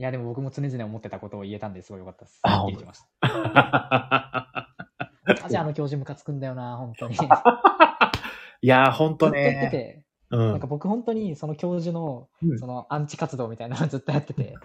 [0.00, 2.40] いや、でも僕も常々思ってたことを言えたんですごいよかったです。
[2.42, 3.06] あすっきりしました。
[3.20, 4.64] あ
[5.46, 7.16] じゃあ、あの教授ムカつくんだよな、本当に。
[8.62, 9.70] いやー、ほんとと言ってね。
[9.70, 10.66] て、うんなんか。
[10.66, 14.54] 僕本当にその教授のうんそのアンチ活動みたいなのを ずっとやってて、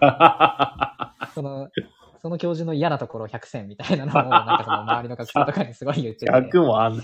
[1.34, 1.68] その、
[2.22, 7.02] その教授の嫌なところ100選みたいなのを、なんかその周りの学生とかにすごい言ってて、逆もあんの。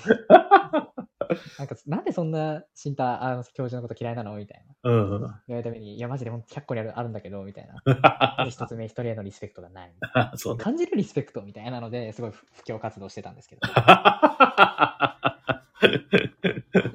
[1.58, 4.34] なんかなんでそんな新太あの教授のこと嫌いなの？
[4.36, 4.90] みたいな。
[4.90, 5.20] うん。
[5.20, 8.46] 言われたために、いや、マジで本当100個にあるあるんだけど、みたいな。
[8.50, 9.92] 一つ目、一人へのリスペクトがない。
[10.36, 10.64] そうね。
[10.64, 13.62] 感じるリスペクトみたいなので、すごい布教活動してたんですけど、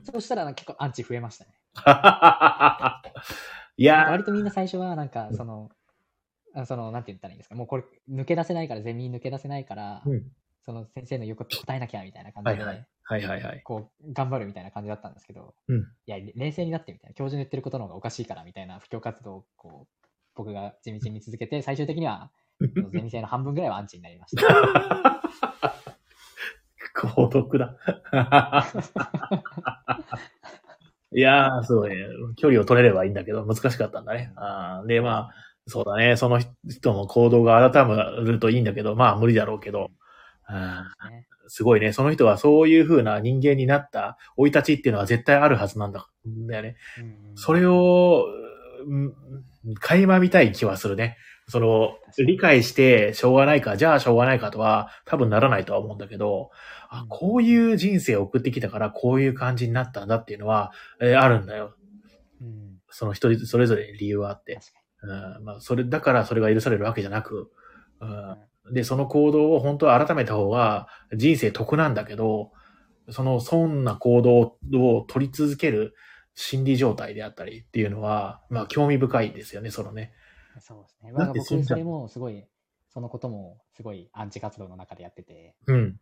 [0.03, 1.51] そうしたら結構アンチ増えましたね。
[3.77, 5.69] いやー、割とみんな最初は、なんか、その、
[6.55, 10.23] あその、なんて言ったらいいんですか、もうこれ、抜け出せないから、ゼミ抜け出せないから、うん
[10.67, 13.61] その先生の言うこと答えなきゃみたいな感じで、はいはいはいはいはい。
[13.63, 22.31] こう、頑張るみたいな感じだったんですけど、うんいや、冷静になってみたいな、教授の言ってることの方がおかしいからみたいな布教活動を、こう、僕が地道に続けて、最終的には、
[22.91, 25.21] ゼミ生の半分ぐらいはアンチになりました。
[27.15, 27.77] 孤独だ。
[31.15, 31.95] いやー、そうね。
[32.35, 34.33] 距離を取れればいいんだけど、難しかったんだね。
[34.35, 35.33] あーで、まあ、
[35.67, 36.17] そうだね。
[36.17, 39.91] その人の行動が改まるといいんだけど、まあ無理だろうけど。
[41.09, 41.93] ねすごいね。
[41.93, 46.05] その人はそういう風な人間になった生い立ちっていうのは絶対あるはずなんだ
[46.55, 46.75] よね。
[46.99, 48.25] うんそれを、
[48.85, 49.13] うん
[49.81, 51.17] 垣間見たい気はするね。
[51.49, 56.51] その、理解してしょうがないか、じゃあしょうがないかとは多分ならないとは思うんだけど、
[56.89, 60.71] あうんこういう人生を送ってきたからこういう感じになったんだっていうのは、
[61.01, 61.75] えーあるんだよ。
[62.41, 64.59] うん、その人それぞれに理由はあって。
[65.03, 65.07] う
[65.41, 67.51] ん、まあ、それ、だからそれが許されるわけじゃなく、
[67.99, 68.37] うん、
[68.71, 72.51] で、その行動を本当は改めた方が人生得なんだけど、
[73.09, 75.95] その、そんな行動を取り続ける
[76.35, 80.13] 心理状態であったりっていうのは、まあ、興味深いですよね、そのね。
[80.55, 80.61] に。
[80.61, 81.11] そうですね。
[81.13, 82.45] 僕、それもすごい、
[82.89, 85.99] そのこともすごいアンチ活動の中でやってて、うん。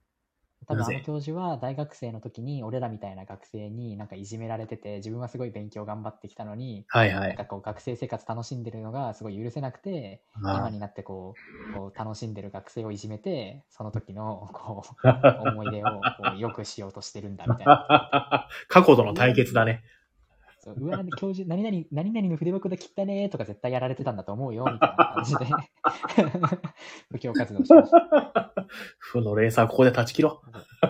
[0.68, 7.27] 多分あの教授は大学生の時に俺らみたいな学生になんかいじめられてて自分はすごい勉強頑張ってきたのに、はいはい。
[7.30, 16.02] なんかこう学生生活楽しんでるのがすごい許せなくてま今になってこうこう楽しんでる学生をいじめてその時のこうあ、 思い出をこ
[16.36, 18.49] う良くしようとしてるんだみたいな。
[18.68, 19.84] 過去との対決だね。
[20.65, 25.45] そううわ、教授、何々、何々の筆箱で切ったねとか絶対やられてたんだと思うよみたいな感じで
[27.11, 28.51] 布教活動してました。
[28.97, 30.41] 負のレーサーここで断ち切ろ
[30.81, 30.89] だ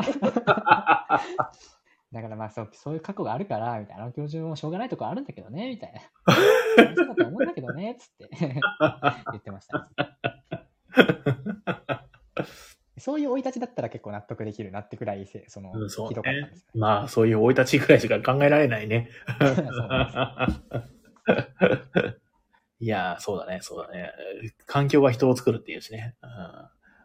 [2.22, 6.00] からまあそうそういう過去があるから、みたいな、教授もしょうがないとこあるんだけどね、みたいな。
[6.78, 8.50] 大丈夫だと思うんだけどね、つって言
[9.38, 9.90] ってました。
[12.98, 16.80] そういう生い立ちだったら結構納得できるなってくらいせ、その、うんそうねひどかったんですよう。
[16.80, 19.10] まあ、そういう生い立ちぐらいしか考えられないね。
[22.80, 24.12] いやー、そうだね、そうだね。
[24.66, 26.16] 環境が人を作るっていうしね。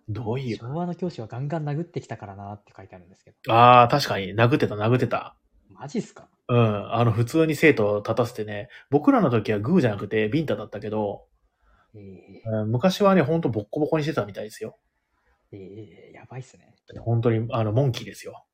[0.09, 0.59] うん、どういう？
[0.59, 3.53] 昭和の教師はガンガン殴ってきたからなって書いてあるんですけど。
[3.53, 5.37] ああ、確かに、殴ってた、殴ってた。
[5.71, 6.29] マジっすか？
[6.49, 6.95] うん。
[6.95, 11.27] あの、普通に生徒を立たせてね、僕らの時はグーじゃなくてビンタだったけど、
[11.95, 14.77] ええうん昔はね、ほんとボッコボコにしてたみたいですよ。
[15.53, 16.75] ええやばいっすね。
[17.01, 18.45] 本当に、あの、モンキーですよ。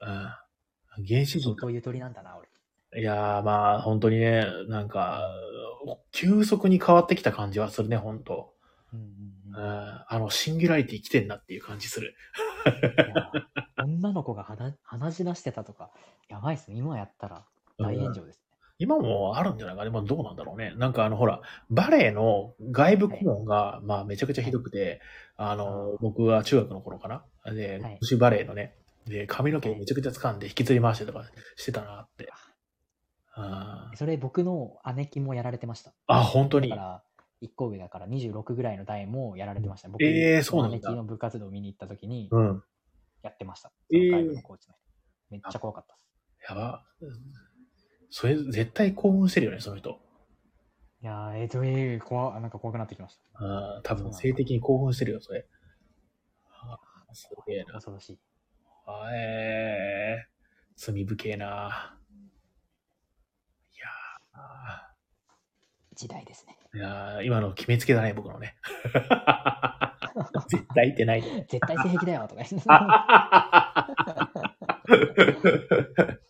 [0.00, 1.06] うん。
[1.06, 2.48] 原始人なんだな、俺。
[3.00, 5.30] いやー、まあ、本当にね、なんか、
[6.10, 8.54] 急速に変わってきた感じはするね、本当
[8.92, 9.08] うんうんう
[9.48, 10.04] うんん。
[10.08, 12.14] あの、シンギュラリティ来てんなっていう感じする。
[13.84, 15.90] 女の子が鼻鼻血出してたとか、
[16.28, 16.76] やばいっすね。
[16.76, 17.46] 今やったら
[17.78, 18.47] 大炎上ですね。
[18.78, 19.90] 今もあるんじゃないかね。
[19.90, 20.72] まあ、どうなんだろうね。
[20.76, 25.00] なんかあの、ほら、バレエの外部顧問が、まあ、めちゃくちゃひどくて、
[25.36, 27.24] あの、僕は中学の頃かな。
[27.52, 28.76] ではい、女子バレエのね、
[29.06, 31.24] で、髪の毛めちゃくちゃ掴んで引きずり回してとか
[31.56, 32.28] してたなって。
[33.34, 35.92] あーそれ僕の姉貴もやられてました。
[36.06, 36.68] あ、本当に？
[36.68, 36.82] だか。
[36.82, 37.02] ら、
[37.42, 39.88] 1個上だから26ぐらいの代もやられてました。
[39.88, 42.62] 僕、えーそうなんだ姉貴の部活動を見に行った時にうん。
[43.22, 43.72] やってました。
[43.92, 44.82] えーその外部のコーチの人。
[45.30, 46.50] めっちゃ怖かったです。
[46.50, 46.84] やば。
[48.10, 50.00] それ、絶対興奮してるよね、その人。
[51.00, 53.22] いやー、えーと、えー、怖なんか怖くなってきました。
[53.34, 55.46] あー多分、性的に興奮してるよ、それ。
[56.50, 57.74] あーすげえな。
[57.74, 58.18] 恐ろしい。
[58.86, 60.28] あえー、
[60.76, 61.98] 罪深えな。
[63.74, 63.86] いや
[65.94, 66.56] 時代ですね。
[66.74, 68.56] ーいやー今の決めつけだね、僕のね。
[70.48, 71.22] 絶対言ってない。
[71.48, 72.62] 絶対性癖だよとか言っ
[76.16, 76.27] て。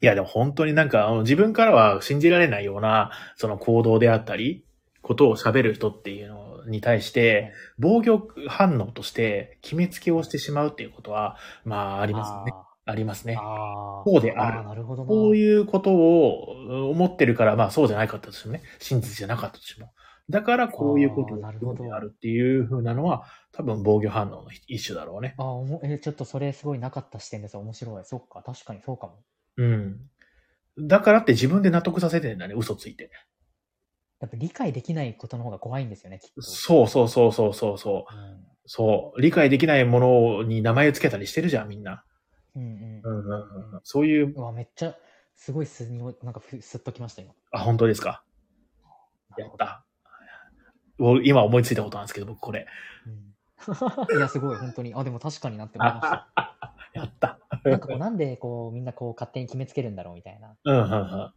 [0.00, 4.64] いや、でも本当になんか、あの自分からは信じられないような、その行動であったり、
[5.02, 12.52] ことを喋る人っていうのに対して、防御反応として決めつけをしてしまうっていうことは、まあ、ありますよね。
[12.84, 13.36] ありますね。
[13.36, 15.08] こうであるーなるほどな。
[15.08, 19.92] こういうことをうん思ってるから、まあそうじゃなかったとしてもね、真実じゃなかったとしても。
[20.30, 21.58] だからこういうことあーなる
[21.94, 25.34] あるっていう風なのは、多分防御反応の一種だろうね。
[25.36, 27.58] あおもえーちょっとそれすごいなかった視点です。
[27.58, 28.04] 面白い。
[28.04, 29.22] そっか、確かにそうかも。
[29.58, 30.00] うん。
[30.78, 33.10] だからって自分で納得させてんだね、嘘ついて。
[34.20, 36.42] やっぱ理解できないことの方が怖いんですよね、きっと。
[36.42, 38.16] そうそうそうそうそうそう。
[38.16, 39.20] うんそう。
[39.22, 42.04] 理解できないものに名前をつけたりしてるじゃん、みんな。
[42.54, 43.80] うんうんうんうんうん。
[43.82, 44.94] そういう、うわ、めっちゃ、
[45.34, 47.32] すごいすに、なんかふすっときました、今。
[47.50, 48.22] あ、本当ですか？
[49.38, 49.86] やった。
[50.98, 52.66] お今思いついたことなんですけど、僕これ。
[53.06, 53.34] うん
[54.16, 54.94] いや、すごい、本当に。
[54.94, 56.74] あ、でも確かになって思いました。
[56.92, 57.38] やった。
[57.70, 60.56] なんかこう、なんでこう、みんなこう、勝手に決めつけるんだろうみたいな。
[60.64, 61.34] うんうんう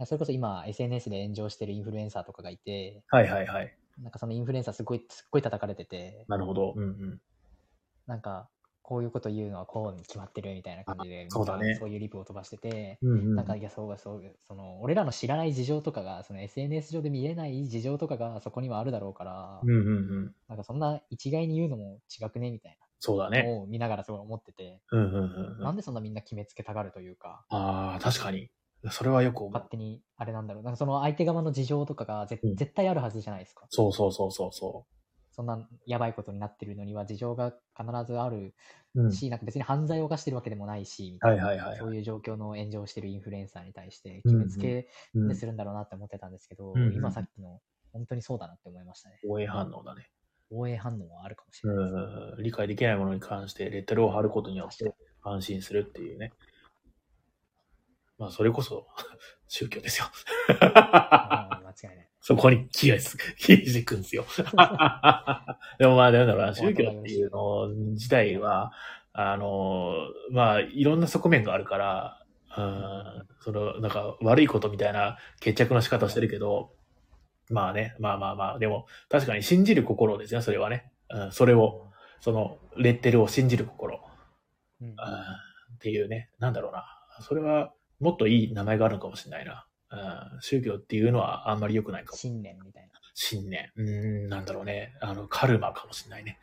[0.00, 0.06] ん。
[0.06, 3.76] それこそ今、SNS で炎上してるインフルエンサーとかがいて、はいはいはい。
[3.98, 6.72] なんかそのインフルエンサーすごい、すっごい叩かれてて、なるほど。
[6.76, 7.20] うんうん。
[8.06, 8.50] なんか、
[8.82, 19.90] こういうこと言うのはこうに決まってるみたいな感じで、そうだねそういうリプを飛ばしてて、うんうんなんか、いや、そうがそう、その、俺らの知らない事情とかが、その SNS 上で見えない事情とかがそこにはあるだろうから、うんうんう
[20.26, 20.34] ん。
[20.48, 23.42] なんかそんな一概に言うのも違くねみたいなそうだね。
[23.42, 25.60] のを見ながらすごい思ってて、うんうんうんうん。
[25.60, 28.48] なんでそんなみんな決めつけたがるというか、ああ、確かに。
[28.92, 29.64] それはよく勝。
[29.70, 30.62] 手にあれなんだろう。
[30.62, 33.66] なんかその相手側の事情とかがぜ、うん絶対あるはずじゃないですか。
[33.70, 34.86] そうそうそうそうそ
[35.32, 38.54] そんなやばいことになってるのには事情が必ずある
[38.94, 39.02] う。
[39.02, 39.12] うん。
[39.12, 47.58] し、なんか別に犯罪を犯してるわけでもないし、はいはいはいはいそういう状況の炎上してるインフルエンサーに対して決めつけうんでするんだろうなって思ってたんですけど、うんうん今さっきの
[47.92, 49.18] 本当にそうだなって思いましたね。
[49.28, 50.08] 応援反応だね。
[50.52, 52.40] 応援反応はあるかもしうれないです。
[52.40, 52.42] ん。
[52.42, 56.32] 理解できないものに関してレッテルを貼ることによって安心するっていうね。
[58.18, 58.86] まあ、それこそ
[59.48, 60.06] 宗教ですよ。
[60.48, 60.56] うん
[61.72, 62.08] 間違いない。
[62.20, 64.24] そこに気がつ、気がくんですよ。
[65.78, 68.72] でもまあ、なんだろうな、宗教っていうの自体は、
[69.12, 69.94] あの、
[70.30, 72.24] まあ、いろんな側面があるから、
[72.56, 76.70] うん、その、なんか悪いことみたいな決着の仕方をしてるけど、
[77.52, 80.90] まあね、まあまあまあ、でも、確かに信じる心ですね、それはね。
[81.10, 81.86] うん、それを、
[82.20, 84.00] その、レッテルを信じる心。
[84.80, 86.84] うんうんっていうね、なんだろうな。
[87.22, 89.66] それは、もっといい名前があるのかもしれないな。
[89.90, 89.96] う
[90.36, 92.16] ん、宗教っていうのはあんまり良くないかも。
[92.16, 92.90] 信念みたいな。
[93.14, 93.72] 信念。
[93.74, 94.94] うーん、なんだろうね。
[95.00, 96.38] あの、カルマかもしれないね。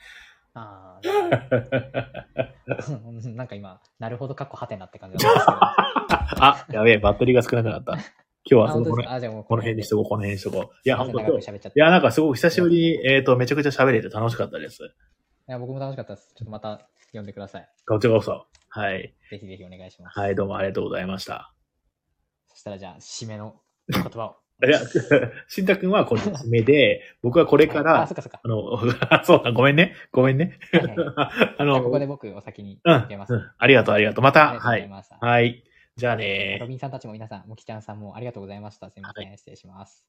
[0.53, 1.02] ああ、
[3.30, 5.57] なんか今、なるほど、かっこはてなって感じなんですけど。
[6.44, 7.98] あ、やべえ、バッテリーが少なくなった。
[8.52, 10.76] 今日はあそのこのこの辺にしとこう、この辺にしとこう。
[10.84, 11.20] いや、本当。
[11.20, 14.84] いや、なんかすごく久しぶりに、えっ、と、めちゃくちゃ喋れて楽しかったです。
[14.84, 16.34] いや僕も楽しかったです。
[16.36, 17.70] ちょっとまた呼んでください。
[17.88, 18.46] こちらこそ。
[18.70, 19.14] はい。
[19.30, 20.20] ぜひぜひお願いします。
[20.20, 21.54] はい、どうもありがとうございました。
[22.48, 23.56] そしたらじゃあ、締めの
[23.88, 24.36] 言葉を。
[24.66, 24.80] いや、
[25.48, 28.48] しんたくんはこれ締めで、 僕はこれかはいら、あ、そっかそっかあ。
[28.48, 28.78] の、
[29.24, 29.96] そうだ、ごめんね。
[30.12, 30.58] ごめんね。
[30.74, 33.34] はいはいはいあの、ここで僕、お先にうん、受けます。
[33.34, 34.24] うんありがとう、ありがとう。
[34.24, 34.90] また、はい。
[35.22, 35.64] はい。
[36.00, 38.90] じゃあロねビンさんたちも皆さん、もきちゃんさんもありがとうございました。
[38.90, 40.08] すみません、失礼します。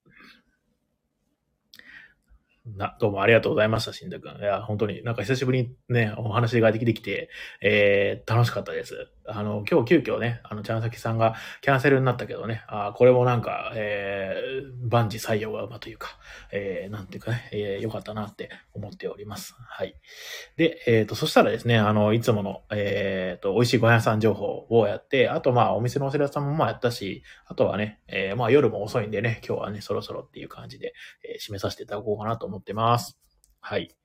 [2.64, 4.38] な、どうもありがとうございました、しんたくん。
[4.38, 7.28] いや、本当になんか久しぶりにね、お話ができてきて、
[7.60, 9.08] えー、楽しかったです。
[9.32, 16.08] あの、今日急遽ね、あの、ちゃんさきさんがキャンセルになったけどね、あこれもなんか、えー、万事採用が馬というか、
[16.52, 19.54] えー、なんていうかね、えー、よかったなって思っております。
[19.58, 19.96] はい。
[20.56, 30.94] で、えっ、と、そしたらですね、あの、いつもの、えっ、と、美味しいご飯屋さん情報をやって、あとまあ、お店のお知らせさんもまあやったし、あとはね、えー、まあ夜も遅いんでね、今日はね、そろそろっていう感じで、
[31.24, 33.18] えー締めさせていただこうかなと思ってます。
[33.60, 33.99] はい。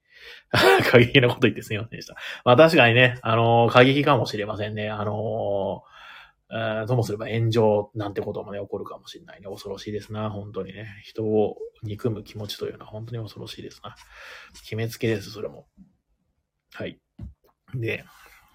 [0.90, 2.16] 過激なこと言ってすみませんでした。
[2.44, 4.90] まあ確かにね、あのー過激かもしれませんね。
[4.90, 5.96] あのー
[6.52, 9.48] えーともすれば炎上なんてこともね、起こるかもしれないね。
[9.48, 10.88] 恐ろしいですな、本当にね。
[11.04, 13.96] 人を憎む気持ちというのは本当に恐ろしいですな。
[14.64, 15.68] 決めつけです、それも。
[16.74, 17.00] はい。
[17.74, 18.06] で、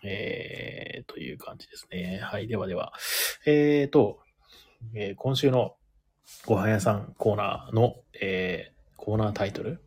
[0.03, 2.21] えー、という感じですね。
[2.23, 2.47] はい。
[2.47, 2.93] ではでは、
[3.45, 4.21] えーと、
[4.95, 5.77] えー今週の
[6.47, 9.83] ごはん屋さんコーナーの、えー、コーナータイトル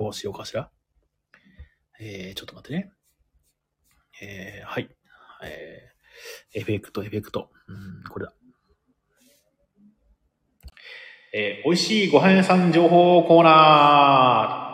[0.00, 0.70] どうしようかしら。
[2.00, 2.90] えー、ちょっと待ってね。
[4.22, 4.88] えー、はい。
[5.44, 7.50] えー、エフェクト、エフェクト。
[7.68, 8.32] うん、これだ。
[11.34, 14.69] えー、美味しいごはん屋さん情報コーナー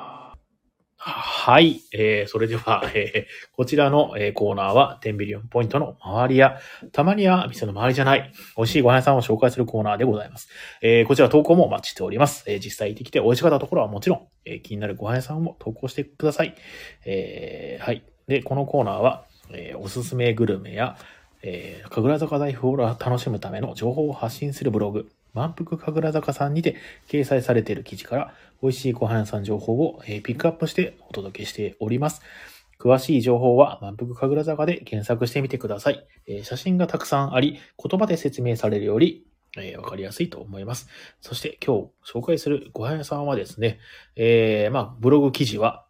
[1.47, 1.83] はい。
[1.93, 6.59] えー、それでは、 えー、こちらの、えーコーナーは、10ビリオンポイントの周りや、
[6.91, 10.49] たまには店の周りじゃない、美味しいごはん屋さんを紹介するコーナーでございます。
[10.83, 12.43] えーこちら投稿もお待ちしております。
[12.51, 16.53] えー実際行ってきて美味しかったところはもちろん、えー気になるご飯屋さんも投稿してください。
[17.05, 18.03] えーはい。
[18.27, 20.97] で、このコーナーは、えーおすすめグルメや、
[21.45, 26.77] えー神楽坂大福を楽しむための情報を発信するブログ、満腹神楽坂さんにて
[27.09, 32.23] 掲載されている記事から、美味しいご飯屋さん情報を、ピックアップしてお届けしております。
[32.79, 36.07] 詳しい情報は満腹神楽坂で検索してみてください。
[36.27, 39.27] え写真がたくさんあり、言葉で説明されるより、
[39.59, 40.89] えーわかりやすいと思います。
[41.21, 43.79] そして今日紹介するご飯屋さんはですね、
[44.17, 45.87] えー、まあ、ブログ記事は、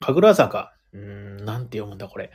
[0.00, 2.30] 神楽坂、うん、なんて読むんだこれ。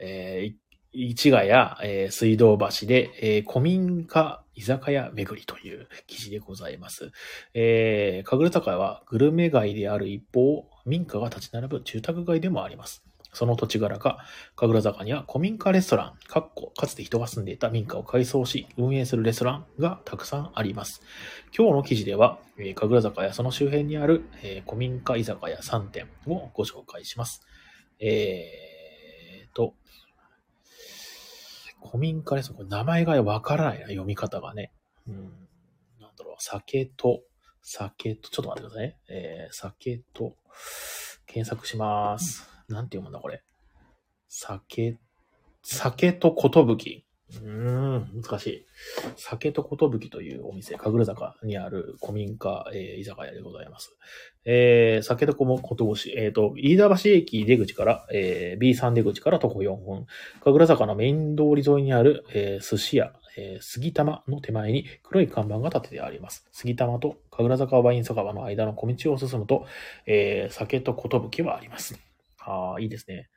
[0.00, 0.54] えー、
[0.98, 1.50] 市ヶ谷、
[1.82, 7.10] えー水道橋で、えー古民家居酒屋巡りという記事でございます。
[7.52, 13.04] えー、神楽坂はグルメ街である一方、民家が立ち並ぶ住宅街でもあります。
[13.34, 14.24] その土地柄か、
[14.54, 21.02] 神楽坂には古民家レストラン、かっこかつて人が住んでいた民家を改装し、運営するレストランがたくさんあります。
[21.54, 27.42] 今日の記事では、えー神楽坂やその周辺にある、えー古民家居酒屋3店をご紹介します。
[28.00, 29.74] えーと、
[31.86, 34.72] 古民家レストラン、これ名前がわからないな、読み方がね。
[35.08, 35.14] うん、
[36.00, 37.22] なんだろう、酒と、
[37.62, 38.96] 酒と、ちょっと待ってくださいね。
[39.08, 40.36] えー、酒と、
[41.26, 42.48] 検索します。
[42.68, 43.42] なんて読むんだ、これ。
[44.28, 44.98] 酒、
[45.62, 47.05] 酒とことぶき。
[47.34, 48.66] うん、難しい。
[49.16, 53.96] 酒とこというお店、神楽坂にある古民家、えー居酒屋でございます。
[54.44, 60.06] えー、酒とこもことぶし、えっ、と、飯田橋駅出口から、えー B3 出口から徒歩4分、
[60.44, 66.46] 神楽坂のメイン通り沿いにある、えー寿司屋、えー杉玉の手前に黒い看板が立ててあります。
[66.52, 69.66] 杉玉と神楽坂ワイン酒場の間の小道を進むと、
[70.06, 71.98] えー酒とことぶきはあります。
[72.38, 73.28] ああ、いいですね。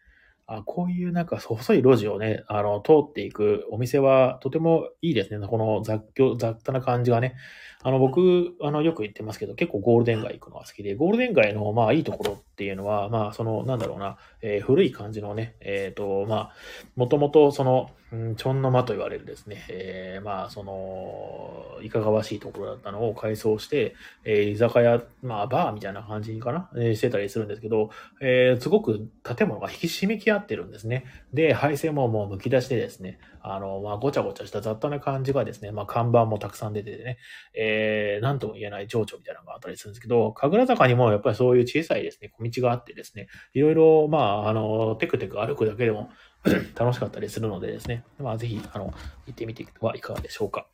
[0.51, 5.47] あこういうなんか細い路地をね、あの、通っていくお店はとてもいいですね。
[5.47, 7.35] この雑居、雑多な感じがね。
[7.83, 16.53] あの、僕、あの、よく言ってますけど、結構ゴールデン街行くのが好きで、ゴールデン街の、まあ、いいところっていうのは、まあ、その、なんだろうな、えー古い感じのね、えっ、と、まあ、
[16.95, 31.05] もともと、その、うん、ちょんの間と言われるですね、えーまあ、その、いかがわしいところだったのを改装して、えー居酒屋、まあ、バーみたいな感じかな、えーしてたりするんですけど、えーすごく建物が引き締めき合ってるんですね。
[31.33, 37.19] で、配線ももう剥き出してですね、あの、まあ、ごちゃごちゃした雑多な感じがですね、まあ、看板もたくさん出ててね、
[37.53, 46.09] えー、なんとも言えない情緒みたいなのがあったりするんですけど、神楽坂にもやっぱりそういう小さいですね、小道があってですね、いろいろ、まあ、あの、テクテク歩くだけでも
[46.75, 48.93] 楽しかったりするのでですね、まあ、ぜひ、あの、
[49.27, 50.67] 行ってみてはいかがでしょうか。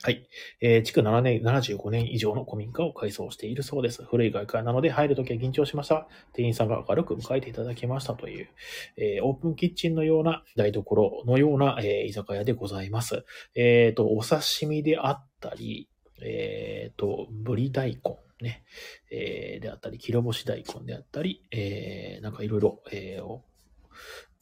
[0.00, 0.28] はい。
[0.60, 4.04] えー、築7年、75年以上の古民家を改装しているそうです。
[4.04, 6.06] 古い外観なので入るときは緊張しました。
[6.32, 8.48] 店員さんが明るく迎えていただきましたという、
[8.96, 13.24] えーオープンキッチンのような台所のような、えー居酒屋でございます。
[13.56, 15.88] えっ、と、お刺身であったり、
[16.22, 18.62] えっ、と、ぶり大根ね、
[19.10, 23.42] えーであったり、切ろ干し大根であったり、えーなんかいろいろ、えーお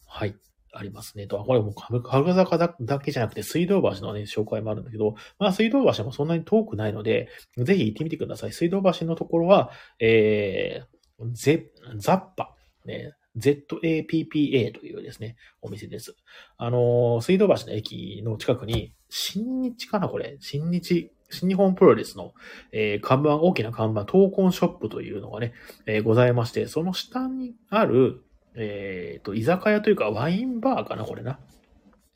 [0.06, 0.34] はい、
[0.76, 1.26] ありますね。
[1.26, 8.52] と、あこれもう神楽坂だだけじゃなくて、水道橋のね、紹介もあるんだけど、まあ、水道橋もそんなに遠くないので、ぜひ行ってみてください。
[8.52, 12.54] 水道橋のところは、えー、ゼ、ザッパ、
[12.84, 16.16] ね、ZAPPA というですね、お店です。
[16.56, 20.36] あのー水道橋の駅の近くに、新日かなこれ。
[20.40, 22.32] 新日、新日本プロレスの、
[22.72, 25.52] えー看板、大きな看板、闘魂ショップというのがね、
[25.86, 28.22] えーございまして、その下にある、
[28.56, 31.38] えっ、と、居酒屋というかワインバーかなこれな。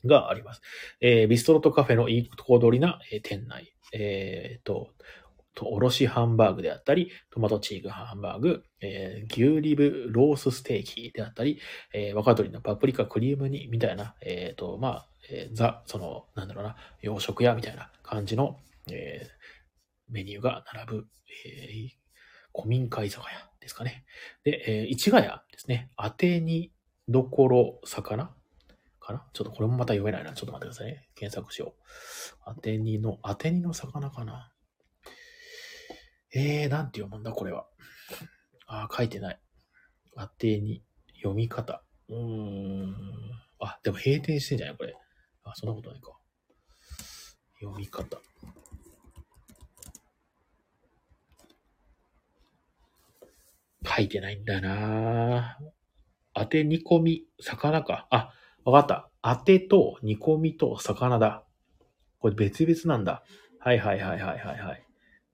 [0.05, 0.61] があります。
[0.99, 3.73] えービストロとカフェのいいとこ取りな、えー店内。
[3.93, 4.89] えっ、と、
[5.53, 11.59] と、おろしハンバーグであったり、トマトチーズハンバーグ、えー牛リブロースステーキであったり、
[11.93, 18.57] えー若鶏のパプリカクリーム煮みたいな、えっ、と、まあ、えーザ、その、なんだろうな、洋食屋みたいな感じの、
[18.91, 19.41] えー
[20.13, 21.07] メニューが並ぶ、
[21.45, 22.00] えー
[22.53, 24.05] 古民家居酒屋ですかね。
[24.43, 25.91] で、えー市ヶ谷ですね。
[25.97, 26.71] 当てに
[27.07, 28.33] どころ魚
[28.99, 29.25] かな？
[29.33, 30.33] ちょっとこれもまた読めないな。
[30.33, 31.09] ちょっと待ってくださいね。
[31.15, 31.81] 検索しよう。
[32.45, 34.51] 当てにの、当てにの魚かな？
[36.33, 37.67] えー、なんて読むんだ、これは。
[38.65, 39.39] あ、書いてない。
[40.15, 40.81] 当てに、
[41.17, 41.83] 読み方。
[42.07, 42.95] うーん。
[43.59, 44.95] あ、でも閉店してんじゃないこれ。
[45.43, 46.13] あ、そんなことないか。
[47.59, 48.21] 読み方。
[53.85, 55.57] 書いてないんだよな
[56.33, 58.07] 当て煮込み、魚か。
[58.09, 58.31] あ、
[58.63, 59.09] わかった。
[59.21, 61.43] 当てと煮込みと魚だ。
[62.19, 63.23] これ別々なんだ。
[63.59, 64.85] はいはいはいはいはいはい。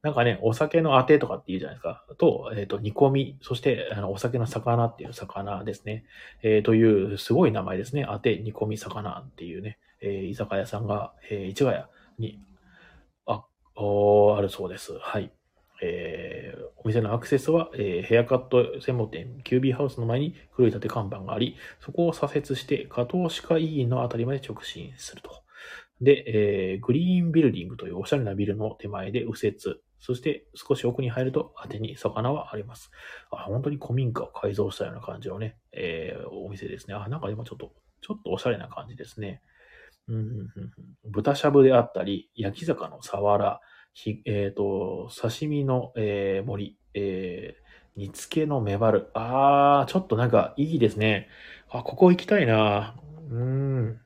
[0.01, 2.05] なんかね、お酒の当てとかって言うじゃないですか。
[2.17, 6.05] と、えっ、と、煮込み、そして、あの、お酒の魚っていう魚ですね。
[6.43, 8.05] えーという、すごい名前ですね。
[8.07, 11.83] 当て、煮込み、魚っていうね、えー居酒屋さんが、えー市ヶ谷
[12.19, 12.39] に、
[13.25, 13.43] あ、
[13.75, 14.97] おあるそうです。
[14.99, 15.31] はい。
[15.81, 16.36] えー
[16.83, 25.43] お店のアクセスは、えーヘアカット専門店、キュービーハウスの前に黒い縦看板があり、そこを左折して、加藤歯科医院のあたりまで直進すると。
[26.01, 26.23] で、
[26.73, 29.57] えーグリーンビルディングというおしゃれなビルの手前で右折、
[29.99, 32.91] そして少し奥に入ると当てに魚はあります。
[33.31, 36.93] あ、本当に古民家を改造したような感じのね、えーお店ですね。
[36.93, 39.41] あ、なんか今ちょっと、ちょっとおしゃれな感じですね。
[40.07, 40.23] うんうんう
[40.61, 40.71] ん
[41.09, 43.59] 豚しゃぶであったり、焼き魚のサワラ、
[43.99, 49.09] ひえっ、と、刺身の、えー、森、えー、煮付けのメバル。
[49.15, 51.29] あー、ちょっとなんかいいですね。
[51.71, 52.95] あ、ここ行きたいな。
[53.31, 53.99] うーん。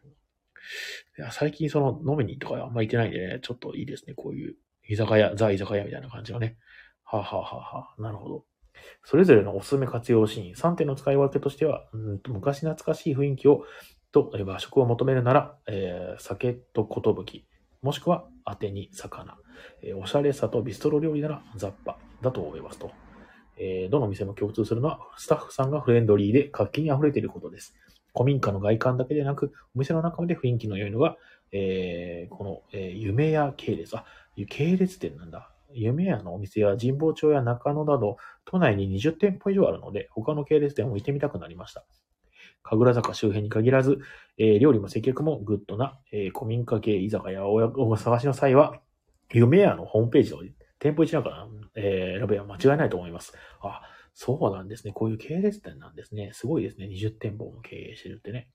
[1.17, 4.13] いや最近その飲みにとかあんま行ってないんでね、ちょっといいですね。
[4.13, 4.55] こういう
[4.87, 6.55] 居酒屋、ザ居酒屋みたいな感じのね。
[7.03, 8.45] はあ、はあははあ、なるほど。
[9.03, 13.65] それぞれのおすすめ活用シーン、3点の使い分けとしては、うん昔懐かしい雰囲気を、
[14.13, 17.43] と、和食を求めるなら、えー酒と寿、
[17.81, 19.37] もしくは当てに魚、
[19.81, 22.91] えーおしゃれさとビストロ料理ならザッパだと思いますと。
[23.57, 27.75] えーどの店も共通するのは、スタッフさんがフレンドリーで活気に溢れていることです。
[28.13, 31.17] 古民家の外観だけでなく、お店の中まで雰囲気の良いのが、
[31.51, 33.95] えーこの、えー夢屋系列。
[33.95, 34.05] あ、
[34.49, 35.51] 系列店なんだ。
[35.73, 41.85] 夢屋のお店や神保町や中野など、都内に20店舗以上あるので、他の系列店も行ってみたくなりました。
[42.63, 43.99] 神楽坂周辺に限らず、
[44.37, 48.79] えー料理も接客もグッドな、えー古民家系居酒屋をお探しの際は、
[49.33, 50.39] 夢屋のホームページの
[50.79, 53.33] 店舗一覧から、えー選べば間違いないと思います。
[53.61, 53.81] あ、
[54.13, 54.93] そうなんですね。
[54.93, 56.31] こういう系列店なんですね。
[56.33, 56.87] すごいですね。
[56.87, 58.49] 20店舗も経営してるってね。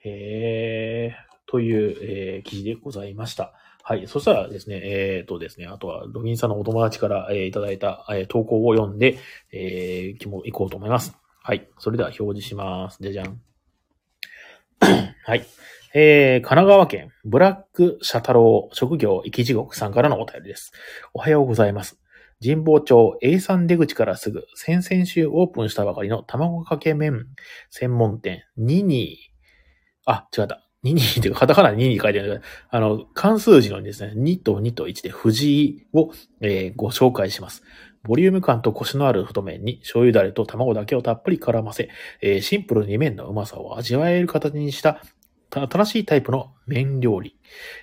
[0.00, 3.52] へー、という、えー記事でございました。
[3.82, 4.08] はい。
[4.08, 9.18] そしたらですね、えー、とですね、あとは、ロビンさんのお友達から、えーいただいた、えー投稿を読んで、
[9.52, 11.16] えー、も行こうと思います。
[11.42, 11.68] はい。
[11.78, 12.98] それでは表示します。
[13.00, 13.40] じゃじゃん。
[15.24, 15.46] はい。
[15.98, 20.72] えー、神奈川県、ブラックシャ太郎職業生き地獄さんからのお便りです。
[21.14, 21.98] おはようございます。
[22.44, 27.28] 神保町 A3 出口からすぐ、先々週オープンしたばかりの卵かけ麺
[27.70, 30.12] 専門店、ニニー。
[30.12, 30.68] あ、違った。
[30.82, 32.42] ニニーっていうか、カタカナでニニー書いてある。
[32.68, 36.10] あの、関数字のですね、2と2と1で藤井を、
[36.42, 37.62] えーご紹介します。
[38.02, 41.88] ボリューム感とコシのある太麺に醤油だれと卵だけをたっぷり絡ませ、
[42.20, 45.00] えーシンプルに麺のうまさを味わえる形にした
[45.60, 47.36] 新しいタイプの麺料理。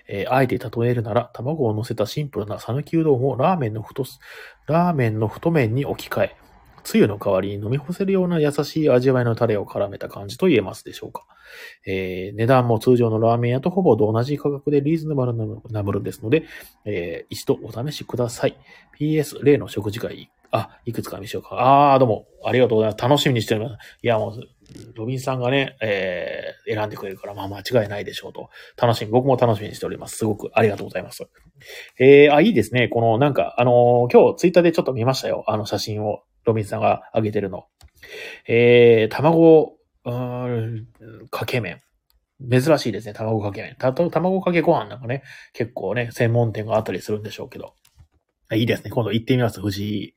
[0.07, 4.19] えーあえて例えるなら、卵を乗せたシンプルな讃岐うどんをラーメンの太す、
[4.67, 6.35] ラーメンの太麺に置き換え、
[6.83, 11.25] つゆの代わりに飲み干せるような優しい味わいのタレを絡めた感じと言えますでしょうか。
[11.85, 16.45] えー値段も通常のラーメン屋とほぼ同じ価格でリーズナブルなものですので、
[16.85, 18.57] えー一度お試しください。
[18.99, 21.93] PS、例の食事会、あ、いくつか見しようか。
[21.93, 23.03] あー、どうも、ありがとうございます。
[23.03, 23.97] 楽しみにしております。
[24.03, 24.41] いや、もう、
[24.93, 28.49] ロビンさんがね、えー選んでくれるから、まあ間違いないでしょうと。
[28.79, 30.17] 楽しみ、僕も楽しみにしております。
[30.17, 31.27] すごくありがとうございます。
[31.99, 32.87] えー、あ、いいですね。
[32.87, 35.43] この、なんか、あのー今日ツイッターでちょっと見ましたよ。
[35.47, 37.65] あの写真を、ロビンさんが上げてるの。
[38.47, 39.75] えー、卵、
[40.05, 40.87] うん、
[41.31, 41.81] かけ麺。
[42.47, 43.75] 珍しいですね、卵かけ麺。
[43.79, 45.23] たと、卵かけご飯なんかね、
[45.53, 47.73] 結構ね、専門店があったりするんでしょうけど。
[48.55, 48.89] いいですね。
[48.89, 50.15] 今度行ってみます、藤井。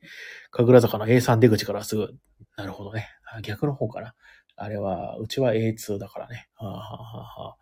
[0.51, 2.13] 神楽坂の A3 出口からすぐ。
[2.57, 3.07] なるほどね。
[3.43, 4.15] 逆の方かな。
[4.55, 6.47] あれは、うちは A2 だからね。
[6.55, 7.57] はあ、はあはあ、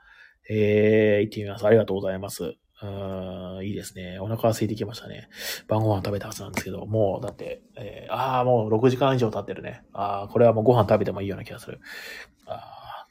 [0.49, 1.65] えー、行ってみます。
[1.65, 2.55] ありがとうございます。
[2.81, 4.19] うんいいですね。
[4.19, 5.29] お腹が空いてきましたね。
[5.67, 9.83] 晩ご飯食べたはずなんですけど、もうだって、えー、ああ、もう6時間以上経ってるね。
[9.93, 11.79] ああ、これはもうご飯食べてもいいような気がする。
[12.45, 13.07] ああ、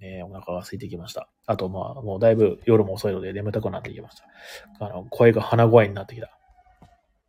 [0.00, 1.30] ねお腹が空いてきました。
[1.46, 4.16] あと、まあ、もうだいぶ夜も遅いので眠たくなってきまし
[4.78, 4.86] た。
[4.86, 6.35] あの、声が鼻声になってきた。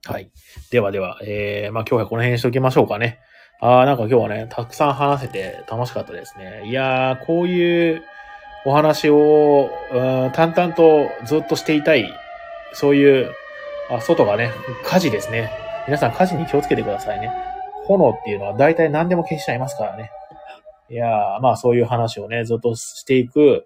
[0.06, 0.32] はい。
[0.72, 3.20] ではでは、えー、まあ今日はこの辺にしておきましょうかね。
[3.60, 6.64] ああ、なんか今日はね、たくさん話せて楽しかったですね。
[6.66, 8.04] いやー、こういう
[8.66, 12.12] お話を、うん淡々とずっとしていたい。
[12.74, 13.32] そういう、
[13.90, 14.52] あ、外がね、
[14.84, 15.52] 火事ですね。
[15.88, 17.32] 皆さん火事に気をつけてくださいね。
[17.86, 20.12] 炎っていうのは大体何でも消しちゃいますからね。
[20.90, 23.66] いやー、まあそういう話をね、ずっとしていく、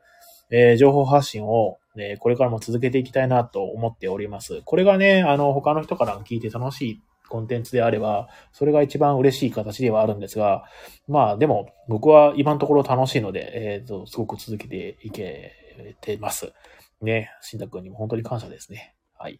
[0.51, 4.61] えー情報発信を、ね、これからも続けていきたいなと思っております。
[4.63, 7.01] これがね、あの、他の人から聞いて楽しい
[7.31, 10.65] コンテンツであれば、それが一番嬉しい形ではあるんですが、
[11.07, 15.53] まあでも、僕は今のところ楽しいので、えっ、と、すごく続けていけ
[16.01, 16.53] てます。
[17.01, 18.95] ね、新太くんにも本当に感謝ですね。
[19.17, 19.39] はい。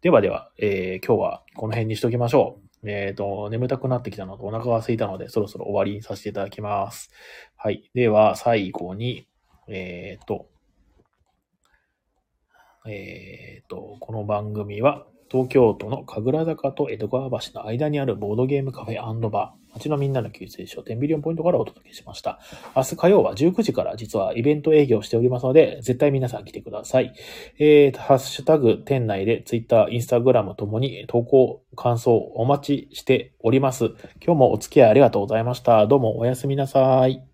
[0.00, 2.88] ではでは、えー今日はこの辺にしときましょう。
[2.88, 7.10] えっ、と、眠たくなってきたのとお腹が空いたので、そろそろ終わりにさせていただきます。
[7.56, 7.90] はい。
[7.94, 9.28] では、最後に、
[9.68, 10.48] えっ、と、
[12.86, 22.38] えっ、と、この番組は、東京都の神楽坂と江戸川橋の間にあるボードゲームカフェバー、街のみんなの救世書、テンビリオンポイントからお届けしました。
[22.76, 27.14] 明日火曜は19時から実はイベント営業しておりますので、絶対皆さん来てください。
[27.58, 33.86] えー、ハッシュタグ店内で Twitter、Instagram ともに投稿、感想お待ちしております。
[34.22, 35.86] 今日もお付き合いありがとうございました。
[35.86, 37.31] どうもおやすみなさい。